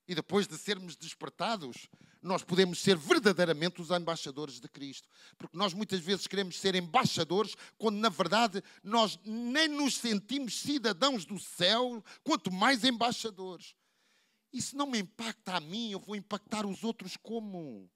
E 0.06 0.14
depois 0.14 0.46
de 0.46 0.58
sermos 0.58 0.96
despertados, 0.96 1.88
nós 2.20 2.42
podemos 2.42 2.78
ser 2.78 2.96
verdadeiramente 2.96 3.80
os 3.80 3.90
embaixadores 3.90 4.60
de 4.60 4.68
Cristo. 4.68 5.08
Porque 5.38 5.56
nós 5.56 5.72
muitas 5.72 6.00
vezes 6.00 6.26
queremos 6.26 6.60
ser 6.60 6.74
embaixadores, 6.74 7.54
quando 7.78 7.96
na 7.96 8.10
verdade 8.10 8.62
nós 8.82 9.18
nem 9.24 9.68
nos 9.68 9.96
sentimos 9.96 10.60
cidadãos 10.60 11.24
do 11.24 11.38
céu, 11.38 12.04
quanto 12.22 12.52
mais 12.52 12.84
embaixadores. 12.84 13.74
Isso 14.52 14.76
não 14.76 14.86
me 14.86 14.98
impacta 14.98 15.56
a 15.56 15.60
mim, 15.60 15.90
eu 15.90 15.98
vou 15.98 16.14
impactar 16.14 16.66
os 16.66 16.84
outros 16.84 17.16
como? 17.16 17.90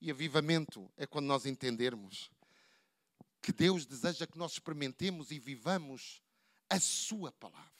E 0.00 0.10
avivamento 0.10 0.90
é 0.96 1.06
quando 1.06 1.26
nós 1.26 1.46
entendermos 1.46 2.30
que 3.42 3.52
Deus 3.52 3.84
deseja 3.84 4.26
que 4.26 4.38
nós 4.38 4.52
experimentemos 4.52 5.32
e 5.32 5.38
vivamos 5.38 6.22
a 6.70 6.78
Sua 6.78 7.32
palavra, 7.32 7.70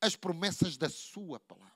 as 0.00 0.14
promessas 0.14 0.76
da 0.76 0.90
Sua 0.90 1.40
palavra. 1.40 1.74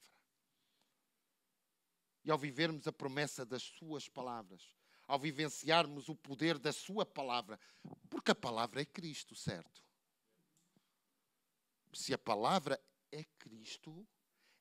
E 2.25 2.31
ao 2.31 2.38
vivermos 2.38 2.87
a 2.87 2.93
promessa 2.93 3.45
das 3.45 3.62
Suas 3.62 4.07
palavras, 4.07 4.77
ao 5.09 5.19
vivenciarmos 5.19 6.11
o 6.11 6.15
poder 6.15 6.59
da 6.59 6.73
Sua 6.73 7.07
palavra, 7.07 7.59
porque 8.11 8.31
a 8.31 8.35
palavra 8.35 8.83
é 8.83 8.85
Cristo, 8.85 9.35
certo? 9.35 9.83
Se 11.95 12.12
a 12.12 12.19
palavra 12.19 12.81
é 13.11 13.25
Cristo, 13.38 14.07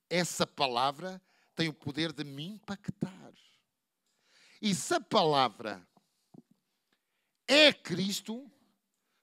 essa 0.09 0.47
palavra 0.47 1.21
tem 1.55 1.67
o 1.67 1.73
poder 1.73 2.13
de 2.13 2.23
me 2.23 2.45
impactar. 2.47 3.33
E 4.61 4.73
se 4.73 4.93
a 4.93 5.01
palavra 5.01 5.87
é 7.53 7.73
Cristo, 7.73 8.49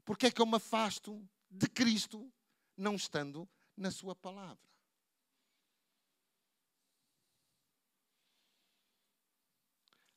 porque 0.05 0.27
é 0.27 0.31
que 0.31 0.43
eu 0.43 0.45
me 0.45 0.57
afasto 0.57 1.27
de 1.51 1.67
Cristo 1.67 2.31
não 2.77 2.95
estando 2.95 3.49
na 3.75 3.91
Sua 3.91 4.15
palavra? 4.15 4.69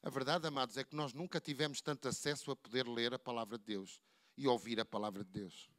A 0.03 0.09
verdade, 0.09 0.45
amados, 0.45 0.75
é 0.75 0.83
que 0.83 0.95
nós 0.95 1.13
nunca 1.13 1.39
tivemos 1.39 1.79
tanto 1.79 2.07
acesso 2.09 2.51
a 2.51 2.55
poder 2.55 2.85
ler 2.85 3.13
a 3.13 3.19
palavra 3.19 3.57
de 3.57 3.63
Deus 3.63 4.01
e 4.35 4.45
ouvir 4.45 4.79
a 4.79 4.85
palavra 4.85 5.23
de 5.23 5.29
Deus. 5.29 5.69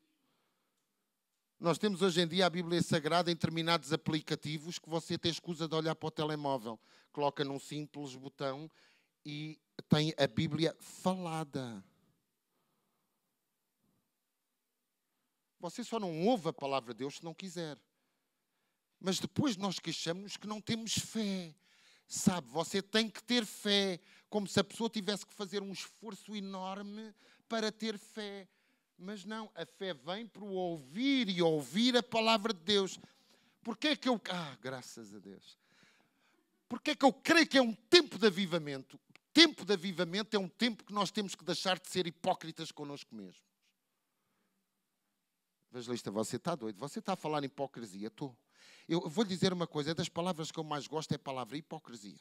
Nós 1.60 1.76
temos 1.76 2.00
hoje 2.00 2.22
em 2.22 2.26
dia 2.26 2.46
a 2.46 2.50
Bíblia 2.50 2.82
Sagrada 2.82 3.30
em 3.30 3.34
determinados 3.34 3.92
aplicativos 3.92 4.78
que 4.78 4.88
você 4.88 5.18
tem 5.18 5.30
escusa 5.30 5.68
de 5.68 5.74
olhar 5.74 5.94
para 5.94 6.06
o 6.06 6.10
telemóvel. 6.10 6.80
Coloca 7.12 7.44
num 7.44 7.58
simples 7.58 8.16
botão 8.16 8.70
e 9.24 9.60
tem 9.88 10.14
a 10.16 10.26
Bíblia 10.26 10.74
falada. 10.80 11.84
Você 15.62 15.84
só 15.84 16.00
não 16.00 16.26
ouve 16.26 16.48
a 16.48 16.52
palavra 16.52 16.92
de 16.92 16.98
Deus 16.98 17.18
se 17.18 17.24
não 17.24 17.32
quiser. 17.32 17.78
Mas 18.98 19.20
depois 19.20 19.56
nós 19.56 19.78
queixamos 19.78 20.36
que 20.36 20.48
não 20.48 20.60
temos 20.60 20.94
fé. 20.94 21.54
Sabe, 22.08 22.48
você 22.48 22.82
tem 22.82 23.08
que 23.08 23.22
ter 23.22 23.46
fé, 23.46 24.00
como 24.28 24.48
se 24.48 24.58
a 24.58 24.64
pessoa 24.64 24.90
tivesse 24.90 25.24
que 25.24 25.32
fazer 25.32 25.62
um 25.62 25.72
esforço 25.72 26.34
enorme 26.34 27.14
para 27.48 27.70
ter 27.70 27.96
fé. 27.96 28.48
Mas 28.98 29.24
não, 29.24 29.52
a 29.54 29.64
fé 29.64 29.94
vem 29.94 30.26
para 30.26 30.42
o 30.42 30.50
ouvir 30.50 31.28
e 31.28 31.40
ouvir 31.40 31.96
a 31.96 32.02
palavra 32.02 32.52
de 32.52 32.60
Deus. 32.60 32.98
Porquê 33.62 33.88
é 33.88 33.96
que 33.96 34.08
eu. 34.08 34.20
Ah, 34.30 34.58
graças 34.60 35.14
a 35.14 35.20
Deus. 35.20 35.56
Porquê 36.68 36.90
é 36.90 36.96
que 36.96 37.04
eu 37.04 37.12
creio 37.12 37.46
que 37.46 37.56
é 37.56 37.62
um 37.62 37.72
tempo 37.72 38.18
de 38.18 38.26
avivamento? 38.26 38.98
Tempo 39.32 39.64
de 39.64 39.74
avivamento 39.74 40.36
é 40.36 40.40
um 40.40 40.48
tempo 40.48 40.82
que 40.82 40.92
nós 40.92 41.12
temos 41.12 41.36
que 41.36 41.44
deixar 41.44 41.78
de 41.78 41.88
ser 41.88 42.08
hipócritas 42.08 42.72
connosco 42.72 43.14
mesmos. 43.14 43.51
Evangelista, 45.72 46.10
você 46.10 46.36
está 46.36 46.54
doido? 46.54 46.78
Você 46.78 46.98
está 46.98 47.14
a 47.14 47.16
falar 47.16 47.42
em 47.42 47.46
hipocrisia? 47.46 48.08
Estou. 48.08 48.36
Eu 48.88 49.08
vou 49.08 49.24
lhe 49.24 49.30
dizer 49.30 49.52
uma 49.52 49.66
coisa: 49.66 49.92
é 49.92 49.94
das 49.94 50.08
palavras 50.08 50.50
que 50.50 50.58
eu 50.58 50.64
mais 50.64 50.86
gosto 50.86 51.12
é 51.12 51.16
a 51.16 51.18
palavra 51.18 51.56
hipocrisia. 51.56 52.20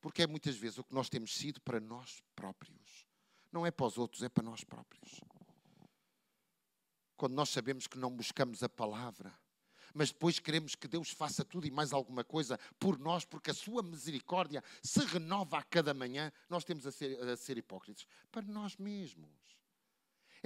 Porque 0.00 0.22
é 0.22 0.26
muitas 0.26 0.56
vezes 0.56 0.78
o 0.78 0.84
que 0.84 0.94
nós 0.94 1.08
temos 1.08 1.34
sido 1.34 1.60
para 1.60 1.80
nós 1.80 2.22
próprios. 2.34 3.06
Não 3.52 3.64
é 3.64 3.70
para 3.70 3.86
os 3.86 3.96
outros, 3.96 4.22
é 4.22 4.28
para 4.28 4.42
nós 4.42 4.64
próprios 4.64 5.20
quando 7.16 7.34
nós 7.34 7.48
sabemos 7.48 7.86
que 7.86 7.98
não 7.98 8.10
buscamos 8.10 8.62
a 8.62 8.68
palavra, 8.68 9.32
mas 9.94 10.12
depois 10.12 10.38
queremos 10.38 10.74
que 10.74 10.86
Deus 10.86 11.10
faça 11.10 11.44
tudo 11.44 11.66
e 11.66 11.70
mais 11.70 11.92
alguma 11.92 12.22
coisa 12.22 12.60
por 12.78 12.98
nós, 12.98 13.24
porque 13.24 13.50
a 13.50 13.54
sua 13.54 13.82
misericórdia 13.82 14.62
se 14.82 15.00
renova 15.06 15.58
a 15.58 15.62
cada 15.62 15.94
manhã, 15.94 16.30
nós 16.50 16.64
temos 16.64 16.86
a 16.86 16.92
ser, 16.92 17.18
a 17.26 17.36
ser 17.36 17.56
hipócritas 17.56 18.06
para 18.30 18.42
nós 18.42 18.76
mesmos. 18.76 19.55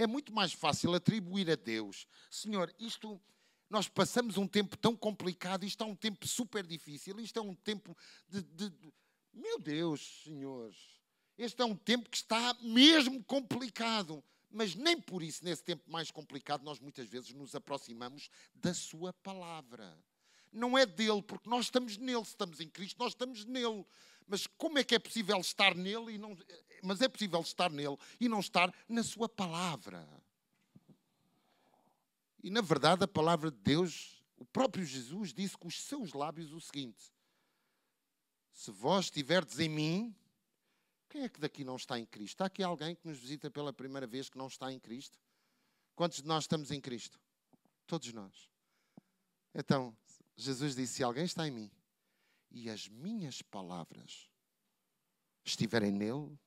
É 0.01 0.07
muito 0.07 0.33
mais 0.33 0.55
fácil 0.55 0.95
atribuir 0.95 1.51
a 1.51 1.55
Deus, 1.55 2.07
Senhor, 2.31 2.75
isto 2.79 3.21
nós 3.69 3.87
passamos 3.87 4.39
um 4.39 4.49
tempo 4.49 4.75
tão 4.79 4.97
complicado, 4.97 5.63
isto 5.63 5.85
é 5.85 5.87
um 5.87 5.95
tempo 5.95 6.27
super 6.27 6.67
difícil, 6.67 7.21
isto 7.21 7.39
é 7.39 7.43
um 7.43 7.55
tempo 7.55 7.95
de, 8.27 8.41
de, 8.41 8.71
de 8.71 8.95
meu 9.31 9.59
Deus, 9.59 10.23
Senhor, 10.25 10.75
este 11.37 11.61
é 11.61 11.67
um 11.67 11.77
tempo 11.77 12.09
que 12.09 12.17
está 12.17 12.57
mesmo 12.63 13.23
complicado. 13.25 14.25
Mas 14.51 14.75
nem 14.75 14.99
por 14.99 15.23
isso, 15.23 15.45
nesse 15.45 15.63
tempo 15.63 15.91
mais 15.91 16.11
complicado, 16.11 16.63
nós 16.65 16.81
muitas 16.81 17.07
vezes 17.07 17.35
nos 17.35 17.55
aproximamos 17.55 18.31
da 18.55 18.73
Sua 18.73 19.13
palavra. 19.13 20.03
Não 20.51 20.79
é 20.79 20.87
dele, 20.87 21.23
porque 21.23 21.49
nós 21.49 21.67
estamos 21.67 21.99
nele. 21.99 22.25
Se 22.25 22.31
estamos 22.31 22.59
em 22.59 22.71
Cristo, 22.71 22.99
nós 22.99 23.13
estamos 23.13 23.45
nele. 23.45 23.85
Mas 24.31 24.47
como 24.47 24.79
é 24.79 24.85
que 24.85 24.95
é 24.95 24.99
possível 24.99 25.38
estar 25.40 25.75
nele 25.75 26.14
e 26.14 26.19
não. 26.19 26.38
Mas 26.85 27.01
é 27.01 27.09
possível 27.09 27.40
estar 27.40 27.69
nele 27.69 27.97
e 28.21 28.29
não 28.29 28.38
estar 28.38 28.73
na 28.88 29.03
Sua 29.03 29.29
palavra. 29.29 30.09
E 32.40 32.49
na 32.49 32.61
verdade, 32.61 33.03
a 33.03 33.09
palavra 33.09 33.51
de 33.51 33.59
Deus, 33.59 34.23
o 34.37 34.45
próprio 34.45 34.85
Jesus 34.85 35.35
disse 35.35 35.59
com 35.59 35.66
os 35.66 35.83
seus 35.83 36.12
lábios 36.12 36.53
o 36.53 36.61
seguinte: 36.61 37.12
Se 38.53 38.71
vós 38.71 39.07
estiverdes 39.07 39.59
em 39.59 39.69
mim 39.69 40.14
quem 41.09 41.23
é 41.23 41.29
que 41.29 41.40
daqui 41.40 41.64
não 41.64 41.75
está 41.75 41.99
em 41.99 42.07
Cristo? 42.07 42.35
Está 42.35 42.45
aqui 42.45 42.62
alguém 42.62 42.95
que 42.95 43.09
nos 43.09 43.19
visita 43.19 43.51
pela 43.51 43.73
primeira 43.73 44.07
vez 44.07 44.31
que 44.31 44.38
não 44.38 44.47
está 44.47 44.73
em 44.73 44.79
Cristo? 44.79 45.19
Quantos 45.97 46.23
de 46.23 46.29
nós 46.29 46.45
estamos 46.45 46.71
em 46.71 46.81
Cristo? 46.81 47.21
Todos 47.85 48.12
nós. 48.12 48.49
Então, 49.53 49.95
Jesus 50.37 50.77
disse: 50.77 50.95
Se 50.95 51.03
alguém 51.03 51.25
está 51.25 51.49
em 51.49 51.51
mim 51.51 51.71
e 52.51 52.69
as 52.69 52.89
minhas 52.89 53.43
palavras 53.43 54.29
estiverem 55.45 55.91
nele, 55.91 56.39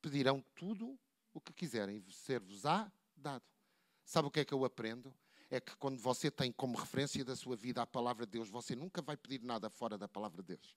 pedirão 0.00 0.44
tudo 0.54 0.98
o 1.32 1.40
que 1.40 1.52
quiserem, 1.52 2.04
ser-vos-á 2.10 2.90
dado. 3.16 3.44
Sabe 4.04 4.28
o 4.28 4.30
que 4.30 4.40
é 4.40 4.44
que 4.44 4.52
eu 4.52 4.64
aprendo? 4.64 5.14
É 5.50 5.60
que 5.60 5.76
quando 5.76 5.98
você 5.98 6.30
tem 6.30 6.50
como 6.52 6.76
referência 6.76 7.24
da 7.24 7.36
sua 7.36 7.56
vida 7.56 7.82
a 7.82 7.86
palavra 7.86 8.26
de 8.26 8.32
Deus, 8.32 8.48
você 8.48 8.74
nunca 8.74 9.00
vai 9.00 9.16
pedir 9.16 9.42
nada 9.42 9.70
fora 9.70 9.96
da 9.96 10.08
palavra 10.08 10.42
de 10.42 10.48
Deus. 10.48 10.76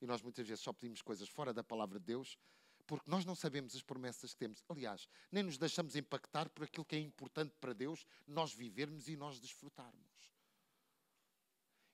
E 0.00 0.06
nós 0.06 0.22
muitas 0.22 0.46
vezes 0.46 0.62
só 0.62 0.72
pedimos 0.72 1.02
coisas 1.02 1.28
fora 1.28 1.52
da 1.52 1.64
palavra 1.64 1.98
de 1.98 2.06
Deus 2.06 2.38
porque 2.88 3.08
nós 3.10 3.26
não 3.26 3.34
sabemos 3.34 3.76
as 3.76 3.82
promessas 3.82 4.32
que 4.32 4.38
temos. 4.38 4.64
Aliás, 4.66 5.06
nem 5.30 5.42
nos 5.42 5.58
deixamos 5.58 5.94
impactar 5.94 6.48
por 6.48 6.64
aquilo 6.64 6.86
que 6.86 6.96
é 6.96 6.98
importante 6.98 7.54
para 7.60 7.74
Deus 7.74 8.06
nós 8.26 8.54
vivermos 8.54 9.08
e 9.08 9.16
nós 9.16 9.38
desfrutarmos. 9.38 10.32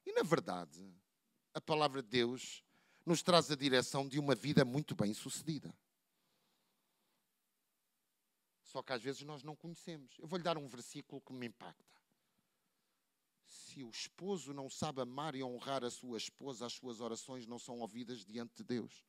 E 0.06 0.12
na 0.12 0.22
verdade, 0.22 0.94
a 1.52 1.60
palavra 1.60 2.02
de 2.02 2.08
Deus 2.08 2.64
nos 3.06 3.22
traz 3.22 3.50
a 3.50 3.56
direção 3.56 4.08
de 4.08 4.18
uma 4.18 4.34
vida 4.34 4.64
muito 4.64 4.94
bem 4.94 5.12
sucedida. 5.12 5.74
Só 8.62 8.82
que 8.82 8.92
às 8.92 9.02
vezes 9.02 9.22
nós 9.22 9.42
não 9.42 9.54
conhecemos. 9.54 10.16
Eu 10.18 10.26
vou-lhe 10.26 10.42
dar 10.42 10.58
um 10.58 10.66
versículo 10.66 11.20
que 11.20 11.32
me 11.32 11.46
impacta. 11.46 11.84
Se 13.46 13.84
o 13.84 13.90
esposo 13.90 14.52
não 14.52 14.68
sabe 14.68 15.00
amar 15.00 15.34
e 15.34 15.44
honrar 15.44 15.84
a 15.84 15.90
sua 15.90 16.18
esposa, 16.18 16.66
as 16.66 16.72
suas 16.72 17.00
orações 17.00 17.46
não 17.46 17.58
são 17.58 17.78
ouvidas 17.78 18.24
diante 18.24 18.56
de 18.56 18.64
Deus. 18.64 19.04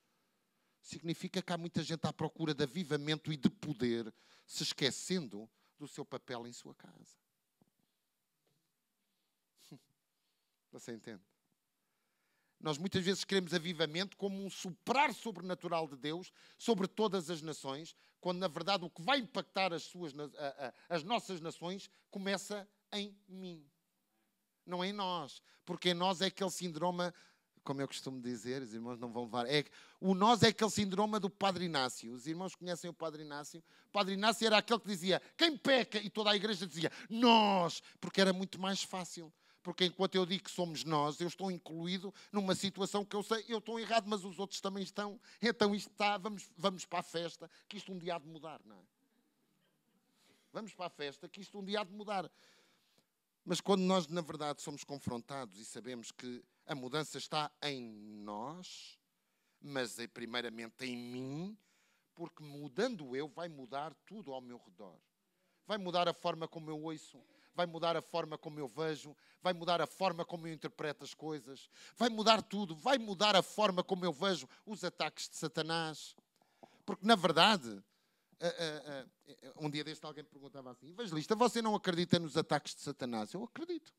Significa 0.82 1.42
que 1.42 1.52
há 1.52 1.58
muita 1.58 1.82
gente 1.82 2.06
à 2.06 2.14
procura 2.14 2.54
de 2.54 2.64
avivamento 2.64 3.34
e 3.34 3.38
de 3.38 3.50
poder, 3.50 4.14
se 4.46 4.62
esquecendo 4.62 5.50
do 5.80 5.88
seu 5.88 6.06
papel 6.06 6.46
em 6.46 6.54
sua 6.54 6.76
casa. 6.76 7.25
Você 10.80 10.92
entende? 10.92 11.22
Nós 12.60 12.78
muitas 12.78 13.04
vezes 13.04 13.24
queremos 13.24 13.54
avivamento 13.54 14.18
como 14.18 14.44
um 14.44 14.50
soprar 14.50 15.14
sobrenatural 15.14 15.88
de 15.88 15.96
Deus 15.96 16.34
sobre 16.58 16.86
todas 16.86 17.30
as 17.30 17.42
nações, 17.42 17.96
quando 18.20 18.40
na 18.40 18.48
verdade 18.48 18.84
o 18.84 18.90
que 18.90 19.02
vai 19.02 19.20
impactar 19.20 19.74
as, 19.74 19.84
suas, 19.84 20.14
as 20.90 21.04
nossas 21.04 21.40
nações 21.40 21.90
começa 22.12 22.68
em 22.92 23.18
mim, 23.28 23.66
não 24.66 24.84
em 24.84 24.92
nós. 24.92 25.42
Porque 25.66 25.92
em 25.92 25.94
nós 25.94 26.22
é 26.22 26.26
aquele 26.26 26.52
síndrome, 26.52 27.12
como 27.64 27.82
eu 27.82 27.88
costumo 27.88 28.22
dizer, 28.22 28.62
os 28.62 28.74
irmãos 28.74 29.00
não 29.00 29.14
vão 29.14 29.24
levar, 29.24 29.48
é, 29.48 29.64
o 30.00 30.14
nós 30.14 30.44
é 30.44 30.50
aquele 30.50 30.72
síndrome 30.72 31.20
do 31.20 31.30
Padre 31.30 31.66
Inácio. 31.66 32.14
Os 32.14 32.28
irmãos 32.28 32.54
conhecem 32.54 32.90
o 32.90 32.94
Padre 32.94 33.24
Inácio? 33.24 33.64
O 33.88 33.92
Padre 33.92 34.16
Inácio 34.16 34.46
era 34.46 34.58
aquele 34.58 34.80
que 34.80 34.88
dizia, 34.88 35.22
quem 35.38 35.58
peca? 35.58 36.00
E 36.00 36.10
toda 36.10 36.32
a 36.32 36.36
igreja 36.36 36.68
dizia, 36.68 36.92
nós, 37.10 37.82
porque 38.02 38.20
era 38.20 38.34
muito 38.34 38.60
mais 38.60 38.84
fácil 38.84 39.32
porque 39.66 39.86
enquanto 39.86 40.14
eu 40.14 40.28
digo 40.28 40.44
que 40.44 40.52
somos 40.52 40.84
nós, 40.84 41.20
eu 41.20 41.28
estou 41.28 41.50
incluído 41.50 42.14
numa 42.32 42.54
situação 42.54 43.04
que 43.04 43.16
eu 43.16 43.24
sei, 43.24 43.44
eu 43.48 43.58
estou 43.58 43.80
errado, 43.80 44.06
mas 44.08 44.24
os 44.24 44.38
outros 44.38 44.62
também 44.62 44.84
estão. 44.84 45.20
Então 45.42 45.74
isto 45.74 45.90
está, 45.90 46.20
vamos, 46.20 46.48
vamos 46.56 46.86
para 46.86 47.00
a 47.00 47.04
festa, 47.04 47.50
que 47.68 47.78
isto 47.78 47.92
um 47.92 47.98
dia 47.98 48.16
há 48.16 48.20
de 48.20 48.28
mudar, 48.28 48.62
não 48.64 48.76
é? 48.76 48.84
Vamos 50.54 50.76
para 50.76 50.86
a 50.86 50.90
festa, 50.92 51.28
que 51.28 51.42
isto 51.42 51.58
um 51.58 51.66
dia 51.66 51.82
há 51.82 51.84
de 51.84 51.92
mudar. 51.92 52.32
Mas 53.44 53.60
quando 53.60 53.82
nós, 53.82 54.08
na 54.08 54.22
verdade, 54.22 54.62
somos 54.62 54.84
confrontados 54.84 55.60
e 55.60 55.66
sabemos 55.66 56.12
que 56.12 56.46
a 56.68 56.76
mudança 56.76 57.18
está 57.18 57.52
em 57.64 57.82
nós, 57.82 59.00
mas 59.60 59.98
é 59.98 60.06
primeiramente 60.06 60.86
em 60.86 60.96
mim, 60.96 61.58
porque 62.14 62.44
mudando 62.44 63.16
eu, 63.16 63.28
vai 63.28 63.50
mudar 63.50 63.96
tudo 64.06 64.32
ao 64.32 64.42
meu 64.42 64.60
redor. 64.60 65.00
Vai 65.66 65.80
mudar 65.80 66.08
a 66.08 66.14
forma 66.14 66.48
como 66.48 66.70
eu 66.70 66.80
ouço, 66.84 67.20
vai 67.56 67.66
mudar 67.66 67.96
a 67.96 68.02
forma 68.02 68.38
como 68.38 68.60
eu 68.60 68.68
vejo, 68.68 69.16
vai 69.42 69.54
mudar 69.54 69.82
a 69.82 69.88
forma 69.88 70.26
como 70.26 70.46
eu 70.46 70.54
interpreto 70.54 71.04
as 71.04 71.14
coisas, 71.14 71.70
vai 71.96 72.10
mudar 72.10 72.42
tudo, 72.42 72.76
vai 72.76 72.98
mudar 72.98 73.36
a 73.36 73.42
forma 73.42 73.84
como 73.84 74.06
eu 74.06 74.12
vejo 74.12 74.48
os 74.66 74.84
ataques 74.84 75.30
de 75.30 75.38
Satanás. 75.38 76.16
Porque, 76.86 77.06
na 77.06 77.16
verdade, 77.16 77.70
uh, 77.70 77.76
uh, 77.76 79.62
uh, 79.62 79.66
um 79.66 79.70
dia 79.70 79.84
deste 79.84 80.06
alguém 80.06 80.24
perguntava 80.24 80.72
assim: 80.72 80.90
Evangelista, 80.90 81.36
você 81.36 81.62
não 81.62 81.74
acredita 81.74 82.20
nos 82.20 82.38
ataques 82.38 82.76
de 82.76 82.82
Satanás? 82.82 83.34
Eu 83.34 83.44
acredito. 83.44 83.94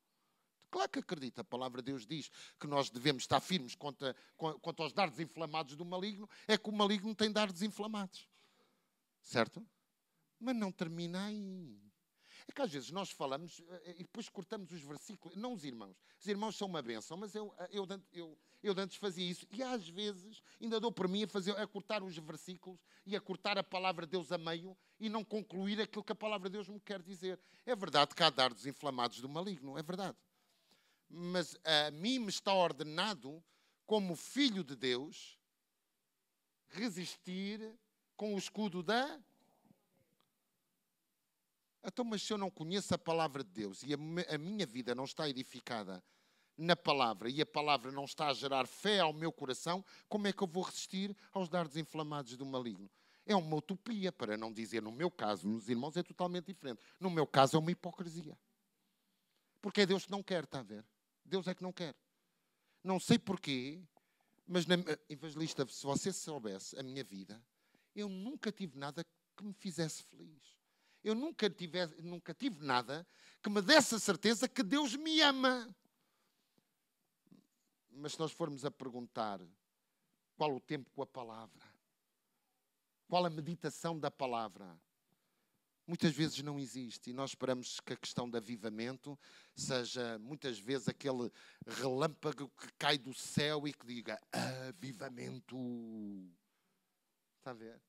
Claro 0.70 0.90
que 0.90 0.98
acredito. 0.98 1.40
A 1.40 1.44
palavra 1.44 1.80
de 1.80 1.86
Deus 1.86 2.06
diz 2.06 2.30
que 2.60 2.66
nós 2.66 2.90
devemos 2.90 3.22
estar 3.22 3.40
firmes 3.40 3.74
contra, 3.74 4.14
quanto 4.36 4.82
aos 4.82 4.92
dardos 4.92 5.18
inflamados 5.18 5.74
do 5.74 5.84
maligno, 5.84 6.28
é 6.46 6.58
que 6.58 6.68
o 6.68 6.72
maligno 6.72 7.14
tem 7.14 7.32
dardos 7.32 7.62
inflamados. 7.62 8.28
Certo? 9.22 9.66
Mas 10.38 10.54
não 10.54 10.70
termina 10.70 11.24
aí. 11.24 11.85
É 12.48 12.52
que 12.52 12.62
às 12.62 12.70
vezes 12.70 12.90
nós 12.90 13.10
falamos 13.10 13.60
eh, 13.60 13.82
eh, 13.86 13.94
e 13.98 14.02
depois 14.04 14.28
cortamos 14.28 14.70
os 14.70 14.80
versículos. 14.80 15.36
Não 15.36 15.52
os 15.52 15.64
irmãos. 15.64 15.96
Os 16.20 16.26
irmãos 16.26 16.56
são 16.56 16.68
uma 16.68 16.80
bênção, 16.80 17.16
mas 17.16 17.34
eu, 17.34 17.52
eh, 17.58 17.68
eu, 17.72 17.86
eu, 18.12 18.38
eu 18.62 18.74
antes 18.78 18.96
fazia 18.96 19.28
isso. 19.28 19.46
E 19.50 19.62
às 19.62 19.88
vezes 19.88 20.42
ainda 20.60 20.78
dou 20.78 20.92
por 20.92 21.08
mim 21.08 21.24
a, 21.24 21.28
fazer, 21.28 21.56
a 21.56 21.66
cortar 21.66 22.02
os 22.02 22.16
versículos 22.16 22.78
e 23.04 23.16
a 23.16 23.20
cortar 23.20 23.58
a 23.58 23.64
palavra 23.64 24.06
de 24.06 24.12
Deus 24.12 24.30
a 24.30 24.38
meio 24.38 24.76
e 25.00 25.08
não 25.08 25.24
concluir 25.24 25.80
aquilo 25.80 26.04
que 26.04 26.12
a 26.12 26.16
palavra 26.16 26.48
de 26.48 26.52
Deus 26.52 26.68
me 26.68 26.78
quer 26.78 27.02
dizer. 27.02 27.40
É 27.64 27.74
verdade 27.74 28.14
que 28.14 28.22
há 28.22 28.30
dardos 28.30 28.64
inflamados 28.64 29.20
do 29.20 29.28
maligno, 29.28 29.76
é 29.76 29.82
verdade. 29.82 30.16
Mas 31.08 31.56
a 31.64 31.90
mim 31.90 32.20
me 32.20 32.28
está 32.28 32.52
ordenado, 32.52 33.42
como 33.84 34.16
filho 34.16 34.64
de 34.64 34.74
Deus, 34.74 35.38
resistir 36.68 37.76
com 38.16 38.34
o 38.34 38.38
escudo 38.38 38.82
da 38.82 39.20
então, 41.86 42.04
mas 42.04 42.22
se 42.22 42.32
eu 42.32 42.38
não 42.38 42.50
conheço 42.50 42.92
a 42.94 42.98
palavra 42.98 43.44
de 43.44 43.50
Deus 43.50 43.82
e 43.84 43.94
a 43.94 44.38
minha 44.38 44.66
vida 44.66 44.94
não 44.94 45.04
está 45.04 45.28
edificada 45.28 46.02
na 46.56 46.74
palavra 46.74 47.30
e 47.30 47.40
a 47.40 47.46
palavra 47.46 47.92
não 47.92 48.04
está 48.04 48.28
a 48.28 48.32
gerar 48.32 48.66
fé 48.66 49.00
ao 49.00 49.12
meu 49.12 49.30
coração, 49.30 49.84
como 50.08 50.26
é 50.26 50.32
que 50.32 50.42
eu 50.42 50.48
vou 50.48 50.64
resistir 50.64 51.16
aos 51.32 51.48
dardos 51.48 51.76
inflamados 51.76 52.36
do 52.36 52.44
maligno? 52.44 52.90
É 53.24 53.36
uma 53.36 53.56
utopia, 53.56 54.10
para 54.10 54.36
não 54.36 54.52
dizer 54.52 54.82
no 54.82 54.90
meu 54.90 55.10
caso, 55.10 55.46
nos 55.46 55.68
irmãos 55.68 55.96
é 55.96 56.02
totalmente 56.02 56.46
diferente. 56.46 56.80
No 56.98 57.10
meu 57.10 57.26
caso 57.26 57.56
é 57.56 57.60
uma 57.60 57.70
hipocrisia. 57.70 58.36
Porque 59.60 59.82
é 59.82 59.86
Deus 59.86 60.06
que 60.06 60.10
não 60.10 60.22
quer, 60.22 60.44
está 60.44 60.60
a 60.60 60.62
ver? 60.62 60.84
Deus 61.24 61.46
é 61.46 61.54
que 61.54 61.62
não 61.62 61.72
quer. 61.72 61.94
Não 62.82 62.98
sei 63.00 63.18
porquê, 63.18 63.82
mas, 64.46 64.64
na, 64.66 64.76
evangelista, 65.08 65.66
se 65.68 65.84
você 65.84 66.12
soubesse 66.12 66.78
a 66.78 66.82
minha 66.82 67.02
vida, 67.02 67.40
eu 67.94 68.08
nunca 68.08 68.50
tive 68.50 68.78
nada 68.78 69.04
que 69.36 69.44
me 69.44 69.52
fizesse 69.52 70.04
feliz 70.04 70.55
eu 71.06 71.14
nunca 71.14 71.48
tive, 71.48 71.86
nunca 72.02 72.34
tive 72.34 72.64
nada 72.64 73.06
que 73.40 73.48
me 73.48 73.62
desse 73.62 73.94
a 73.94 73.98
certeza 74.00 74.48
que 74.48 74.60
Deus 74.60 74.96
me 74.96 75.20
ama. 75.20 75.72
Mas 77.92 78.14
se 78.14 78.18
nós 78.18 78.32
formos 78.32 78.64
a 78.64 78.72
perguntar 78.72 79.40
qual 80.36 80.56
o 80.56 80.60
tempo 80.60 80.90
com 80.90 81.02
a 81.02 81.06
palavra, 81.06 81.64
qual 83.06 83.24
a 83.24 83.30
meditação 83.30 83.96
da 83.96 84.10
palavra, 84.10 84.76
muitas 85.86 86.12
vezes 86.12 86.42
não 86.42 86.58
existe 86.58 87.10
e 87.10 87.12
nós 87.12 87.30
esperamos 87.30 87.78
que 87.78 87.92
a 87.92 87.96
questão 87.96 88.28
de 88.28 88.36
avivamento 88.36 89.16
seja 89.54 90.18
muitas 90.18 90.58
vezes 90.58 90.88
aquele 90.88 91.30
relâmpago 91.68 92.48
que 92.48 92.72
cai 92.72 92.98
do 92.98 93.14
céu 93.14 93.68
e 93.68 93.72
que 93.72 93.86
diga 93.86 94.20
avivamento. 94.32 95.56
Está 97.38 97.52
a 97.52 97.54
ver? 97.54 97.80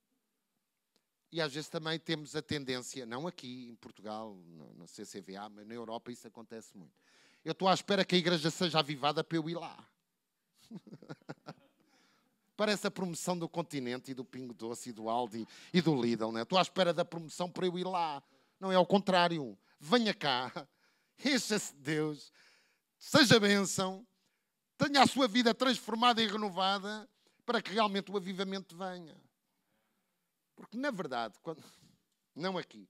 E 1.31 1.41
às 1.41 1.53
vezes 1.53 1.69
também 1.69 1.99
temos 1.99 2.35
a 2.35 2.41
tendência, 2.41 3.05
não 3.05 3.27
aqui 3.27 3.67
em 3.69 3.75
Portugal, 3.75 4.37
na 4.77 4.85
CCVA, 4.85 5.49
mas 5.49 5.67
na 5.67 5.73
Europa 5.73 6.11
isso 6.11 6.27
acontece 6.27 6.75
muito. 6.77 6.93
Eu 7.43 7.51
estou 7.51 7.67
à 7.67 7.73
espera 7.73 8.05
que 8.05 8.15
a 8.15 8.17
igreja 8.17 8.49
seja 8.49 8.79
avivada 8.79 9.23
para 9.23 9.37
eu 9.37 9.49
ir 9.49 9.55
lá. 9.55 9.77
Parece 12.55 12.87
a 12.87 12.91
promoção 12.91 13.37
do 13.37 13.47
continente 13.47 14.11
e 14.11 14.13
do 14.13 14.25
Pingo 14.25 14.53
Doce 14.53 14.89
e 14.89 14.93
do 14.93 15.09
Aldi 15.09 15.47
e 15.73 15.81
do 15.81 16.01
Lidl, 16.01 16.31
né? 16.31 16.41
Estou 16.41 16.57
à 16.57 16.61
espera 16.61 16.93
da 16.93 17.05
promoção 17.05 17.49
para 17.49 17.65
eu 17.65 17.77
ir 17.77 17.85
lá. 17.85 18.23
Não 18.59 18.71
é 18.71 18.75
ao 18.75 18.85
contrário. 18.85 19.57
Venha 19.79 20.13
cá, 20.13 20.51
encha-se 21.23 21.73
de 21.75 21.81
Deus, 21.81 22.31
seja 22.97 23.39
bênção, 23.39 24.05
tenha 24.77 25.03
a 25.03 25.07
sua 25.07 25.27
vida 25.27 25.53
transformada 25.53 26.21
e 26.21 26.27
renovada 26.27 27.07
para 27.45 27.61
que 27.61 27.71
realmente 27.71 28.11
o 28.11 28.17
avivamento 28.17 28.75
venha. 28.75 29.15
Porque, 30.57 30.77
na 30.77 30.91
verdade, 30.91 31.35
quando... 31.41 31.63
não 32.35 32.57
aqui, 32.57 32.89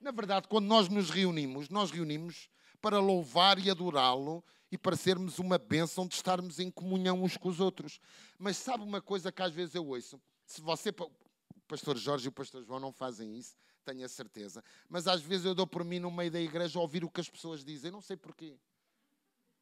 na 0.00 0.10
verdade, 0.10 0.48
quando 0.48 0.66
nós 0.66 0.88
nos 0.88 1.10
reunimos, 1.10 1.68
nós 1.68 1.92
reunimos 1.92 2.50
para 2.80 2.98
louvar 2.98 3.60
e 3.60 3.70
adorá-lo 3.70 4.44
e 4.70 4.76
para 4.76 4.96
sermos 4.96 5.38
uma 5.38 5.58
bênção 5.58 6.08
de 6.08 6.14
estarmos 6.16 6.58
em 6.58 6.70
comunhão 6.72 7.22
uns 7.22 7.36
com 7.36 7.48
os 7.48 7.60
outros. 7.60 8.00
Mas 8.36 8.56
sabe 8.56 8.82
uma 8.82 9.00
coisa 9.00 9.30
que 9.30 9.40
às 9.40 9.52
vezes 9.52 9.76
eu 9.76 9.86
ouço? 9.86 10.20
Se 10.44 10.60
você, 10.60 10.88
o 10.88 11.60
pastor 11.68 11.96
Jorge 11.96 12.26
e 12.26 12.28
o 12.30 12.32
pastor 12.32 12.64
João 12.64 12.80
não 12.80 12.92
fazem 12.92 13.36
isso, 13.36 13.54
tenho 13.84 14.04
a 14.04 14.08
certeza. 14.08 14.64
Mas 14.88 15.06
às 15.06 15.22
vezes 15.22 15.46
eu 15.46 15.54
dou 15.54 15.68
por 15.68 15.84
mim 15.84 16.00
no 16.00 16.10
meio 16.10 16.30
da 16.30 16.40
igreja 16.40 16.80
ouvir 16.80 17.04
o 17.04 17.10
que 17.10 17.20
as 17.20 17.28
pessoas 17.28 17.64
dizem, 17.64 17.92
não 17.92 18.00
sei 18.00 18.16
porquê. 18.16 18.58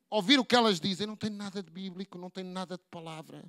Ouvir 0.08 0.38
o 0.38 0.44
que 0.44 0.56
elas 0.56 0.80
dizem, 0.80 1.06
não 1.06 1.16
tem 1.16 1.30
nada 1.30 1.62
de 1.62 1.70
bíblico, 1.70 2.16
não 2.16 2.30
tem 2.30 2.42
nada 2.42 2.78
de 2.78 2.84
palavra. 2.90 3.44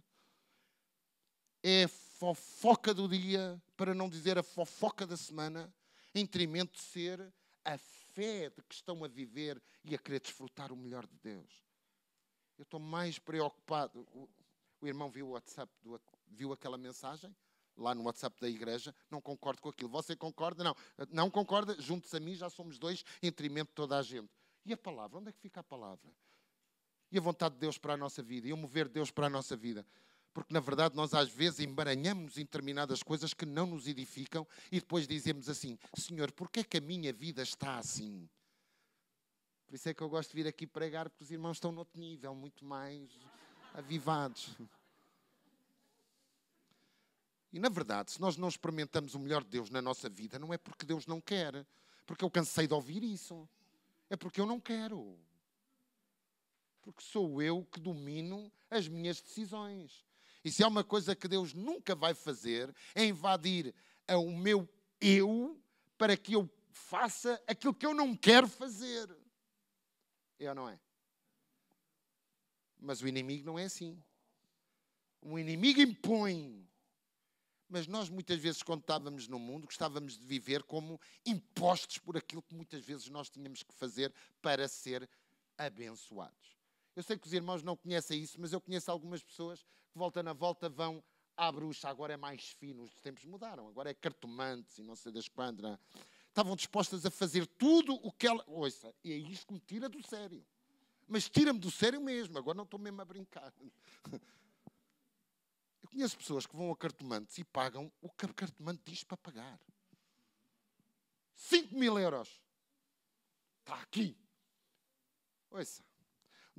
É 1.63 1.87
fofoca 2.21 2.93
do 2.93 3.07
dia, 3.09 3.59
para 3.75 3.95
não 3.95 4.07
dizer 4.07 4.37
a 4.37 4.43
fofoca 4.43 5.07
da 5.07 5.17
semana, 5.17 5.73
em 6.13 6.23
detrimento 6.23 6.73
de 6.73 6.83
ser 6.83 7.33
a 7.65 7.79
fé 7.79 8.47
de 8.51 8.61
que 8.61 8.75
estão 8.75 9.03
a 9.03 9.07
viver 9.07 9.59
e 9.83 9.95
a 9.95 9.97
querer 9.97 10.19
desfrutar 10.19 10.71
o 10.71 10.75
melhor 10.75 11.07
de 11.07 11.17
Deus. 11.17 11.65
Eu 12.59 12.61
estou 12.61 12.79
mais 12.79 13.17
preocupado. 13.17 14.07
O, 14.79 14.87
irmão 14.87 15.09
viu 15.09 15.29
o 15.29 15.31
WhatsApp, 15.31 15.73
viu 16.27 16.53
aquela 16.53 16.77
mensagem? 16.77 17.35
Lá 17.75 17.95
no 17.95 18.03
WhatsApp 18.03 18.39
da 18.39 18.47
igreja, 18.47 18.93
não 19.09 19.19
concordo 19.19 19.59
com 19.59 19.69
aquilo. 19.69 19.89
Você 19.89 20.15
concorda? 20.15 20.63
Não. 20.63 20.75
Não 21.09 21.31
concorda? 21.31 21.75
Juntos 21.81 22.13
a 22.13 22.19
mim 22.19 22.35
já 22.35 22.51
somos 22.51 22.77
dois, 22.77 23.03
em 23.23 23.27
detrimento 23.31 23.69
de 23.71 23.75
toda 23.75 23.97
a 23.97 24.03
gente. 24.03 24.29
E 24.63 24.71
a 24.71 24.77
palavra? 24.77 25.17
Onde 25.17 25.29
é 25.29 25.31
que 25.31 25.39
fica 25.39 25.61
a 25.61 25.63
palavra? 25.63 26.11
E 27.11 27.17
a 27.17 27.21
vontade 27.21 27.55
de 27.55 27.61
Deus 27.61 27.79
para 27.79 27.95
a 27.95 27.97
nossa 27.97 28.21
vida? 28.21 28.47
E 28.47 28.53
o 28.53 28.57
mover 28.57 28.85
de 28.87 28.93
Deus 28.93 29.09
para 29.09 29.25
a 29.25 29.29
nossa 29.29 29.57
vida? 29.57 29.83
Porque, 30.33 30.53
na 30.53 30.59
verdade, 30.59 30.95
nós 30.95 31.13
às 31.13 31.29
vezes 31.29 31.59
embaranhamos 31.59 32.37
em 32.37 32.41
determinadas 32.41 33.03
coisas 33.03 33.33
que 33.33 33.45
não 33.45 33.65
nos 33.65 33.87
edificam 33.87 34.47
e 34.71 34.79
depois 34.79 35.07
dizemos 35.07 35.49
assim: 35.49 35.77
Senhor, 35.97 36.31
porquê 36.31 36.61
é 36.61 36.63
que 36.63 36.77
a 36.77 36.81
minha 36.81 37.11
vida 37.11 37.41
está 37.41 37.77
assim? 37.77 38.29
Por 39.67 39.75
isso 39.75 39.89
é 39.89 39.93
que 39.93 40.01
eu 40.01 40.09
gosto 40.09 40.29
de 40.29 40.35
vir 40.35 40.47
aqui 40.47 40.65
pregar, 40.67 41.09
porque 41.09 41.23
os 41.23 41.31
irmãos 41.31 41.57
estão 41.57 41.71
noutro 41.71 41.99
nível, 41.99 42.33
muito 42.35 42.63
mais 42.65 43.09
avivados. 43.73 44.49
E, 47.53 47.59
na 47.59 47.69
verdade, 47.69 48.11
se 48.11 48.21
nós 48.21 48.37
não 48.37 48.47
experimentamos 48.47 49.13
o 49.13 49.19
melhor 49.19 49.43
de 49.43 49.49
Deus 49.49 49.69
na 49.69 49.81
nossa 49.81 50.09
vida, 50.09 50.39
não 50.39 50.53
é 50.53 50.57
porque 50.57 50.85
Deus 50.85 51.05
não 51.05 51.19
quer, 51.19 51.65
porque 52.05 52.23
eu 52.23 52.29
cansei 52.29 52.67
de 52.67 52.73
ouvir 52.73 53.03
isso. 53.03 53.47
É 54.09 54.15
porque 54.15 54.39
eu 54.39 54.45
não 54.45 54.59
quero. 54.59 55.17
Porque 56.81 57.01
sou 57.01 57.41
eu 57.41 57.65
que 57.71 57.79
domino 57.79 58.51
as 58.69 58.87
minhas 58.87 59.21
decisões. 59.21 60.05
E 60.43 60.51
se 60.51 60.63
há 60.63 60.67
uma 60.67 60.83
coisa 60.83 61.15
que 61.15 61.27
Deus 61.27 61.53
nunca 61.53 61.95
vai 61.95 62.13
fazer, 62.13 62.73
é 62.95 63.05
invadir 63.05 63.73
o 64.09 64.31
meu 64.31 64.67
eu 64.99 65.59
para 65.97 66.17
que 66.17 66.33
eu 66.33 66.49
faça 66.71 67.41
aquilo 67.47 67.73
que 67.73 67.85
eu 67.85 67.93
não 67.93 68.15
quero 68.15 68.47
fazer. 68.47 69.09
É 70.39 70.49
ou 70.49 70.55
não 70.55 70.69
é? 70.69 70.79
Mas 72.79 73.01
o 73.01 73.07
inimigo 73.07 73.45
não 73.45 73.59
é 73.59 73.65
assim. 73.65 74.01
O 75.21 75.37
inimigo 75.37 75.79
impõe. 75.79 76.67
Mas 77.69 77.87
nós, 77.87 78.09
muitas 78.09 78.39
vezes, 78.39 78.63
quando 78.63 78.81
estávamos 78.81 79.27
no 79.27 79.39
mundo, 79.39 79.65
gostávamos 79.65 80.17
de 80.17 80.25
viver 80.25 80.63
como 80.63 80.99
impostos 81.25 81.99
por 81.99 82.17
aquilo 82.17 82.41
que 82.41 82.55
muitas 82.55 82.83
vezes 82.83 83.07
nós 83.07 83.29
tínhamos 83.29 83.63
que 83.63 83.73
fazer 83.73 84.13
para 84.41 84.67
ser 84.67 85.07
abençoados. 85.57 86.57
Eu 86.95 87.03
sei 87.03 87.17
que 87.17 87.27
os 87.27 87.33
irmãos 87.33 87.63
não 87.63 87.77
conhecem 87.77 88.21
isso, 88.21 88.41
mas 88.41 88.51
eu 88.51 88.59
conheço 88.59 88.91
algumas 88.91 89.23
pessoas 89.23 89.65
volta 89.93 90.23
na 90.23 90.33
volta, 90.33 90.69
vão 90.69 91.03
à 91.35 91.51
bruxa. 91.51 91.89
Agora 91.89 92.13
é 92.13 92.17
mais 92.17 92.49
fino, 92.51 92.83
os 92.83 92.99
tempos 93.01 93.25
mudaram. 93.25 93.67
Agora 93.67 93.89
é 93.89 93.93
cartomantes 93.93 94.77
e 94.77 94.83
não 94.83 94.95
sei 94.95 95.11
das. 95.11 95.29
Não. 95.61 95.73
É? 95.73 95.79
Estavam 96.27 96.55
dispostas 96.55 97.05
a 97.05 97.11
fazer 97.11 97.45
tudo 97.45 97.93
o 97.95 98.11
que 98.11 98.27
ela. 98.27 98.43
Ouça, 98.47 98.93
e 99.03 99.11
é 99.11 99.15
isto 99.15 99.47
que 99.47 99.53
me 99.53 99.59
tira 99.59 99.89
do 99.89 100.01
sério. 100.05 100.45
Mas 101.07 101.27
tira-me 101.29 101.59
do 101.59 101.69
sério 101.69 101.99
mesmo. 101.99 102.37
Agora 102.37 102.55
não 102.55 102.63
estou 102.63 102.79
mesmo 102.79 103.01
a 103.01 103.05
brincar. 103.05 103.53
Eu 105.81 105.89
conheço 105.89 106.17
pessoas 106.17 106.45
que 106.45 106.55
vão 106.55 106.71
a 106.71 106.77
cartomantes 106.77 107.37
e 107.37 107.43
pagam 107.43 107.91
o 108.01 108.09
que 108.09 108.25
a 108.25 108.33
cartomante 108.33 108.81
diz 108.85 109.03
para 109.03 109.17
pagar. 109.17 109.59
5 111.35 111.75
mil 111.75 111.99
euros. 111.99 112.41
Está 113.59 113.81
aqui. 113.81 114.17
Ouça. 115.49 115.83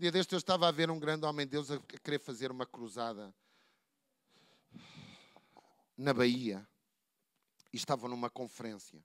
Dia 0.02 0.10
deste 0.10 0.32
eu 0.32 0.38
estava 0.38 0.66
a 0.66 0.72
ver 0.72 0.90
um 0.90 0.98
grande 0.98 1.24
homem 1.24 1.46
de 1.46 1.52
Deus 1.52 1.70
a 1.70 1.78
querer 1.78 2.18
fazer 2.18 2.50
uma 2.50 2.66
cruzada 2.66 3.32
na 5.96 6.12
Bahia. 6.12 6.68
E 7.72 7.76
estavam 7.76 8.10
numa 8.10 8.28
conferência. 8.28 9.00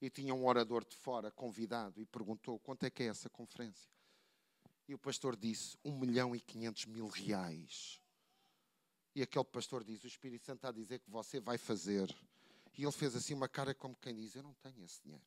E 0.00 0.08
tinha 0.08 0.34
um 0.34 0.46
orador 0.46 0.86
de 0.86 0.96
fora 0.96 1.30
convidado 1.30 2.00
e 2.00 2.06
perguntou 2.06 2.58
quanto 2.60 2.84
é 2.84 2.88
que 2.88 3.02
é 3.02 3.08
essa 3.08 3.28
conferência. 3.28 3.92
E 4.88 4.94
o 4.94 4.98
pastor 4.98 5.36
disse, 5.36 5.76
um 5.84 5.98
milhão 5.98 6.34
e 6.34 6.40
quinhentos 6.40 6.86
mil 6.86 7.08
reais. 7.08 8.00
E 9.14 9.20
aquele 9.20 9.44
pastor 9.44 9.84
diz: 9.84 10.02
O 10.02 10.06
Espírito 10.06 10.46
Santo 10.46 10.60
está 10.60 10.70
a 10.70 10.72
dizer 10.72 11.00
que 11.00 11.10
você 11.10 11.40
vai 11.40 11.58
fazer. 11.58 12.10
E 12.74 12.84
ele 12.84 12.92
fez 12.92 13.14
assim 13.14 13.34
uma 13.34 13.50
cara 13.50 13.74
como 13.74 13.94
quem 13.96 14.14
diz: 14.14 14.34
Eu 14.34 14.44
não 14.44 14.54
tenho 14.54 14.82
esse 14.82 15.02
dinheiro. 15.02 15.26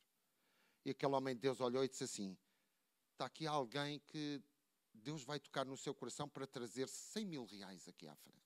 E 0.84 0.90
aquele 0.90 1.14
homem 1.14 1.36
de 1.36 1.42
Deus 1.42 1.62
olhou 1.62 1.84
e 1.84 1.88
disse 1.88 2.06
assim: 2.06 2.36
Está 3.14 3.28
aqui 3.28 3.46
alguém 3.46 4.00
que 4.00 4.42
Deus 4.94 5.24
vai 5.24 5.40
tocar 5.40 5.66
no 5.66 5.78
seu 5.78 5.94
coração 5.94 6.28
para 6.28 6.46
trazer 6.46 6.88
100 6.88 7.26
mil 7.26 7.46
reais 7.46 7.88
aqui 7.88 8.08
à 8.08 8.16
frente. 8.16 8.42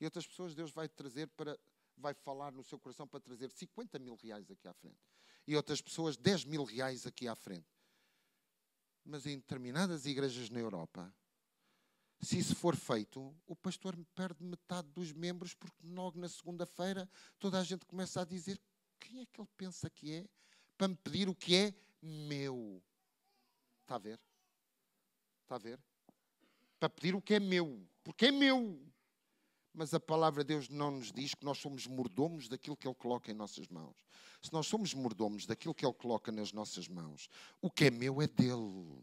E 0.00 0.04
outras 0.04 0.26
pessoas 0.26 0.54
Deus 0.54 0.70
vai 0.70 0.88
trazer 0.88 1.26
para, 1.28 1.58
vai 1.96 2.14
falar 2.14 2.52
no 2.52 2.62
seu 2.62 2.78
coração 2.78 3.06
para 3.06 3.20
trazer 3.20 3.50
50 3.50 3.98
mil 3.98 4.14
reais 4.14 4.50
aqui 4.50 4.68
à 4.68 4.72
frente. 4.72 5.00
E 5.46 5.56
outras 5.56 5.80
pessoas 5.80 6.16
10 6.16 6.44
mil 6.44 6.64
reais 6.64 7.06
aqui 7.06 7.26
à 7.26 7.34
frente. 7.34 7.66
Mas 9.04 9.26
em 9.26 9.36
determinadas 9.36 10.06
igrejas 10.06 10.50
na 10.50 10.60
Europa, 10.60 11.12
se 12.20 12.38
isso 12.38 12.54
for 12.54 12.76
feito, 12.76 13.34
o 13.46 13.56
pastor 13.56 13.96
perde 14.14 14.42
metade 14.44 14.88
dos 14.88 15.12
membros, 15.12 15.54
porque 15.54 15.86
logo 15.86 16.18
na 16.18 16.28
segunda-feira 16.28 17.08
toda 17.38 17.58
a 17.58 17.64
gente 17.64 17.86
começa 17.86 18.20
a 18.20 18.24
dizer 18.24 18.60
quem 18.98 19.20
é 19.20 19.26
que 19.26 19.40
ele 19.40 19.48
pensa 19.56 19.88
que 19.88 20.12
é 20.12 20.28
para 20.76 20.88
me 20.88 20.96
pedir 20.96 21.28
o 21.28 21.34
que 21.34 21.54
é 21.54 21.74
meu. 22.02 22.82
Está 23.82 23.94
a 23.94 23.98
ver? 23.98 24.20
Está 25.48 25.56
a 25.56 25.58
ver? 25.58 25.80
Para 26.78 26.90
pedir 26.90 27.14
o 27.14 27.22
que 27.22 27.32
é 27.32 27.40
meu, 27.40 27.82
porque 28.04 28.26
é 28.26 28.30
meu. 28.30 28.78
Mas 29.72 29.94
a 29.94 30.00
palavra 30.00 30.44
de 30.44 30.48
Deus 30.48 30.68
não 30.68 30.90
nos 30.90 31.10
diz 31.10 31.34
que 31.34 31.42
nós 31.42 31.56
somos 31.56 31.86
mordomos 31.86 32.50
daquilo 32.50 32.76
que 32.76 32.86
Ele 32.86 32.94
coloca 32.94 33.30
em 33.30 33.34
nossas 33.34 33.66
mãos. 33.68 33.96
Se 34.42 34.52
nós 34.52 34.66
somos 34.66 34.92
mordomos 34.92 35.46
daquilo 35.46 35.74
que 35.74 35.86
Ele 35.86 35.94
coloca 35.94 36.30
nas 36.30 36.52
nossas 36.52 36.86
mãos, 36.86 37.30
o 37.62 37.70
que 37.70 37.86
é 37.86 37.90
meu 37.90 38.20
é 38.20 38.26
dele. 38.26 39.02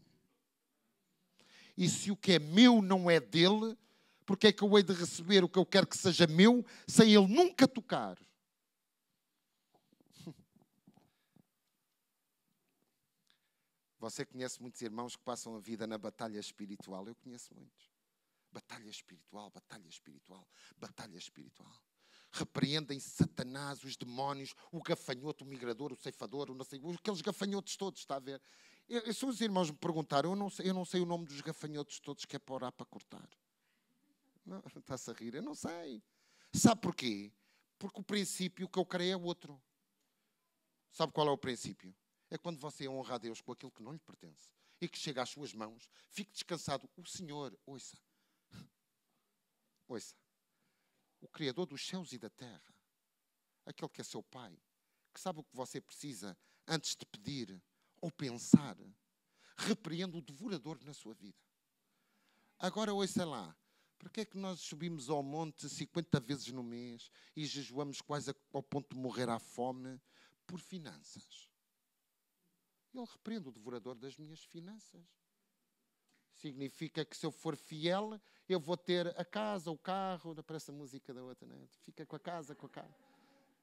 E 1.76 1.88
se 1.88 2.12
o 2.12 2.16
que 2.16 2.34
é 2.34 2.38
meu 2.38 2.80
não 2.80 3.10
é 3.10 3.18
dele, 3.18 3.76
porque 4.24 4.46
é 4.46 4.52
que 4.52 4.62
eu 4.62 4.78
hei 4.78 4.84
de 4.84 4.92
receber 4.92 5.42
o 5.42 5.48
que 5.48 5.58
eu 5.58 5.66
quero 5.66 5.88
que 5.88 5.98
seja 5.98 6.28
meu, 6.28 6.64
sem 6.86 7.12
ele 7.12 7.26
nunca 7.26 7.66
tocar? 7.66 8.16
Você 14.10 14.24
conhece 14.24 14.62
muitos 14.62 14.80
irmãos 14.82 15.16
que 15.16 15.22
passam 15.24 15.56
a 15.56 15.58
vida 15.58 15.84
na 15.84 15.98
batalha 15.98 16.38
espiritual? 16.38 17.08
Eu 17.08 17.14
conheço 17.16 17.52
muitos. 17.52 17.90
Batalha 18.52 18.88
espiritual, 18.88 19.50
batalha 19.50 19.88
espiritual, 19.88 20.46
batalha 20.78 21.16
espiritual. 21.18 21.74
Repreendem 22.30 23.00
Satanás, 23.00 23.82
os 23.82 23.96
demónios, 23.96 24.54
o 24.70 24.80
gafanhoto, 24.80 25.44
o 25.44 25.46
migrador, 25.46 25.92
o 25.92 25.96
ceifador, 25.96 26.52
o 26.52 26.54
não 26.54 26.64
sei, 26.64 26.80
aqueles 26.94 27.20
gafanhotos 27.20 27.76
todos, 27.76 28.00
está 28.00 28.16
a 28.16 28.20
ver? 28.20 28.40
Eu, 28.88 29.12
se 29.12 29.26
os 29.26 29.40
irmãos 29.40 29.72
me 29.72 29.76
perguntaram, 29.76 30.30
eu 30.30 30.36
não, 30.36 30.48
sei, 30.50 30.70
eu 30.70 30.74
não 30.74 30.84
sei 30.84 31.00
o 31.00 31.06
nome 31.06 31.26
dos 31.26 31.40
gafanhotos 31.40 31.98
todos 31.98 32.24
que 32.24 32.36
é 32.36 32.38
para 32.38 32.54
orar 32.54 32.72
para 32.72 32.86
cortar. 32.86 33.28
Está-se 34.76 35.10
a 35.10 35.14
rir? 35.14 35.34
Eu 35.34 35.42
não 35.42 35.54
sei. 35.56 36.00
Sabe 36.52 36.80
porquê? 36.80 37.32
Porque 37.76 38.00
o 38.00 38.04
princípio 38.04 38.68
que 38.68 38.78
eu 38.78 38.86
creio 38.86 39.14
é 39.14 39.16
outro. 39.16 39.60
Sabe 40.92 41.12
qual 41.12 41.26
é 41.26 41.30
o 41.32 41.36
princípio? 41.36 41.92
É 42.30 42.36
quando 42.36 42.58
você 42.58 42.88
honra 42.88 43.14
a 43.14 43.18
Deus 43.18 43.40
com 43.40 43.52
aquilo 43.52 43.70
que 43.70 43.82
não 43.82 43.92
lhe 43.92 43.98
pertence 43.98 44.50
e 44.80 44.88
que 44.88 44.98
chega 44.98 45.22
às 45.22 45.30
suas 45.30 45.52
mãos, 45.52 45.88
fique 46.10 46.32
descansado. 46.32 46.88
O 46.96 47.06
Senhor, 47.06 47.56
ouça, 47.64 47.96
ouça, 49.88 50.14
o 51.20 51.28
Criador 51.28 51.66
dos 51.66 51.86
céus 51.86 52.12
e 52.12 52.18
da 52.18 52.28
terra, 52.28 52.74
aquele 53.64 53.90
que 53.90 54.00
é 54.00 54.04
seu 54.04 54.22
Pai, 54.22 54.58
que 55.14 55.20
sabe 55.20 55.40
o 55.40 55.44
que 55.44 55.56
você 55.56 55.80
precisa 55.80 56.36
antes 56.66 56.96
de 56.96 57.06
pedir, 57.06 57.62
ou 58.00 58.10
pensar, 58.10 58.76
repreende 59.56 60.16
o 60.16 60.22
devorador 60.22 60.78
na 60.84 60.92
sua 60.92 61.14
vida. 61.14 61.38
Agora, 62.58 62.92
ouça 62.92 63.24
lá, 63.24 63.56
para 63.98 64.10
que 64.10 64.20
é 64.20 64.24
que 64.24 64.36
nós 64.36 64.60
subimos 64.60 65.08
ao 65.08 65.22
monte 65.22 65.68
50 65.68 66.20
vezes 66.20 66.52
no 66.52 66.62
mês 66.62 67.10
e 67.34 67.46
jejuamos 67.46 68.00
quase 68.00 68.34
ao 68.52 68.62
ponto 68.62 68.94
de 68.94 69.00
morrer 69.00 69.28
à 69.28 69.38
fome 69.38 70.00
por 70.46 70.60
finanças? 70.60 71.48
Ele 72.98 73.06
repreende 73.10 73.48
o 73.48 73.52
devorador 73.52 73.94
das 73.94 74.16
minhas 74.16 74.42
finanças. 74.44 75.04
Significa 76.34 77.04
que 77.04 77.16
se 77.16 77.24
eu 77.24 77.30
for 77.30 77.56
fiel, 77.56 78.20
eu 78.48 78.60
vou 78.60 78.76
ter 78.76 79.08
a 79.18 79.24
casa, 79.24 79.70
o 79.70 79.78
carro, 79.78 80.34
parece 80.42 80.70
a 80.70 80.74
música 80.74 81.12
da 81.12 81.22
outra, 81.22 81.46
né? 81.46 81.66
fica 81.82 82.04
com 82.04 82.16
a 82.16 82.20
casa, 82.20 82.54
com 82.54 82.66
a 82.66 82.70
casa. 82.70 82.94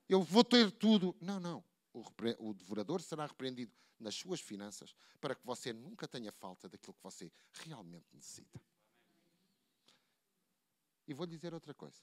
Eu 0.10 0.22
vou 0.22 0.44
ter 0.44 0.72
tudo. 0.72 1.16
Não, 1.22 1.40
não 1.40 1.64
o, 1.94 2.04
o 2.40 2.54
devorador 2.54 3.02
será 3.02 3.26
repreendido 3.26 3.72
nas 4.00 4.16
suas 4.16 4.42
finanças 4.42 4.96
para 5.22 5.36
que 5.36 5.46
você 5.46 5.72
nunca 5.72 6.08
tenha 6.08 6.32
falta 6.32 6.68
daquilo 6.68 6.94
que 6.94 7.04
você 7.04 7.32
realmente 7.52 8.08
necessita. 8.14 8.60
E 11.08 11.14
vou 11.14 11.26
lhe 11.26 11.36
dizer 11.36 11.54
outra 11.54 11.74
coisa. 11.74 12.02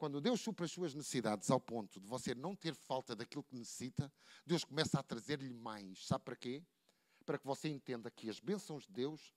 Quando 0.00 0.18
Deus 0.18 0.40
supra 0.40 0.64
as 0.64 0.72
suas 0.72 0.94
necessidades 0.94 1.50
ao 1.50 1.60
ponto 1.60 2.00
de 2.00 2.06
você 2.06 2.34
não 2.34 2.56
ter 2.56 2.74
falta 2.74 3.14
daquilo 3.14 3.44
que 3.44 3.54
necessita, 3.54 4.10
Deus 4.46 4.64
começa 4.64 4.98
a 4.98 5.02
trazer-lhe 5.02 5.52
mais. 5.52 6.06
Sabe 6.06 6.24
para 6.24 6.36
quê? 6.36 6.64
Para 7.26 7.38
que 7.38 7.46
você 7.46 7.68
entenda 7.68 8.10
que 8.10 8.30
as 8.30 8.40
bênçãos 8.40 8.86
de 8.86 8.92
Deus, 8.94 9.34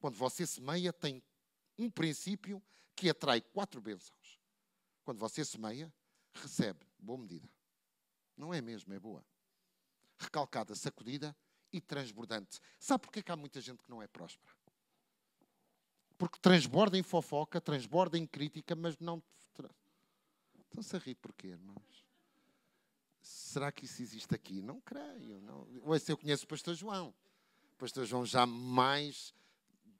quando 0.00 0.16
você 0.16 0.44
semeia, 0.44 0.92
tem 0.92 1.22
um 1.78 1.88
princípio 1.88 2.60
que 2.96 3.08
atrai 3.08 3.40
quatro 3.40 3.80
bênçãos. 3.80 4.40
Quando 5.04 5.18
você 5.18 5.44
semeia, 5.44 5.94
recebe 6.34 6.84
boa 6.98 7.16
medida. 7.16 7.48
Não 8.36 8.52
é 8.52 8.60
mesmo, 8.60 8.92
é 8.92 8.98
boa. 8.98 9.24
Recalcada, 10.18 10.74
sacudida 10.74 11.36
e 11.72 11.80
transbordante. 11.80 12.58
Sabe 12.80 13.02
porquê 13.02 13.22
que 13.22 13.30
há 13.30 13.36
muita 13.36 13.60
gente 13.60 13.80
que 13.80 13.88
não 13.88 14.02
é 14.02 14.08
próspera? 14.08 14.52
Porque 16.18 16.36
transborda 16.40 16.98
em 16.98 17.02
fofoca, 17.04 17.60
transborda 17.60 18.18
em 18.18 18.26
crítica, 18.26 18.74
mas 18.74 18.98
não. 18.98 19.22
Estão-se 20.70 20.94
a 20.94 20.98
rir 21.00 21.16
porquê, 21.16 21.48
irmãos? 21.48 22.06
Será 23.20 23.72
que 23.72 23.84
isso 23.84 24.00
existe 24.00 24.32
aqui? 24.32 24.62
Não 24.62 24.80
creio. 24.80 25.40
Não. 25.40 25.68
Ou 25.82 25.98
se 25.98 26.12
eu 26.12 26.16
conheço 26.16 26.44
o 26.44 26.48
pastor 26.48 26.74
João. 26.74 27.12
O 27.74 27.76
pastor 27.76 28.06
João 28.06 28.24
jamais 28.24 29.34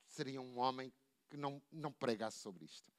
seria 0.06 0.40
um 0.40 0.58
homem 0.58 0.92
que 1.28 1.36
não, 1.36 1.60
não 1.72 1.92
pregasse 1.92 2.38
sobre 2.38 2.64
isto. 2.64 2.90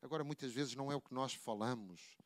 Agora, 0.00 0.22
muitas 0.22 0.52
vezes 0.52 0.76
não 0.76 0.92
é 0.92 0.94
o 0.94 1.00
que 1.00 1.12
nós 1.12 1.34
falamos, 1.34 2.16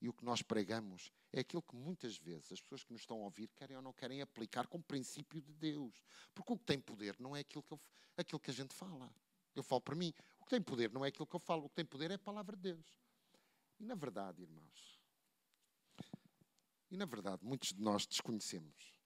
e 0.00 0.08
o 0.08 0.12
que 0.12 0.24
nós 0.24 0.42
pregamos 0.42 1.12
é 1.32 1.40
aquilo 1.40 1.62
que 1.62 1.76
muitas 1.76 2.16
vezes 2.16 2.52
as 2.52 2.60
pessoas 2.60 2.82
que 2.82 2.92
nos 2.92 3.02
estão 3.02 3.18
a 3.18 3.24
ouvir 3.24 3.48
querem 3.48 3.76
ou 3.76 3.82
não 3.82 3.92
querem 3.92 4.22
aplicar 4.22 4.66
como 4.66 4.82
princípio 4.82 5.40
de 5.40 5.52
Deus. 5.52 5.94
Porque 6.34 6.52
o 6.52 6.58
que 6.58 6.64
tem 6.64 6.80
poder 6.80 7.16
não 7.18 7.36
é 7.36 7.40
aquilo 7.40 7.62
que, 7.62 7.72
eu, 7.72 7.80
aquilo 8.16 8.40
que 8.40 8.50
a 8.50 8.54
gente 8.54 8.74
fala. 8.74 9.12
Eu 9.54 9.62
falo 9.62 9.80
para 9.80 9.94
mim, 9.94 10.12
que 10.50 10.56
tem 10.56 10.60
poder 10.60 10.90
não 10.90 11.04
é 11.04 11.08
aquilo 11.08 11.26
que 11.26 11.36
eu 11.36 11.40
falo, 11.40 11.64
o 11.64 11.68
que 11.68 11.76
tem 11.76 11.84
poder 11.84 12.10
é 12.10 12.14
a 12.14 12.18
palavra 12.18 12.56
de 12.56 12.62
Deus. 12.62 12.98
E 13.78 13.84
na 13.84 13.94
verdade, 13.94 14.42
irmãos, 14.42 15.00
e 16.90 16.96
na 16.96 17.06
verdade, 17.06 17.44
muitos 17.44 17.72
de 17.72 17.80
nós 17.80 18.04
desconhecemos 18.04 18.98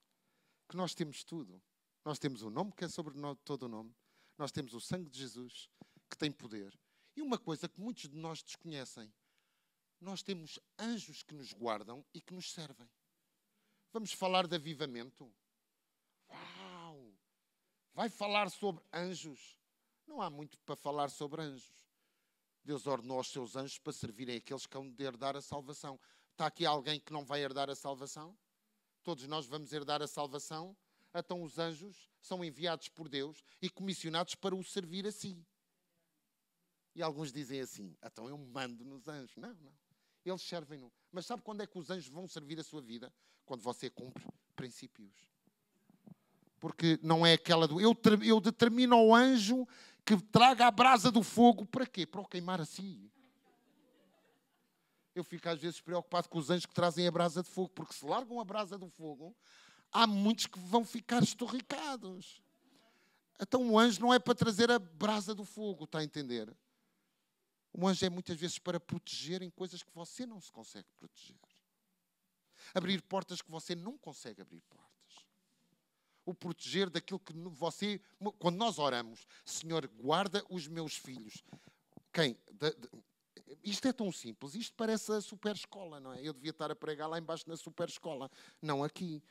que 0.66 0.74
nós 0.74 0.94
temos 0.94 1.22
tudo. 1.22 1.62
Nós 2.02 2.18
temos 2.18 2.42
um 2.42 2.48
nome 2.48 2.72
que 2.72 2.84
é 2.84 2.88
sobre 2.88 3.14
todo 3.44 3.64
o 3.64 3.68
nome. 3.68 3.94
Nós 4.38 4.50
temos 4.50 4.72
o 4.72 4.80
sangue 4.80 5.10
de 5.10 5.18
Jesus, 5.18 5.68
que 6.08 6.16
tem 6.16 6.32
poder. 6.32 6.78
E 7.14 7.20
uma 7.20 7.38
coisa 7.38 7.68
que 7.68 7.78
muitos 7.78 8.08
de 8.08 8.16
nós 8.16 8.42
desconhecem: 8.42 9.12
nós 10.00 10.22
temos 10.22 10.58
anjos 10.78 11.22
que 11.22 11.34
nos 11.34 11.52
guardam 11.52 12.02
e 12.14 12.22
que 12.22 12.32
nos 12.32 12.52
servem. 12.52 12.88
Vamos 13.92 14.12
falar 14.12 14.46
de 14.46 14.56
avivamento? 14.56 15.30
Uau! 16.30 17.14
Vai 17.92 18.08
falar 18.08 18.50
sobre 18.50 18.82
anjos? 18.92 19.58
Não 20.06 20.20
há 20.20 20.30
muito 20.30 20.58
para 20.60 20.76
falar 20.76 21.10
sobre 21.10 21.42
anjos. 21.42 21.84
Deus 22.64 22.86
ordenou 22.86 23.18
aos 23.18 23.28
seus 23.28 23.56
anjos 23.56 23.78
para 23.78 23.92
servirem 23.92 24.36
aqueles 24.36 24.66
que 24.66 24.76
hão 24.76 24.90
de 24.90 25.04
herdar 25.04 25.36
a 25.36 25.42
salvação. 25.42 26.00
Está 26.32 26.46
aqui 26.46 26.64
alguém 26.64 26.98
que 26.98 27.12
não 27.12 27.24
vai 27.24 27.42
herdar 27.42 27.68
a 27.68 27.74
salvação? 27.74 28.36
Todos 29.02 29.26
nós 29.26 29.46
vamos 29.46 29.72
herdar 29.72 30.02
a 30.02 30.06
salvação? 30.06 30.76
Então 31.14 31.42
os 31.42 31.58
anjos 31.58 32.10
são 32.20 32.44
enviados 32.44 32.88
por 32.88 33.08
Deus 33.08 33.44
e 33.60 33.68
comissionados 33.68 34.34
para 34.34 34.54
o 34.54 34.64
servir 34.64 35.06
a 35.06 35.12
si. 35.12 35.46
E 36.94 37.02
alguns 37.02 37.32
dizem 37.32 37.60
assim: 37.60 37.96
então 38.02 38.28
eu 38.28 38.38
mando 38.38 38.84
nos 38.84 39.06
anjos. 39.06 39.36
Não, 39.36 39.54
não. 39.54 39.72
Eles 40.24 40.42
servem-no. 40.42 40.90
Mas 41.12 41.26
sabe 41.26 41.42
quando 41.42 41.62
é 41.62 41.66
que 41.66 41.78
os 41.78 41.90
anjos 41.90 42.08
vão 42.08 42.26
servir 42.26 42.58
a 42.58 42.64
sua 42.64 42.80
vida? 42.80 43.12
Quando 43.44 43.60
você 43.60 43.90
cumpre 43.90 44.26
princípios. 44.56 45.12
Porque 46.58 46.98
não 47.02 47.26
é 47.26 47.34
aquela 47.34 47.68
do. 47.68 47.78
Eu, 47.80 47.94
eu 48.24 48.40
determino 48.40 48.96
ao 48.96 49.14
anjo 49.14 49.68
que 50.04 50.16
traga 50.20 50.66
a 50.66 50.70
brasa 50.70 51.10
do 51.10 51.22
fogo. 51.22 51.64
Para 51.64 51.86
quê? 51.86 52.06
Para 52.06 52.20
o 52.20 52.26
queimar 52.26 52.60
a 52.60 52.64
si. 52.64 53.10
Eu 55.14 55.22
fico 55.22 55.48
às 55.48 55.60
vezes 55.60 55.80
preocupado 55.80 56.28
com 56.28 56.38
os 56.38 56.50
anjos 56.50 56.66
que 56.66 56.74
trazem 56.74 57.06
a 57.06 57.10
brasa 57.10 57.42
de 57.42 57.48
fogo, 57.48 57.68
porque 57.68 57.94
se 57.94 58.04
largam 58.04 58.40
a 58.40 58.44
brasa 58.44 58.76
do 58.76 58.88
fogo, 58.88 59.34
há 59.92 60.06
muitos 60.06 60.46
que 60.46 60.58
vão 60.58 60.84
ficar 60.84 61.22
estorricados. 61.22 62.42
Então 63.40 63.70
o 63.70 63.78
anjo 63.78 64.00
não 64.00 64.12
é 64.12 64.18
para 64.18 64.34
trazer 64.34 64.70
a 64.70 64.78
brasa 64.78 65.34
do 65.34 65.44
fogo, 65.44 65.84
está 65.84 66.00
a 66.00 66.04
entender? 66.04 66.52
O 67.72 67.86
anjo 67.86 68.04
é 68.04 68.10
muitas 68.10 68.36
vezes 68.36 68.58
para 68.58 68.78
proteger 68.78 69.42
em 69.42 69.50
coisas 69.50 69.82
que 69.82 69.92
você 69.94 70.26
não 70.26 70.40
se 70.40 70.50
consegue 70.50 70.88
proteger. 70.98 71.36
Abrir 72.74 73.02
portas 73.02 73.40
que 73.40 73.50
você 73.50 73.74
não 73.74 73.96
consegue 73.98 74.40
abrir 74.40 74.60
portas. 74.62 74.93
O 76.24 76.32
proteger 76.32 76.88
daquilo 76.88 77.20
que 77.20 77.32
você. 77.50 78.00
Quando 78.38 78.56
nós 78.56 78.78
oramos, 78.78 79.26
Senhor, 79.44 79.86
guarda 79.88 80.44
os 80.48 80.66
meus 80.66 80.96
filhos. 80.96 81.44
Quem? 82.12 82.38
De, 82.52 82.70
de, 82.70 82.88
isto 83.62 83.88
é 83.88 83.92
tão 83.92 84.12
simples, 84.12 84.54
isto 84.54 84.74
parece 84.76 85.12
a 85.12 85.20
super 85.20 85.54
escola, 85.54 85.98
não 86.00 86.12
é? 86.12 86.20
Eu 86.22 86.32
devia 86.32 86.50
estar 86.50 86.70
a 86.70 86.76
pregar 86.76 87.08
lá 87.08 87.18
embaixo 87.18 87.48
na 87.48 87.56
super 87.56 87.88
escola, 87.88 88.30
não 88.60 88.84
aqui, 88.84 89.22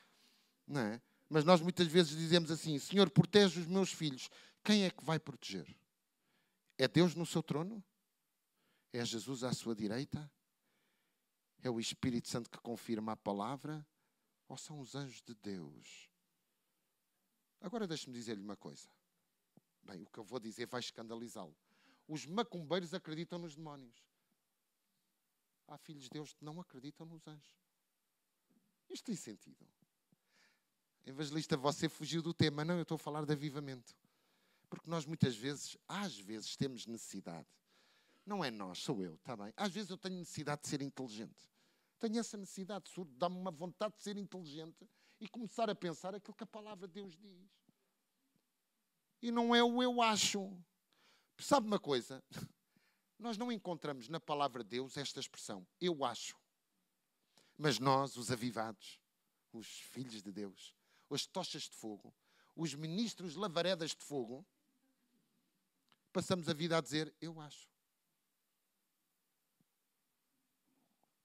não 0.66 0.80
é? 0.80 1.00
Mas 1.28 1.44
nós 1.44 1.60
muitas 1.60 1.86
vezes 1.86 2.16
dizemos 2.16 2.50
assim: 2.50 2.78
Senhor, 2.78 3.08
protege 3.10 3.60
os 3.60 3.66
meus 3.66 3.92
filhos. 3.92 4.28
Quem 4.62 4.84
é 4.84 4.90
que 4.90 5.04
vai 5.04 5.18
proteger? 5.18 5.66
É 6.76 6.88
Deus 6.88 7.14
no 7.14 7.24
seu 7.24 7.42
trono? 7.42 7.82
É 8.92 9.04
Jesus 9.04 9.44
à 9.44 9.52
sua 9.52 9.74
direita? 9.74 10.30
É 11.62 11.70
o 11.70 11.80
Espírito 11.80 12.28
Santo 12.28 12.50
que 12.50 12.58
confirma 12.58 13.12
a 13.12 13.16
palavra? 13.16 13.86
Ou 14.48 14.56
são 14.56 14.78
os 14.80 14.94
anjos 14.94 15.22
de 15.22 15.34
Deus? 15.34 16.10
Agora 17.64 17.86
deixe-me 17.86 18.14
dizer-lhe 18.14 18.42
uma 18.42 18.56
coisa. 18.56 18.88
Bem, 19.82 20.02
o 20.02 20.06
que 20.06 20.18
eu 20.18 20.24
vou 20.24 20.38
dizer 20.38 20.66
vai 20.66 20.80
escandalizá-lo. 20.80 21.56
Os 22.06 22.26
macumbeiros 22.26 22.92
acreditam 22.92 23.38
nos 23.38 23.56
demónios. 23.56 24.04
Há 25.66 25.78
filhos 25.78 26.04
de 26.04 26.10
Deus 26.10 26.34
que 26.34 26.44
não 26.44 26.60
acreditam 26.60 27.06
nos 27.06 27.26
anjos. 27.26 27.56
Isto 28.90 29.06
tem 29.06 29.16
sentido. 29.16 29.66
Evangelista, 31.06 31.56
você 31.56 31.88
fugiu 31.88 32.20
do 32.20 32.34
tema. 32.34 32.64
Não, 32.64 32.76
eu 32.76 32.82
estou 32.82 32.96
a 32.96 32.98
falar 32.98 33.24
de 33.24 33.32
avivamento. 33.32 33.96
Porque 34.68 34.90
nós 34.90 35.06
muitas 35.06 35.34
vezes, 35.34 35.78
às 35.88 36.18
vezes, 36.18 36.56
temos 36.56 36.86
necessidade 36.86 37.48
não 38.26 38.42
é 38.42 38.50
nós, 38.50 38.78
sou 38.78 39.02
eu, 39.02 39.14
está 39.14 39.36
bem? 39.36 39.52
Às 39.56 39.72
vezes 39.72 39.90
eu 39.90 39.98
tenho 39.98 40.16
necessidade 40.16 40.62
de 40.62 40.68
ser 40.68 40.80
inteligente. 40.80 41.50
Tenho 41.98 42.18
essa 42.18 42.36
necessidade, 42.36 42.90
dá-me 43.18 43.36
uma 43.36 43.50
vontade 43.50 43.96
de 43.96 44.02
ser 44.02 44.16
inteligente 44.16 44.88
e 45.20 45.28
começar 45.28 45.70
a 45.70 45.74
pensar 45.74 46.14
aquilo 46.14 46.34
que 46.34 46.44
a 46.44 46.46
palavra 46.46 46.86
de 46.86 46.94
Deus 46.94 47.16
diz. 47.16 47.50
E 49.22 49.30
não 49.30 49.54
é 49.54 49.62
o 49.62 49.82
eu 49.82 50.02
acho. 50.02 50.52
Sabe 51.38 51.66
uma 51.66 51.78
coisa? 51.78 52.22
Nós 53.18 53.38
não 53.38 53.50
encontramos 53.50 54.08
na 54.08 54.20
palavra 54.20 54.62
de 54.62 54.70
Deus 54.70 54.96
esta 54.96 55.20
expressão, 55.20 55.66
eu 55.80 56.04
acho. 56.04 56.36
Mas 57.56 57.78
nós, 57.78 58.16
os 58.16 58.30
avivados, 58.30 59.00
os 59.52 59.66
filhos 59.66 60.22
de 60.22 60.32
Deus, 60.32 60.74
as 61.10 61.24
tochas 61.26 61.62
de 61.62 61.76
fogo, 61.76 62.12
os 62.56 62.74
ministros 62.74 63.36
lavaredas 63.36 63.90
de 63.90 64.02
fogo, 64.02 64.44
passamos 66.12 66.48
a 66.48 66.52
vida 66.52 66.76
a 66.76 66.80
dizer, 66.80 67.14
eu 67.20 67.40
acho. 67.40 67.68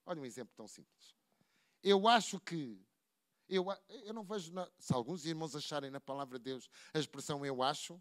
Olha 0.06 0.22
um 0.22 0.26
exemplo 0.26 0.54
tão 0.56 0.68
simples. 0.68 1.16
Eu 1.84 2.08
acho 2.08 2.40
que. 2.40 2.84
Eu, 3.50 3.66
eu 3.90 4.14
não 4.14 4.24
vejo. 4.24 4.54
Na, 4.54 4.70
se 4.78 4.94
alguns 4.94 5.26
irmãos 5.26 5.56
acharem 5.56 5.90
na 5.90 6.00
palavra 6.00 6.38
de 6.38 6.46
Deus 6.46 6.70
a 6.94 7.00
expressão 7.00 7.44
eu 7.44 7.64
acho, 7.64 8.00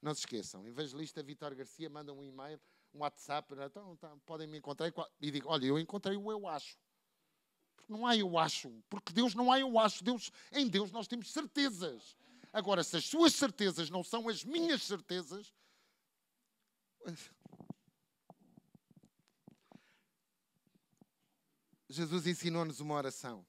não 0.00 0.14
se 0.14 0.20
esqueçam. 0.20 0.66
Evangelista 0.66 1.22
Vitor 1.22 1.54
Garcia 1.54 1.90
manda 1.90 2.12
um 2.12 2.22
e-mail, 2.22 2.60
um 2.94 3.00
WhatsApp, 3.00 3.52
então, 3.54 3.92
então 3.94 4.18
podem 4.20 4.46
me 4.46 4.58
encontrar 4.58 4.92
e 5.20 5.30
digo: 5.30 5.48
olha, 5.48 5.66
eu 5.66 5.78
encontrei 5.78 6.16
o 6.16 6.30
eu 6.30 6.46
acho. 6.46 6.78
Porque 7.74 7.92
não 7.92 8.06
há 8.06 8.16
eu 8.16 8.38
acho. 8.38 8.70
Porque 8.88 9.12
Deus 9.12 9.34
não 9.34 9.50
há 9.50 9.58
eu 9.58 9.78
acho. 9.78 10.04
Deus, 10.04 10.30
em 10.52 10.68
Deus 10.68 10.92
nós 10.92 11.08
temos 11.08 11.32
certezas. 11.32 12.16
Agora, 12.52 12.82
se 12.84 12.96
as 12.96 13.04
suas 13.04 13.34
certezas 13.34 13.90
não 13.90 14.04
são 14.04 14.28
as 14.28 14.44
minhas 14.44 14.82
certezas, 14.82 15.52
Jesus 21.88 22.26
ensinou-nos 22.26 22.80
uma 22.80 22.94
oração. 22.94 23.44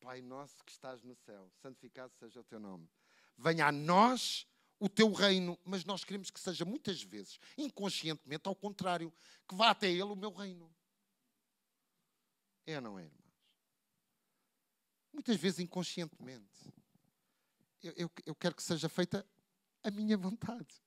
Pai 0.00 0.22
nosso 0.22 0.64
que 0.64 0.72
estás 0.72 1.02
no 1.02 1.14
céu, 1.14 1.50
santificado 1.60 2.12
seja 2.18 2.40
o 2.40 2.44
teu 2.44 2.60
nome. 2.60 2.88
Venha 3.36 3.66
a 3.66 3.72
nós 3.72 4.46
o 4.78 4.88
teu 4.88 5.12
reino, 5.12 5.58
mas 5.64 5.84
nós 5.84 6.04
queremos 6.04 6.30
que 6.30 6.38
seja 6.38 6.64
muitas 6.64 7.02
vezes, 7.02 7.38
inconscientemente, 7.56 8.48
ao 8.48 8.54
contrário, 8.54 9.12
que 9.48 9.54
vá 9.54 9.70
até 9.70 9.90
ele 9.90 10.02
o 10.02 10.16
meu 10.16 10.32
reino. 10.32 10.72
É 12.64 12.76
ou 12.76 12.82
não 12.82 12.98
é, 12.98 13.04
irmãos? 13.04 13.18
Muitas 15.12 15.36
vezes 15.36 15.58
inconscientemente. 15.58 16.72
Eu, 17.82 17.92
eu, 17.96 18.10
eu 18.26 18.34
quero 18.34 18.54
que 18.54 18.62
seja 18.62 18.88
feita 18.88 19.26
a 19.82 19.90
minha 19.90 20.16
vontade. 20.16 20.82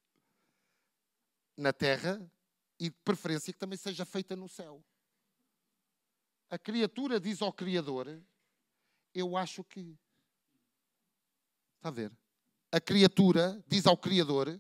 Na 1.58 1.74
terra 1.74 2.20
e 2.80 2.90
de 2.90 2.96
preferência 3.04 3.52
que 3.52 3.60
também 3.60 3.78
seja 3.78 4.06
feita 4.06 4.36
no 4.36 4.48
céu 4.48 4.84
a 6.52 6.60
criatura 6.60 7.18
diz 7.18 7.42
ao 7.42 7.54
Criador: 7.54 8.22
Eu 9.14 9.36
acho 9.36 9.64
que. 9.64 9.98
Está 11.78 11.90
a 11.90 11.92
ver? 11.92 12.12
A 12.72 12.80
criatura 12.80 13.64
diz 13.68 13.86
ao 13.86 13.98
Criador 13.98 14.60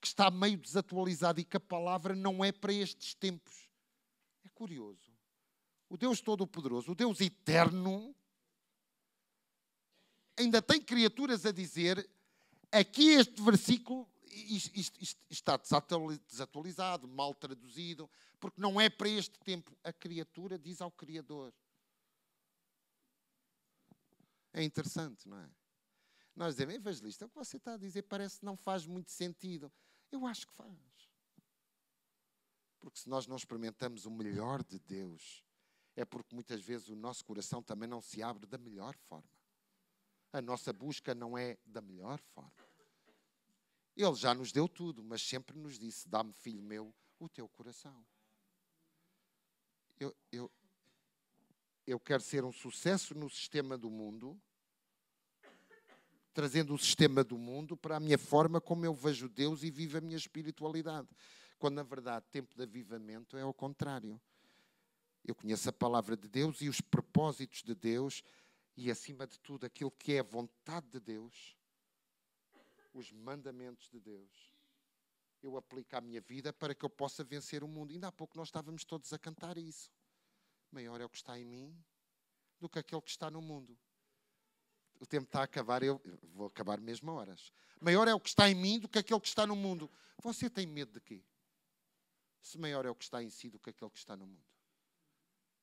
que 0.00 0.06
está 0.06 0.30
meio 0.30 0.56
desatualizado 0.58 1.40
e 1.40 1.44
que 1.44 1.56
a 1.56 1.60
palavra 1.60 2.14
não 2.14 2.44
é 2.44 2.52
para 2.52 2.72
estes 2.72 3.14
tempos. 3.14 3.68
É 4.44 4.48
curioso. 4.50 5.12
O 5.88 5.96
Deus 5.96 6.20
Todo-Poderoso, 6.20 6.92
o 6.92 6.94
Deus 6.94 7.20
Eterno, 7.20 8.14
ainda 10.36 10.62
tem 10.62 10.80
criaturas 10.80 11.44
a 11.46 11.52
dizer: 11.52 12.08
aqui 12.70 13.10
este 13.10 13.42
versículo 13.42 14.08
isto, 14.30 14.78
isto, 14.78 15.02
isto 15.02 15.20
está 15.30 15.56
desatualizado, 15.56 17.08
mal 17.08 17.34
traduzido, 17.34 18.08
porque 18.38 18.60
não 18.60 18.80
é 18.80 18.88
para 18.88 19.08
este 19.08 19.38
tempo. 19.40 19.76
A 19.82 19.92
criatura 19.92 20.58
diz 20.58 20.80
ao 20.80 20.90
Criador. 20.90 21.52
É 24.52 24.62
interessante, 24.62 25.28
não 25.28 25.38
é? 25.38 25.50
Nós 26.34 26.54
dizemos, 26.54 26.74
evangelista, 26.74 27.26
o 27.26 27.28
que 27.28 27.34
você 27.34 27.56
está 27.56 27.74
a 27.74 27.76
dizer 27.76 28.02
parece 28.02 28.38
que 28.38 28.44
não 28.44 28.56
faz 28.56 28.86
muito 28.86 29.10
sentido. 29.10 29.72
Eu 30.10 30.26
acho 30.26 30.46
que 30.46 30.52
faz. 30.52 30.78
Porque 32.78 32.98
se 33.00 33.08
nós 33.08 33.26
não 33.26 33.36
experimentamos 33.36 34.06
o 34.06 34.10
melhor 34.10 34.62
de 34.62 34.78
Deus, 34.78 35.44
é 35.96 36.04
porque 36.04 36.34
muitas 36.34 36.62
vezes 36.62 36.88
o 36.88 36.94
nosso 36.94 37.24
coração 37.24 37.62
também 37.62 37.88
não 37.88 38.00
se 38.00 38.22
abre 38.22 38.46
da 38.46 38.56
melhor 38.56 38.96
forma. 38.96 39.28
A 40.32 40.40
nossa 40.40 40.72
busca 40.72 41.14
não 41.14 41.36
é 41.36 41.58
da 41.66 41.80
melhor 41.80 42.20
forma. 42.20 42.52
Ele 43.96 44.14
já 44.14 44.32
nos 44.32 44.52
deu 44.52 44.68
tudo, 44.68 45.02
mas 45.02 45.22
sempre 45.22 45.58
nos 45.58 45.76
disse: 45.76 46.08
Dá-me, 46.08 46.32
filho 46.32 46.62
meu, 46.62 46.94
o 47.18 47.28
teu 47.28 47.48
coração. 47.48 48.06
Eu, 49.98 50.16
eu, 50.30 50.48
eu 51.90 51.98
quero 51.98 52.22
ser 52.22 52.44
um 52.44 52.52
sucesso 52.52 53.14
no 53.14 53.30
sistema 53.30 53.78
do 53.78 53.88
mundo, 53.88 54.38
trazendo 56.34 56.74
o 56.74 56.78
sistema 56.78 57.24
do 57.24 57.38
mundo 57.38 57.76
para 57.78 57.96
a 57.96 58.00
minha 58.00 58.18
forma 58.18 58.60
como 58.60 58.84
eu 58.84 58.92
vejo 58.92 59.26
Deus 59.26 59.62
e 59.62 59.70
vivo 59.70 59.96
a 59.96 60.00
minha 60.02 60.16
espiritualidade. 60.16 61.08
Quando, 61.58 61.76
na 61.76 61.82
verdade, 61.82 62.26
tempo 62.30 62.54
de 62.54 62.62
avivamento 62.62 63.38
é 63.38 63.40
ao 63.40 63.54
contrário. 63.54 64.20
Eu 65.24 65.34
conheço 65.34 65.68
a 65.68 65.72
palavra 65.72 66.14
de 66.14 66.28
Deus 66.28 66.60
e 66.60 66.68
os 66.68 66.80
propósitos 66.80 67.62
de 67.62 67.74
Deus 67.74 68.22
e, 68.76 68.90
acima 68.90 69.26
de 69.26 69.40
tudo, 69.40 69.64
aquilo 69.64 69.90
que 69.90 70.12
é 70.12 70.18
a 70.20 70.22
vontade 70.22 70.86
de 70.88 71.00
Deus 71.00 71.56
os 72.92 73.12
mandamentos 73.12 73.88
de 73.88 74.00
Deus. 74.00 74.52
Eu 75.42 75.56
aplico 75.56 75.96
à 75.96 76.00
minha 76.00 76.20
vida 76.20 76.52
para 76.52 76.74
que 76.74 76.84
eu 76.84 76.90
possa 76.90 77.22
vencer 77.22 77.62
o 77.62 77.68
mundo. 77.68 77.92
Ainda 77.92 78.08
há 78.08 78.12
pouco 78.12 78.36
nós 78.36 78.48
estávamos 78.48 78.84
todos 78.84 79.12
a 79.12 79.18
cantar 79.18 79.56
isso. 79.56 79.90
Maior 80.70 81.00
é 81.00 81.04
o 81.04 81.08
que 81.08 81.16
está 81.16 81.38
em 81.38 81.44
mim 81.44 81.84
do 82.60 82.68
que 82.68 82.78
aquele 82.78 83.02
que 83.02 83.10
está 83.10 83.30
no 83.30 83.40
mundo. 83.40 83.78
O 85.00 85.06
tempo 85.06 85.26
está 85.26 85.40
a 85.40 85.44
acabar, 85.44 85.82
eu 85.82 86.00
vou 86.34 86.46
acabar 86.46 86.80
mesmo 86.80 87.10
a 87.10 87.14
horas. 87.14 87.52
Maior 87.80 88.08
é 88.08 88.14
o 88.14 88.20
que 88.20 88.28
está 88.28 88.48
em 88.50 88.54
mim 88.54 88.78
do 88.78 88.88
que 88.88 88.98
aquele 88.98 89.20
que 89.20 89.28
está 89.28 89.46
no 89.46 89.54
mundo. 89.54 89.90
Você 90.22 90.50
tem 90.50 90.66
medo 90.66 90.92
de 90.92 91.00
quê? 91.00 91.22
Se 92.40 92.58
maior 92.58 92.84
é 92.84 92.90
o 92.90 92.94
que 92.94 93.04
está 93.04 93.22
em 93.22 93.30
si 93.30 93.48
do 93.48 93.58
que 93.58 93.70
aquele 93.70 93.90
que 93.90 93.98
está 93.98 94.16
no 94.16 94.26
mundo. 94.26 94.44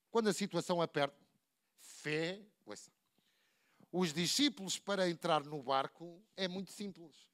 Quando 0.10 0.30
a 0.30 0.34
situação 0.34 0.82
aperta, 0.82 1.18
fé, 1.78 2.42
ouça, 2.66 2.92
os 3.92 4.14
discípulos 4.14 4.80
para 4.80 5.10
entrar 5.10 5.44
no 5.44 5.62
barco 5.62 6.22
é 6.36 6.48
muito 6.48 6.72
simples. 6.72 7.28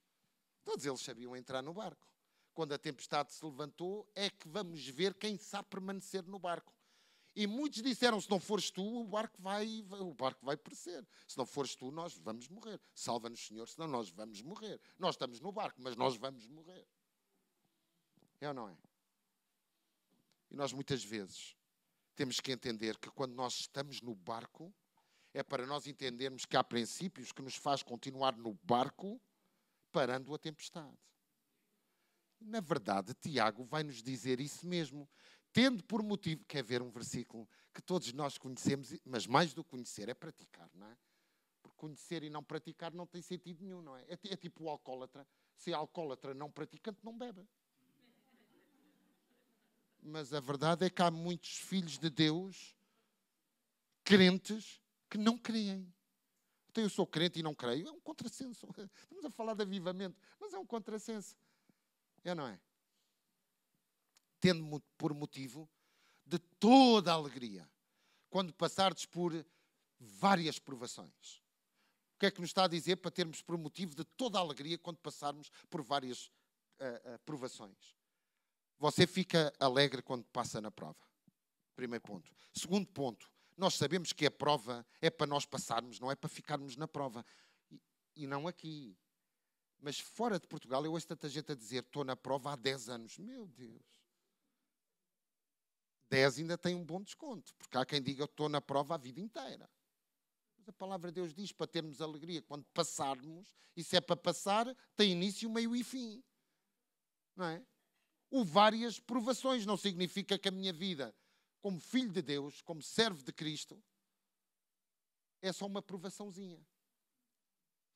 Todos 0.64 0.86
eles 0.86 1.02
sabiam 1.02 1.36
entrar 1.36 1.62
no 1.62 1.74
barco. 1.74 2.08
Quando 2.54 2.74
a 2.74 2.78
tempestade 2.78 3.32
se 3.32 3.44
levantou, 3.46 4.10
é 4.14 4.30
que 4.30 4.48
vamos 4.48 4.88
ver 4.88 5.14
quem 5.14 5.38
sabe 5.38 5.70
permanecer 5.70 6.24
no 6.24 6.38
barco. 6.38 6.74
E 7.36 7.48
muitos 7.48 7.82
disseram: 7.82 8.20
se 8.20 8.30
não 8.30 8.40
fores 8.40 8.70
tu, 8.70 8.84
o 8.84 9.08
barco 9.08 9.42
vai, 9.42 9.86
o 9.90 10.14
barco 10.14 10.46
vai 10.46 10.58
perecer. 10.58 11.06
Se 11.28 11.38
não 11.38 11.46
fores 11.46 11.76
tu, 11.76 11.92
nós 11.92 12.18
vamos 12.18 12.48
morrer. 12.48 12.80
Salva-nos, 12.94 13.46
Senhor, 13.46 13.68
senão 13.68 13.88
nós 13.88 14.10
vamos 14.10 14.42
morrer. 14.42 14.80
Nós 15.00 15.16
estamos 15.16 15.40
no 15.40 15.52
barco, 15.52 15.82
mas 15.82 15.96
nós 15.96 16.18
vamos 16.18 16.46
morrer. 16.48 16.86
É 18.40 18.48
ou 18.48 18.54
não 18.54 18.68
é? 18.68 18.78
E 20.50 20.56
nós 20.56 20.74
muitas 20.74 21.04
vezes 21.04 21.56
temos 22.16 22.40
que 22.40 22.52
entender 22.52 22.98
que 22.98 23.10
quando 23.10 23.34
nós 23.34 23.62
estamos 23.62 24.02
no 24.02 24.14
barco, 24.14 24.74
é 25.34 25.42
para 25.42 25.66
nós 25.66 25.88
entendermos 25.88 26.46
que 26.46 26.58
há 26.58 26.64
princípios 26.64 27.32
que 27.32 27.42
nos 27.42 27.56
faz 27.56 27.82
continuar 27.82 28.36
no 28.36 28.54
barco 28.64 29.22
parando 29.92 30.34
a 30.34 30.38
tempestade. 30.38 30.98
Na 32.40 32.60
verdade, 32.60 33.14
Tiago 33.14 33.64
vai 33.64 33.84
nos 33.84 34.02
dizer 34.02 34.42
isso 34.42 34.68
mesmo, 34.68 35.08
tendo 35.54 35.84
por 35.84 36.02
motivo, 36.04 36.44
quer 36.46 36.64
ver 36.64 36.82
um 36.82 36.90
versículo 36.90 37.48
que 37.74 37.82
todos 37.82 38.12
nós 38.14 38.38
conhecemos, 38.38 38.94
mas 39.06 39.26
mais 39.26 39.54
do 39.54 39.64
que 39.64 39.72
conhecer 39.72 40.10
é 40.10 40.14
praticar, 40.14 40.70
não 40.74 40.88
é? 40.88 40.98
Porque 41.62 41.78
conhecer 41.78 42.24
e 42.24 42.30
não 42.30 42.44
praticar 42.44 42.94
não 42.94 43.06
tem 43.06 43.22
sentido 43.22 43.64
nenhum, 43.64 43.82
não 43.82 43.96
é? 43.96 44.04
É, 44.04 44.20
é 44.34 44.36
tipo 44.36 44.66
o 44.66 44.70
alcoólatra. 44.70 45.28
Se 45.56 45.72
é 45.72 45.74
alcoólatra 45.74 46.34
não 46.34 46.52
praticante, 46.52 47.00
não 47.04 47.18
bebe. 47.18 47.48
Mas 50.02 50.34
a 50.34 50.40
verdade 50.40 50.86
é 50.86 50.90
que 50.90 51.02
há 51.02 51.12
muitos 51.12 51.58
filhos 51.58 51.98
de 52.00 52.10
Deus, 52.10 52.76
crentes, 54.04 54.82
que 55.10 55.18
não 55.18 55.38
creem. 55.38 55.94
Então 56.70 56.84
eu 56.84 56.90
sou 56.90 57.06
crente 57.06 57.40
e 57.40 57.44
não 57.44 57.54
creio. 57.54 57.88
É 57.88 57.92
um 57.92 58.00
contrassenso. 58.00 58.68
Estamos 59.04 59.26
a 59.26 59.30
falar 59.30 59.54
de 59.54 59.62
avivamento, 59.62 60.18
mas 60.40 60.54
é 60.54 60.58
um 60.58 60.66
contrassenso. 60.66 61.36
É, 62.24 62.34
não 62.34 62.48
é? 62.48 62.60
Tendo 64.42 64.82
por 64.98 65.14
motivo 65.14 65.70
de 66.26 66.38
toda 66.38 67.12
a 67.12 67.16
alegria, 67.16 67.70
quando 68.30 68.54
passardes 68.54 69.06
por 69.06 69.34
várias 70.00 70.58
provações. 70.58 71.42
O 72.16 72.20
que 72.20 72.26
é 72.26 72.32
que 72.32 72.42
nos 72.42 72.50
está 72.50 72.66
a 72.66 72.68
dizer 72.68 72.98
para 72.98 73.12
termos 73.12 73.42
por 73.42 73.58
motivo 73.58 73.96
de 73.96 74.04
toda 74.04 74.38
a 74.38 74.42
alegria 74.42 74.78
quando 74.78 74.98
passarmos 74.98 75.50
por 75.70 75.82
várias 75.82 76.28
uh, 76.28 77.14
uh, 77.14 77.20
provações? 77.26 77.96
Você 78.80 79.06
fica 79.06 79.54
alegre 79.60 80.02
quando 80.02 80.26
passa 80.26 80.60
na 80.60 80.72
prova. 80.72 81.00
Primeiro 81.76 82.04
ponto. 82.04 82.32
Segundo 82.54 82.88
ponto, 82.88 83.30
nós 83.56 83.76
sabemos 83.76 84.12
que 84.12 84.26
a 84.26 84.32
prova 84.32 84.86
é 85.00 85.10
para 85.10 85.28
nós 85.28 85.46
passarmos, 85.46 86.00
não 86.00 86.12
é 86.12 86.16
para 86.16 86.30
ficarmos 86.30 86.76
na 86.76 86.88
prova. 86.88 87.26
E, 87.70 87.80
e 88.16 88.28
não 88.28 88.48
aqui. 88.48 88.98
Mas 89.80 90.00
fora 90.00 90.40
de 90.40 90.48
Portugal, 90.48 90.84
eu 90.86 90.94
ouço 90.94 91.08
tanta 91.08 91.30
gente 91.30 91.52
a 91.52 91.56
dizer: 91.56 91.84
estou 91.84 92.04
na 92.04 92.16
prova 92.16 92.54
há 92.54 92.56
10 92.56 92.90
anos. 92.90 93.18
Meu 93.18 93.48
Deus. 93.48 94.01
10 96.12 96.40
ainda 96.40 96.58
tem 96.58 96.76
um 96.76 96.84
bom 96.84 97.02
desconto, 97.02 97.56
porque 97.56 97.78
há 97.78 97.86
quem 97.86 98.02
diga: 98.02 98.26
estou 98.26 98.50
na 98.50 98.60
prova 98.60 98.96
a 98.96 98.98
vida 98.98 99.22
inteira. 99.22 99.70
Mas 100.58 100.68
a 100.68 100.74
palavra 100.74 101.10
de 101.10 101.16
Deus 101.16 101.34
diz 101.34 101.54
para 101.54 101.66
termos 101.66 102.02
alegria 102.02 102.42
quando 102.42 102.66
passarmos, 102.74 103.56
e 103.76 103.84
se 103.84 103.96
é 103.96 104.02
para 104.02 104.18
passar, 104.18 104.76
tem 104.96 105.14
início, 105.14 105.50
meio 105.50 105.74
e 105.74 105.84
fim. 105.84 106.22
Não 107.36 107.46
é? 107.46 107.66
O 108.30 108.44
várias 108.44 109.00
provações 109.00 109.66
não 109.66 109.78
significa 109.78 110.38
que 110.38 110.50
a 110.50 110.52
minha 110.52 110.74
vida 110.74 111.16
como 111.62 111.80
filho 111.80 112.12
de 112.12 112.22
Deus, 112.22 112.62
como 112.62 112.82
servo 112.82 113.24
de 113.24 113.32
Cristo, 113.32 113.82
é 115.42 115.54
só 115.54 115.66
uma 115.66 115.82
provaçãozinha. 115.82 116.60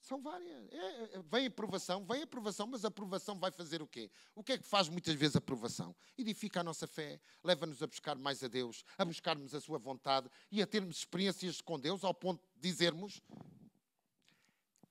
São 0.05 0.21
várias. 0.21 0.71
É, 0.71 1.17
é, 1.17 1.21
vem 1.23 1.47
a 1.47 1.49
provação, 1.49 2.05
vem 2.05 2.21
a 2.21 2.27
provação, 2.27 2.67
mas 2.67 2.85
a 2.85 2.91
provação 2.91 3.39
vai 3.39 3.49
fazer 3.49 3.81
o 3.81 3.87
quê? 3.87 4.11
O 4.35 4.43
que 4.43 4.53
é 4.53 4.57
que 4.59 4.67
faz 4.67 4.87
muitas 4.87 5.15
vezes 5.15 5.35
a 5.35 5.41
provação? 5.41 5.95
Edifica 6.15 6.59
a 6.59 6.63
nossa 6.63 6.85
fé, 6.85 7.19
leva-nos 7.43 7.81
a 7.81 7.87
buscar 7.87 8.15
mais 8.15 8.43
a 8.43 8.47
Deus, 8.47 8.85
a 8.99 9.03
buscarmos 9.03 9.55
a 9.55 9.59
Sua 9.59 9.79
vontade 9.79 10.29
e 10.51 10.61
a 10.61 10.67
termos 10.67 10.97
experiências 10.97 11.59
com 11.59 11.79
Deus 11.79 12.03
ao 12.03 12.13
ponto 12.13 12.39
de 12.53 12.61
dizermos: 12.69 13.19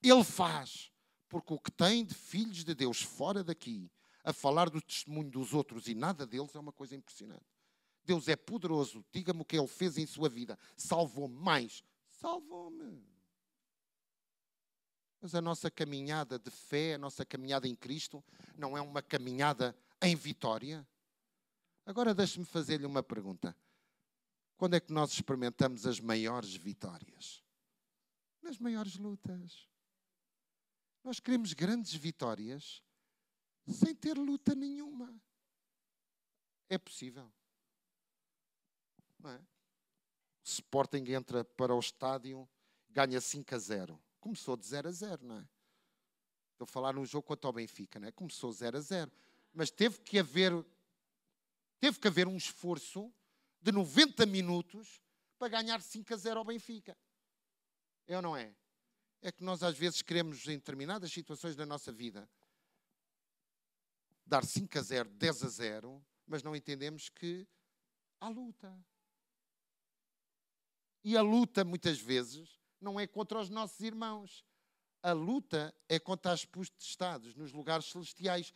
Ele 0.03 0.25
faz, 0.25 0.91
porque 1.29 1.55
o 1.55 1.61
que 1.61 1.71
tem 1.71 2.05
de 2.05 2.13
filhos 2.13 2.65
de 2.65 2.75
Deus 2.75 3.01
fora 3.01 3.45
daqui, 3.45 3.89
a 4.25 4.33
falar 4.33 4.69
do 4.69 4.83
testemunho 4.83 5.31
dos 5.31 5.55
outros 5.55 5.87
e 5.87 5.95
nada 5.95 6.27
deles, 6.27 6.57
é 6.57 6.59
uma 6.59 6.73
coisa 6.73 6.97
impressionante. 6.97 7.47
Deus 8.05 8.27
é 8.27 8.35
poderoso. 8.35 9.05
Diga-me 9.13 9.43
o 9.43 9.45
que 9.45 9.57
Ele 9.57 9.69
fez 9.69 9.97
em 9.97 10.07
sua 10.07 10.29
vida. 10.29 10.59
Salvou-me 10.77 11.37
mais. 11.37 11.85
Salvou-me. 12.11 13.14
Mas 15.25 15.35
a 15.35 15.41
nossa 15.41 15.71
caminhada 15.71 16.39
de 16.39 16.51
fé, 16.51 16.97
a 16.97 16.99
nossa 16.99 17.25
caminhada 17.25 17.67
em 17.67 17.75
Cristo, 17.75 18.23
não 18.59 18.77
é 18.77 18.83
uma 18.83 19.01
caminhada 19.01 19.75
em 20.03 20.15
vitória? 20.15 20.87
Agora 21.87 22.13
deixe-me 22.13 22.45
fazer-lhe 22.45 22.85
uma 22.85 23.03
pergunta. 23.03 23.57
Quando 24.59 24.75
é 24.75 24.81
que 24.81 24.93
nós 24.93 25.13
experimentamos 25.13 25.87
as 25.87 25.99
maiores 25.99 26.55
vitórias? 26.55 27.43
Nas 28.43 28.59
maiores 28.59 28.97
lutas. 28.97 29.67
Nós 31.03 31.21
queremos 31.21 31.55
grandes 31.55 31.95
vitórias 31.95 32.83
sem 33.67 33.95
ter 33.95 34.19
luta 34.19 34.55
nenhuma. 34.55 35.19
É 36.69 36.77
possível. 36.77 37.33
Não 39.19 39.31
é? 39.31 39.41
Sporting 40.43 41.05
entra 41.15 41.43
para 41.43 41.75
o 41.75 41.81
estádio, 41.81 42.47
ganha 42.91 43.23
5 43.23 43.55
a 43.55 43.59
0. 43.59 44.05
Começou 44.25 44.57
de 44.57 44.67
0 44.67 44.89
a 44.89 44.91
0, 44.91 45.23
não 45.23 45.37
é? 45.37 45.47
Estou 46.53 46.65
a 46.65 46.67
falar 46.67 46.95
num 46.95 47.05
jogo 47.05 47.27
contra 47.27 47.51
o 47.51 47.53
Benfica, 47.53 48.01
não 48.01 48.09
é? 48.09 48.11
Começou 48.11 48.51
0 48.51 48.79
a 48.79 48.81
0. 48.81 49.13
Mas 49.53 49.71
teve 49.71 50.01
que 50.01 50.19
haver 50.19 50.51
teve 51.79 52.01
que 52.01 52.09
haver 52.09 52.27
um 52.27 52.35
esforço 52.35 53.13
de 53.61 53.71
90 53.71 54.25
minutos 54.25 55.03
para 55.39 55.49
ganhar 55.49 55.83
5 55.83 56.15
a 56.15 56.17
0 56.17 56.39
ao 56.39 56.45
Benfica. 56.47 56.97
É 58.07 58.17
ou 58.17 58.23
não 58.23 58.35
é? 58.35 58.57
É 59.21 59.31
que 59.31 59.45
nós 59.45 59.63
às 59.63 59.77
vezes 59.77 60.01
queremos, 60.01 60.49
em 60.49 60.57
determinadas 60.57 61.13
situações 61.13 61.55
da 61.55 61.67
nossa 61.67 61.93
vida, 61.93 62.27
dar 64.25 64.43
5 64.43 64.79
a 64.79 64.81
0, 64.81 65.11
10 65.11 65.45
a 65.45 65.49
0, 65.49 66.07
mas 66.27 66.43
não 66.43 66.57
entendemos 66.57 67.11
que 67.11 67.47
há 68.19 68.29
luta. 68.31 68.75
E 71.05 71.15
a 71.15 71.21
luta, 71.21 71.63
muitas 71.63 72.01
vezes, 72.01 72.64
não 72.85 73.01
é 73.01 73.07
contra 73.07 73.41
os 73.41 73.49
nossos 73.49 73.81
irmãos. 73.81 74.45
A 75.03 75.13
luta 75.13 75.75
é 75.89 75.99
contra 75.99 76.33
as 76.33 76.45
potestades 76.45 77.35
nos 77.35 77.53
lugares 77.53 77.87
celestiais. 77.87 78.53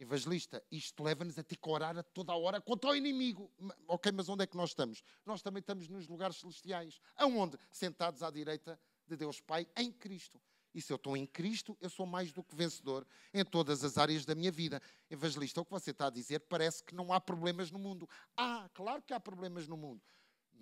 Evangelista, 0.00 0.62
isto 0.70 1.02
leva-nos 1.02 1.38
a 1.38 1.44
ter 1.44 1.56
que 1.56 1.68
orar 1.68 1.96
a 1.96 2.02
toda 2.02 2.32
a 2.32 2.36
hora 2.36 2.60
contra 2.60 2.90
o 2.90 2.96
inimigo. 2.96 3.52
Ok, 3.86 4.10
mas 4.10 4.28
onde 4.28 4.42
é 4.42 4.46
que 4.46 4.56
nós 4.56 4.70
estamos? 4.70 5.04
Nós 5.24 5.42
também 5.42 5.60
estamos 5.60 5.88
nos 5.88 6.08
lugares 6.08 6.36
celestiais. 6.36 7.00
Aonde? 7.14 7.56
Sentados 7.70 8.22
à 8.22 8.30
direita 8.30 8.80
de 9.06 9.16
Deus 9.16 9.40
Pai 9.40 9.68
em 9.76 9.92
Cristo. 9.92 10.40
E 10.74 10.80
se 10.80 10.92
eu 10.92 10.96
estou 10.96 11.16
em 11.16 11.26
Cristo, 11.26 11.76
eu 11.80 11.90
sou 11.90 12.06
mais 12.06 12.32
do 12.32 12.42
que 12.42 12.56
vencedor 12.56 13.06
em 13.32 13.44
todas 13.44 13.84
as 13.84 13.98
áreas 13.98 14.24
da 14.24 14.34
minha 14.34 14.50
vida. 14.50 14.80
Evangelista, 15.10 15.60
o 15.60 15.64
que 15.64 15.70
você 15.70 15.90
está 15.90 16.06
a 16.06 16.10
dizer 16.10 16.40
parece 16.40 16.82
que 16.82 16.94
não 16.94 17.12
há 17.12 17.20
problemas 17.20 17.70
no 17.70 17.78
mundo. 17.78 18.08
Ah, 18.36 18.68
claro 18.72 19.02
que 19.02 19.12
há 19.12 19.20
problemas 19.20 19.68
no 19.68 19.76
mundo. 19.76 20.02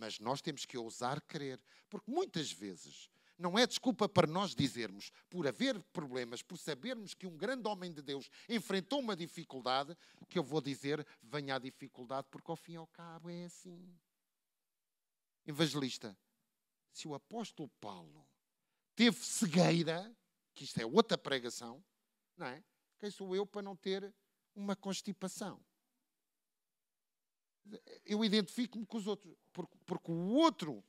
Mas 0.01 0.19
nós 0.19 0.41
temos 0.41 0.65
que 0.65 0.79
ousar 0.79 1.21
crer, 1.21 1.61
porque 1.91 2.11
muitas 2.11 2.51
vezes 2.51 3.11
não 3.39 3.59
é 3.59 3.67
desculpa 3.67 4.09
para 4.09 4.27
nós 4.27 4.55
dizermos, 4.55 5.13
por 5.29 5.47
haver 5.47 5.79
problemas, 5.93 6.41
por 6.41 6.57
sabermos 6.57 7.13
que 7.13 7.27
um 7.27 7.37
grande 7.37 7.69
homem 7.69 7.93
de 7.93 8.01
Deus 8.01 8.31
enfrentou 8.49 9.01
uma 9.01 9.15
dificuldade, 9.15 9.95
que 10.27 10.39
eu 10.39 10.43
vou 10.43 10.63
dizer, 10.63 11.07
venha 11.23 11.55
a 11.55 11.59
dificuldade, 11.59 12.27
porque 12.31 12.51
ao 12.51 12.57
fim 12.57 12.73
e 12.73 12.77
ao 12.77 12.87
cabo 12.87 13.29
é 13.29 13.45
assim. 13.45 13.95
Evangelista, 15.47 16.17
se 16.91 17.07
o 17.07 17.15
apóstolo 17.15 17.69
Paulo 17.79 18.27
teve 18.97 19.23
cegueira, 19.23 20.11
que 20.55 20.65
isto 20.65 20.81
é 20.81 20.87
outra 20.87 21.19
pregação, 21.19 21.85
não 22.39 22.47
é? 22.47 22.65
Quem 22.99 23.11
sou 23.11 23.37
eu 23.37 23.45
para 23.45 23.61
não 23.61 23.77
ter 23.77 24.15
uma 24.55 24.75
constipação? 24.75 25.63
Eu 28.05 28.25
identifico-me 28.25 28.87
com 28.87 28.97
os 28.97 29.07
outros, 29.07 29.35
porque, 29.53 29.77
porque 29.87 30.11
o 30.11 30.29
outro 30.35 30.83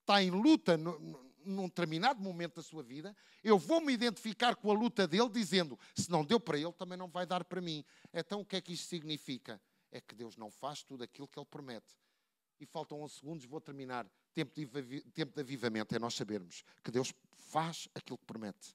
está 0.00 0.22
em 0.22 0.30
luta 0.30 0.76
no, 0.76 0.98
no, 0.98 1.34
num 1.44 1.68
determinado 1.68 2.22
momento 2.22 2.56
da 2.56 2.62
sua 2.62 2.82
vida, 2.82 3.16
eu 3.42 3.58
vou 3.58 3.80
me 3.80 3.92
identificar 3.92 4.54
com 4.56 4.70
a 4.70 4.74
luta 4.74 5.06
dele, 5.06 5.28
dizendo: 5.28 5.78
se 5.94 6.10
não 6.10 6.24
deu 6.24 6.40
para 6.40 6.58
ele, 6.58 6.72
também 6.72 6.96
não 6.96 7.08
vai 7.08 7.26
dar 7.26 7.44
para 7.44 7.60
mim. 7.60 7.84
Então 8.12 8.40
o 8.40 8.44
que 8.44 8.56
é 8.56 8.60
que 8.60 8.72
isto 8.72 8.88
significa? 8.88 9.60
É 9.90 10.00
que 10.00 10.14
Deus 10.14 10.36
não 10.36 10.50
faz 10.50 10.82
tudo 10.82 11.04
aquilo 11.04 11.28
que 11.28 11.38
ele 11.38 11.46
promete. 11.46 11.94
E 12.60 12.66
faltam 12.66 13.00
11 13.02 13.14
segundos, 13.14 13.44
vou 13.44 13.60
terminar. 13.60 14.08
Tempo 14.32 14.52
de, 14.54 15.00
tempo 15.12 15.34
de 15.34 15.40
avivamento 15.40 15.94
é 15.94 15.98
nós 15.98 16.14
sabermos 16.14 16.64
que 16.82 16.90
Deus 16.90 17.12
faz 17.30 17.88
aquilo 17.94 18.18
que 18.18 18.24
promete. 18.24 18.74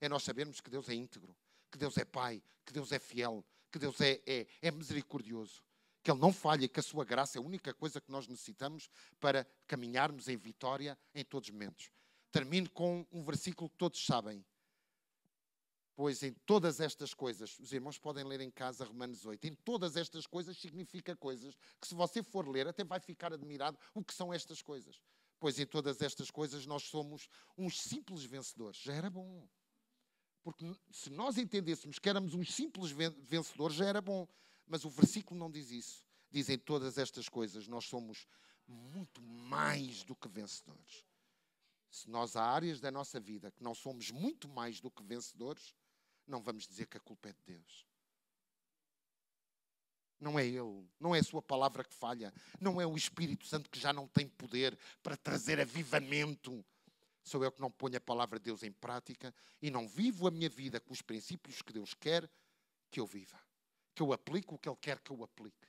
É 0.00 0.08
nós 0.08 0.22
sabermos 0.22 0.60
que 0.60 0.70
Deus 0.70 0.88
é 0.88 0.94
íntegro, 0.94 1.36
que 1.70 1.78
Deus 1.78 1.96
é 1.96 2.04
Pai, 2.04 2.42
que 2.64 2.72
Deus 2.72 2.92
é 2.92 2.98
fiel, 2.98 3.44
que 3.70 3.78
Deus 3.78 4.00
é, 4.00 4.20
é, 4.26 4.46
é 4.60 4.70
misericordioso 4.70 5.62
que 6.02 6.10
Ele 6.10 6.20
não 6.20 6.32
falha 6.32 6.68
que 6.68 6.80
a 6.80 6.82
Sua 6.82 7.04
graça 7.04 7.38
é 7.38 7.40
a 7.40 7.44
única 7.44 7.74
coisa 7.74 8.00
que 8.00 8.10
nós 8.10 8.26
necessitamos 8.26 8.88
para 9.18 9.46
caminharmos 9.66 10.28
em 10.28 10.36
vitória 10.36 10.98
em 11.14 11.24
todos 11.24 11.48
os 11.48 11.52
momentos. 11.52 11.90
Termino 12.30 12.70
com 12.70 13.06
um 13.12 13.22
versículo 13.22 13.68
que 13.68 13.76
todos 13.76 14.04
sabem. 14.04 14.44
Pois 15.94 16.22
em 16.22 16.32
todas 16.46 16.80
estas 16.80 17.12
coisas, 17.12 17.58
os 17.58 17.72
irmãos 17.72 17.98
podem 17.98 18.24
ler 18.24 18.40
em 18.40 18.50
casa 18.50 18.86
Romanos 18.86 19.26
8, 19.26 19.46
em 19.46 19.54
todas 19.54 19.96
estas 19.96 20.26
coisas 20.26 20.56
significa 20.56 21.14
coisas 21.14 21.54
que, 21.78 21.86
se 21.86 21.94
você 21.94 22.22
for 22.22 22.48
ler, 22.48 22.66
até 22.66 22.82
vai 22.82 23.00
ficar 23.00 23.34
admirado 23.34 23.78
o 23.92 24.02
que 24.02 24.14
são 24.14 24.32
estas 24.32 24.62
coisas. 24.62 24.98
Pois 25.38 25.58
em 25.58 25.66
todas 25.66 26.00
estas 26.00 26.30
coisas 26.30 26.64
nós 26.64 26.84
somos 26.84 27.28
uns 27.56 27.80
simples 27.80 28.24
vencedores. 28.24 28.80
Já 28.80 28.94
era 28.94 29.10
bom. 29.10 29.46
Porque 30.42 30.70
se 30.90 31.10
nós 31.10 31.36
entendêssemos 31.36 31.98
que 31.98 32.08
éramos 32.08 32.32
uns 32.34 32.54
simples 32.54 32.90
vencedores, 32.90 33.76
já 33.76 33.86
era 33.86 34.00
bom. 34.00 34.26
Mas 34.70 34.84
o 34.84 34.88
versículo 34.88 35.38
não 35.38 35.50
diz 35.50 35.72
isso. 35.72 36.04
Dizem 36.30 36.56
todas 36.56 36.96
estas 36.96 37.28
coisas, 37.28 37.66
nós 37.66 37.86
somos 37.86 38.28
muito 38.68 39.20
mais 39.20 40.04
do 40.04 40.14
que 40.14 40.28
vencedores. 40.28 41.04
Se 41.90 42.08
nós 42.08 42.36
há 42.36 42.44
áreas 42.44 42.78
da 42.78 42.88
nossa 42.88 43.18
vida 43.18 43.50
que 43.50 43.64
não 43.64 43.74
somos 43.74 44.12
muito 44.12 44.48
mais 44.48 44.80
do 44.80 44.88
que 44.88 45.02
vencedores, 45.02 45.74
não 46.24 46.40
vamos 46.40 46.68
dizer 46.68 46.86
que 46.86 46.96
a 46.96 47.00
culpa 47.00 47.30
é 47.30 47.32
de 47.32 47.42
Deus. 47.44 47.84
Não 50.20 50.38
é 50.38 50.46
Ele, 50.46 50.88
não 51.00 51.16
é 51.16 51.18
a 51.18 51.24
Sua 51.24 51.42
palavra 51.42 51.82
que 51.82 51.92
falha, 51.92 52.32
não 52.60 52.80
é 52.80 52.86
o 52.86 52.96
Espírito 52.96 53.46
Santo 53.46 53.68
que 53.68 53.80
já 53.80 53.92
não 53.92 54.06
tem 54.06 54.28
poder 54.28 54.78
para 55.02 55.16
trazer 55.16 55.58
avivamento. 55.58 56.64
Sou 57.24 57.42
eu 57.42 57.50
que 57.50 57.60
não 57.60 57.72
ponho 57.72 57.96
a 57.96 58.00
palavra 58.00 58.38
de 58.38 58.44
Deus 58.44 58.62
em 58.62 58.70
prática 58.70 59.34
e 59.60 59.68
não 59.68 59.88
vivo 59.88 60.28
a 60.28 60.30
minha 60.30 60.48
vida 60.48 60.78
com 60.78 60.92
os 60.92 61.02
princípios 61.02 61.60
que 61.60 61.72
Deus 61.72 61.92
quer 61.92 62.30
que 62.88 63.00
eu 63.00 63.06
viva 63.06 63.49
que 64.00 64.02
eu 64.02 64.14
aplique 64.14 64.54
o 64.54 64.56
que 64.56 64.66
Ele 64.66 64.78
quer 64.80 64.98
que 64.98 65.10
eu 65.10 65.22
aplique. 65.22 65.68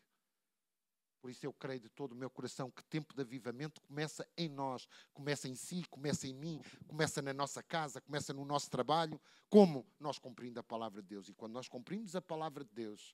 Por 1.20 1.30
isso 1.30 1.46
eu 1.46 1.52
creio 1.52 1.82
de 1.82 1.90
todo 1.90 2.14
o 2.14 2.16
meu 2.16 2.30
coração 2.30 2.72
que 2.72 2.82
tempo 2.86 3.14
de 3.14 3.22
avivamento 3.22 3.82
começa 3.82 4.26
em 4.38 4.48
nós, 4.48 4.88
começa 5.14 5.50
em 5.50 5.54
si, 5.54 5.84
começa 5.90 6.26
em 6.26 6.34
mim, 6.34 6.62
começa 6.88 7.22
na 7.22 7.34
nossa 7.34 7.62
casa, 7.62 8.00
começa 8.00 8.34
no 8.34 8.46
nosso 8.46 8.70
trabalho, 8.70 9.20
como 9.50 9.86
nós 10.00 10.18
cumprindo 10.18 10.62
a 10.62 10.64
palavra 10.64 11.02
de 11.02 11.10
Deus. 11.10 11.28
E 11.28 11.34
quando 11.34 11.52
nós 11.52 11.68
cumprimos 11.68 12.16
a 12.16 12.22
palavra 12.22 12.64
de 12.64 12.72
Deus, 12.72 13.14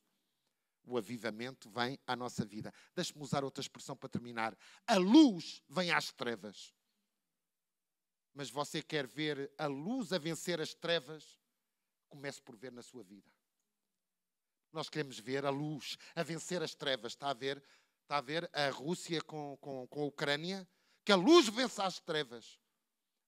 o 0.84 0.96
avivamento 0.96 1.68
vem 1.68 1.98
à 2.06 2.14
nossa 2.14 2.44
vida. 2.44 2.72
Deixe-me 2.94 3.20
usar 3.20 3.42
outra 3.42 3.60
expressão 3.60 3.96
para 3.96 4.08
terminar. 4.08 4.56
A 4.86 4.98
luz 4.98 5.64
vem 5.68 5.90
às 5.90 6.12
trevas. 6.12 6.72
Mas 8.32 8.50
você 8.50 8.80
quer 8.80 9.04
ver 9.04 9.52
a 9.58 9.66
luz 9.66 10.12
a 10.12 10.18
vencer 10.18 10.60
as 10.60 10.74
trevas? 10.74 11.40
Comece 12.08 12.40
por 12.40 12.56
ver 12.56 12.70
na 12.70 12.82
sua 12.82 13.02
vida. 13.02 13.37
Nós 14.72 14.88
queremos 14.88 15.18
ver 15.18 15.44
a 15.44 15.50
luz 15.50 15.96
a 16.14 16.22
vencer 16.22 16.62
as 16.62 16.74
trevas. 16.74 17.12
Está 17.12 17.30
a 17.30 17.34
ver, 17.34 17.62
está 18.02 18.18
a, 18.18 18.20
ver 18.20 18.50
a 18.52 18.70
Rússia 18.70 19.20
com, 19.22 19.56
com, 19.58 19.86
com 19.88 20.02
a 20.02 20.06
Ucrânia? 20.06 20.68
Que 21.04 21.12
a 21.12 21.16
luz 21.16 21.48
vença 21.48 21.84
as 21.84 21.98
trevas. 22.00 22.58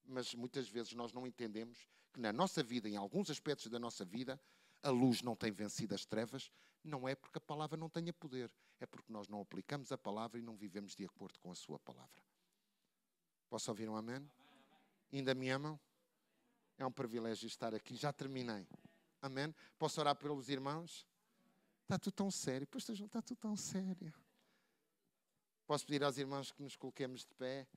Mas 0.05 0.33
muitas 0.33 0.67
vezes 0.67 0.93
nós 0.93 1.13
não 1.13 1.25
entendemos 1.25 1.87
que 2.13 2.19
na 2.19 2.33
nossa 2.33 2.61
vida, 2.61 2.89
em 2.89 2.97
alguns 2.97 3.29
aspectos 3.29 3.67
da 3.67 3.79
nossa 3.79 4.03
vida, 4.03 4.39
a 4.83 4.89
luz 4.89 5.21
não 5.21 5.35
tem 5.35 5.51
vencido 5.51 5.95
as 5.95 6.05
trevas, 6.05 6.51
não 6.83 7.07
é 7.07 7.15
porque 7.15 7.37
a 7.37 7.41
palavra 7.41 7.77
não 7.77 7.89
tenha 7.89 8.11
poder, 8.11 8.51
é 8.79 8.85
porque 8.85 9.11
nós 9.11 9.27
não 9.27 9.41
aplicamos 9.41 9.91
a 9.91 9.97
palavra 9.97 10.39
e 10.39 10.41
não 10.41 10.55
vivemos 10.55 10.95
de 10.95 11.05
acordo 11.05 11.39
com 11.39 11.51
a 11.51 11.55
sua 11.55 11.79
palavra. 11.79 12.23
Posso 13.49 13.69
ouvir 13.69 13.87
um 13.87 13.95
amém? 13.95 14.29
Ainda 15.11 15.35
me 15.35 15.49
amam? 15.49 15.79
É 16.77 16.85
um 16.85 16.91
privilégio 16.91 17.45
estar 17.47 17.75
aqui. 17.75 17.95
Já 17.95 18.11
terminei. 18.11 18.67
Amém? 19.21 19.53
Posso 19.77 19.99
orar 19.99 20.15
pelos 20.15 20.49
irmãos? 20.49 21.05
Está 21.91 21.99
tudo 21.99 22.13
tão 22.13 22.31
sério. 22.31 22.65
Pastor 22.67 22.95
está 22.95 23.21
tudo 23.21 23.37
tão 23.37 23.57
sério. 23.57 24.13
Posso 25.67 25.85
pedir 25.85 26.01
aos 26.05 26.17
irmãos 26.17 26.49
que 26.49 26.63
nos 26.63 26.77
coloquemos 26.77 27.25
de 27.25 27.33
pé. 27.35 27.67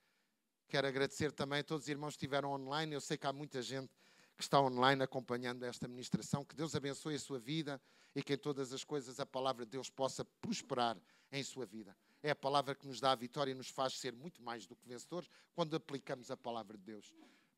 Quero 0.69 0.87
agradecer 0.87 1.33
também 1.33 1.59
a 1.59 1.65
todos 1.65 1.87
os 1.87 1.89
irmãos 1.89 2.11
que 2.11 2.19
estiveram 2.19 2.53
online. 2.53 2.95
Eu 2.95 3.01
sei 3.01 3.19
que 3.19 3.27
há 3.27 3.33
muita 3.33 3.61
gente 3.61 3.93
que 4.37 4.45
está 4.45 4.61
online 4.61 5.03
acompanhando 5.03 5.65
esta 5.65 5.89
ministração. 5.89 6.45
Que 6.45 6.55
Deus 6.55 6.77
abençoe 6.77 7.17
a 7.17 7.19
sua 7.19 7.41
vida 7.41 7.83
e 8.15 8.23
que 8.23 8.35
em 8.35 8.39
todas 8.39 8.73
as 8.73 8.85
coisas 8.85 9.19
a 9.19 9.27
palavra 9.27 9.65
de 9.65 9.73
Deus 9.73 9.91
possa 9.91 10.25
prosperar 10.41 10.97
em 11.33 11.43
sua 11.43 11.67
vida. 11.67 11.97
É 12.23 12.31
a 12.31 12.37
palavra 12.37 12.77
que 12.77 12.87
nos 12.87 13.01
dá 13.01 13.11
a 13.11 13.17
vitória 13.17 13.51
e 13.51 13.55
nos 13.55 13.69
faz 13.69 13.99
ser 13.99 14.13
muito 14.13 14.41
mais 14.41 14.65
do 14.65 14.77
que 14.77 14.87
vencedores 14.87 15.29
quando 15.57 15.75
aplicamos 15.75 16.31
a 16.31 16.37
palavra 16.37 16.79
de 16.79 16.85
Deus. 16.85 17.13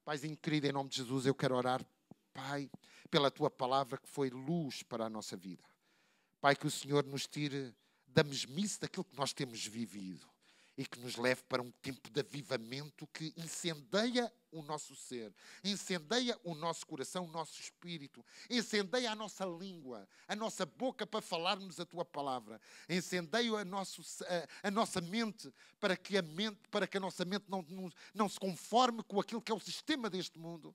Paizinho 0.07 0.39
querido, 0.39 0.69
em 0.69 0.73
nome 0.73 0.89
de 0.89 0.97
Jesus, 0.97 1.27
eu 1.27 1.35
quero 1.35 1.55
orar, 1.55 1.87
Pai, 2.33 2.71
pela 3.11 3.31
tua 3.31 3.51
palavra 3.51 3.99
que 3.99 4.09
foi 4.09 4.31
luz 4.31 4.83
para 4.83 5.05
a 5.05 5.11
nossa 5.11 5.37
vida. 5.37 5.63
Pai, 6.47 6.55
que 6.55 6.69
o 6.69 6.71
Senhor 6.71 7.05
nos 7.05 7.27
tire 7.27 7.75
da 8.07 8.23
mesmice 8.23 8.79
daquilo 8.79 9.05
que 9.05 9.17
nós 9.17 9.33
temos 9.33 9.67
vivido 9.67 10.25
e 10.79 10.87
que 10.87 11.01
nos 11.01 11.17
leve 11.17 11.43
para 11.43 11.61
um 11.61 11.73
tempo 11.73 12.09
de 12.09 12.21
avivamento 12.21 13.05
que 13.09 13.35
incendeia 13.37 14.33
o 14.53 14.63
nosso 14.63 14.95
ser, 14.95 15.35
incendeia 15.65 16.39
o 16.45 16.55
nosso 16.55 16.87
coração, 16.87 17.25
o 17.25 17.33
nosso 17.33 17.61
espírito, 17.61 18.25
incendeia 18.49 19.11
a 19.11 19.17
nossa 19.17 19.45
língua, 19.45 20.09
a 20.29 20.37
nossa 20.37 20.65
boca 20.65 21.05
para 21.05 21.21
falarmos 21.21 21.81
a 21.81 21.85
tua 21.85 22.05
palavra, 22.05 22.61
incendeia 22.89 23.59
a, 23.59 23.65
nosso, 23.65 24.03
a, 24.63 24.69
a 24.69 24.71
nossa 24.71 25.01
mente 25.01 25.53
para 25.81 25.97
que 25.97 26.17
a 26.17 26.23
mente, 26.23 26.61
para 26.71 26.87
que 26.87 26.97
a 26.97 27.01
nossa 27.01 27.25
mente 27.25 27.47
não, 27.49 27.63
não, 27.69 27.91
não 28.15 28.29
se 28.29 28.39
conforme 28.39 29.03
com 29.03 29.19
aquilo 29.19 29.43
que 29.43 29.51
é 29.51 29.55
o 29.57 29.59
sistema 29.59 30.09
deste 30.09 30.39
mundo, 30.39 30.73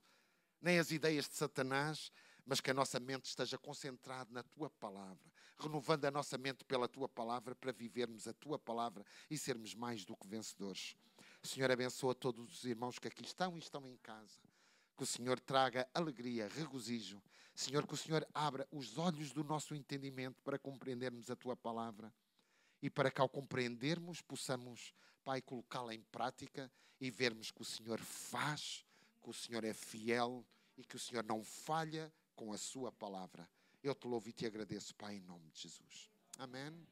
nem 0.60 0.78
as 0.78 0.90
ideias 0.90 1.26
de 1.26 1.34
Satanás, 1.34 2.12
mas 2.46 2.60
que 2.60 2.70
a 2.70 2.74
nossa 2.74 2.98
mente 2.98 3.26
esteja 3.26 3.58
concentrada 3.58 4.30
na 4.32 4.42
tua 4.42 4.70
palavra 4.70 5.32
renovando 5.62 6.04
a 6.04 6.10
nossa 6.10 6.36
mente 6.36 6.64
pela 6.64 6.88
tua 6.88 7.08
palavra 7.08 7.54
para 7.54 7.72
vivermos 7.72 8.26
a 8.26 8.32
tua 8.32 8.58
palavra 8.58 9.04
e 9.30 9.38
sermos 9.38 9.74
mais 9.74 10.04
do 10.04 10.16
que 10.16 10.26
vencedores. 10.26 10.96
Senhor, 11.42 11.70
abençoa 11.70 12.14
todos 12.14 12.52
os 12.52 12.64
irmãos 12.64 12.98
que 12.98 13.08
aqui 13.08 13.24
estão 13.24 13.56
e 13.56 13.60
estão 13.60 13.86
em 13.86 13.96
casa. 13.96 14.40
Que 14.96 15.04
o 15.04 15.06
Senhor 15.06 15.38
traga 15.40 15.88
alegria, 15.94 16.48
regozijo. 16.48 17.22
Senhor, 17.54 17.86
que 17.86 17.94
o 17.94 17.96
Senhor 17.96 18.26
abra 18.34 18.66
os 18.70 18.98
olhos 18.98 19.32
do 19.32 19.44
nosso 19.44 19.74
entendimento 19.74 20.40
para 20.42 20.58
compreendermos 20.58 21.30
a 21.30 21.36
tua 21.36 21.56
palavra 21.56 22.12
e 22.80 22.90
para 22.90 23.10
que 23.10 23.20
ao 23.20 23.28
compreendermos 23.28 24.20
possamos, 24.20 24.92
Pai, 25.24 25.40
colocá-la 25.40 25.94
em 25.94 26.02
prática 26.02 26.70
e 27.00 27.10
vermos 27.10 27.50
que 27.52 27.62
o 27.62 27.64
Senhor 27.64 28.00
faz, 28.00 28.84
que 29.22 29.30
o 29.30 29.32
Senhor 29.32 29.64
é 29.64 29.72
fiel 29.72 30.44
e 30.76 30.84
que 30.84 30.96
o 30.96 30.98
Senhor 30.98 31.22
não 31.24 31.44
falha 31.44 32.12
com 32.42 32.52
a 32.52 32.58
sua 32.58 32.90
palavra. 32.90 33.48
Eu 33.84 33.94
te 33.94 34.08
louvo 34.08 34.28
e 34.28 34.32
te 34.32 34.44
agradeço, 34.44 34.94
Pai, 34.96 35.14
em 35.14 35.20
nome 35.20 35.48
de 35.52 35.60
Jesus. 35.60 36.10
Amém. 36.38 36.86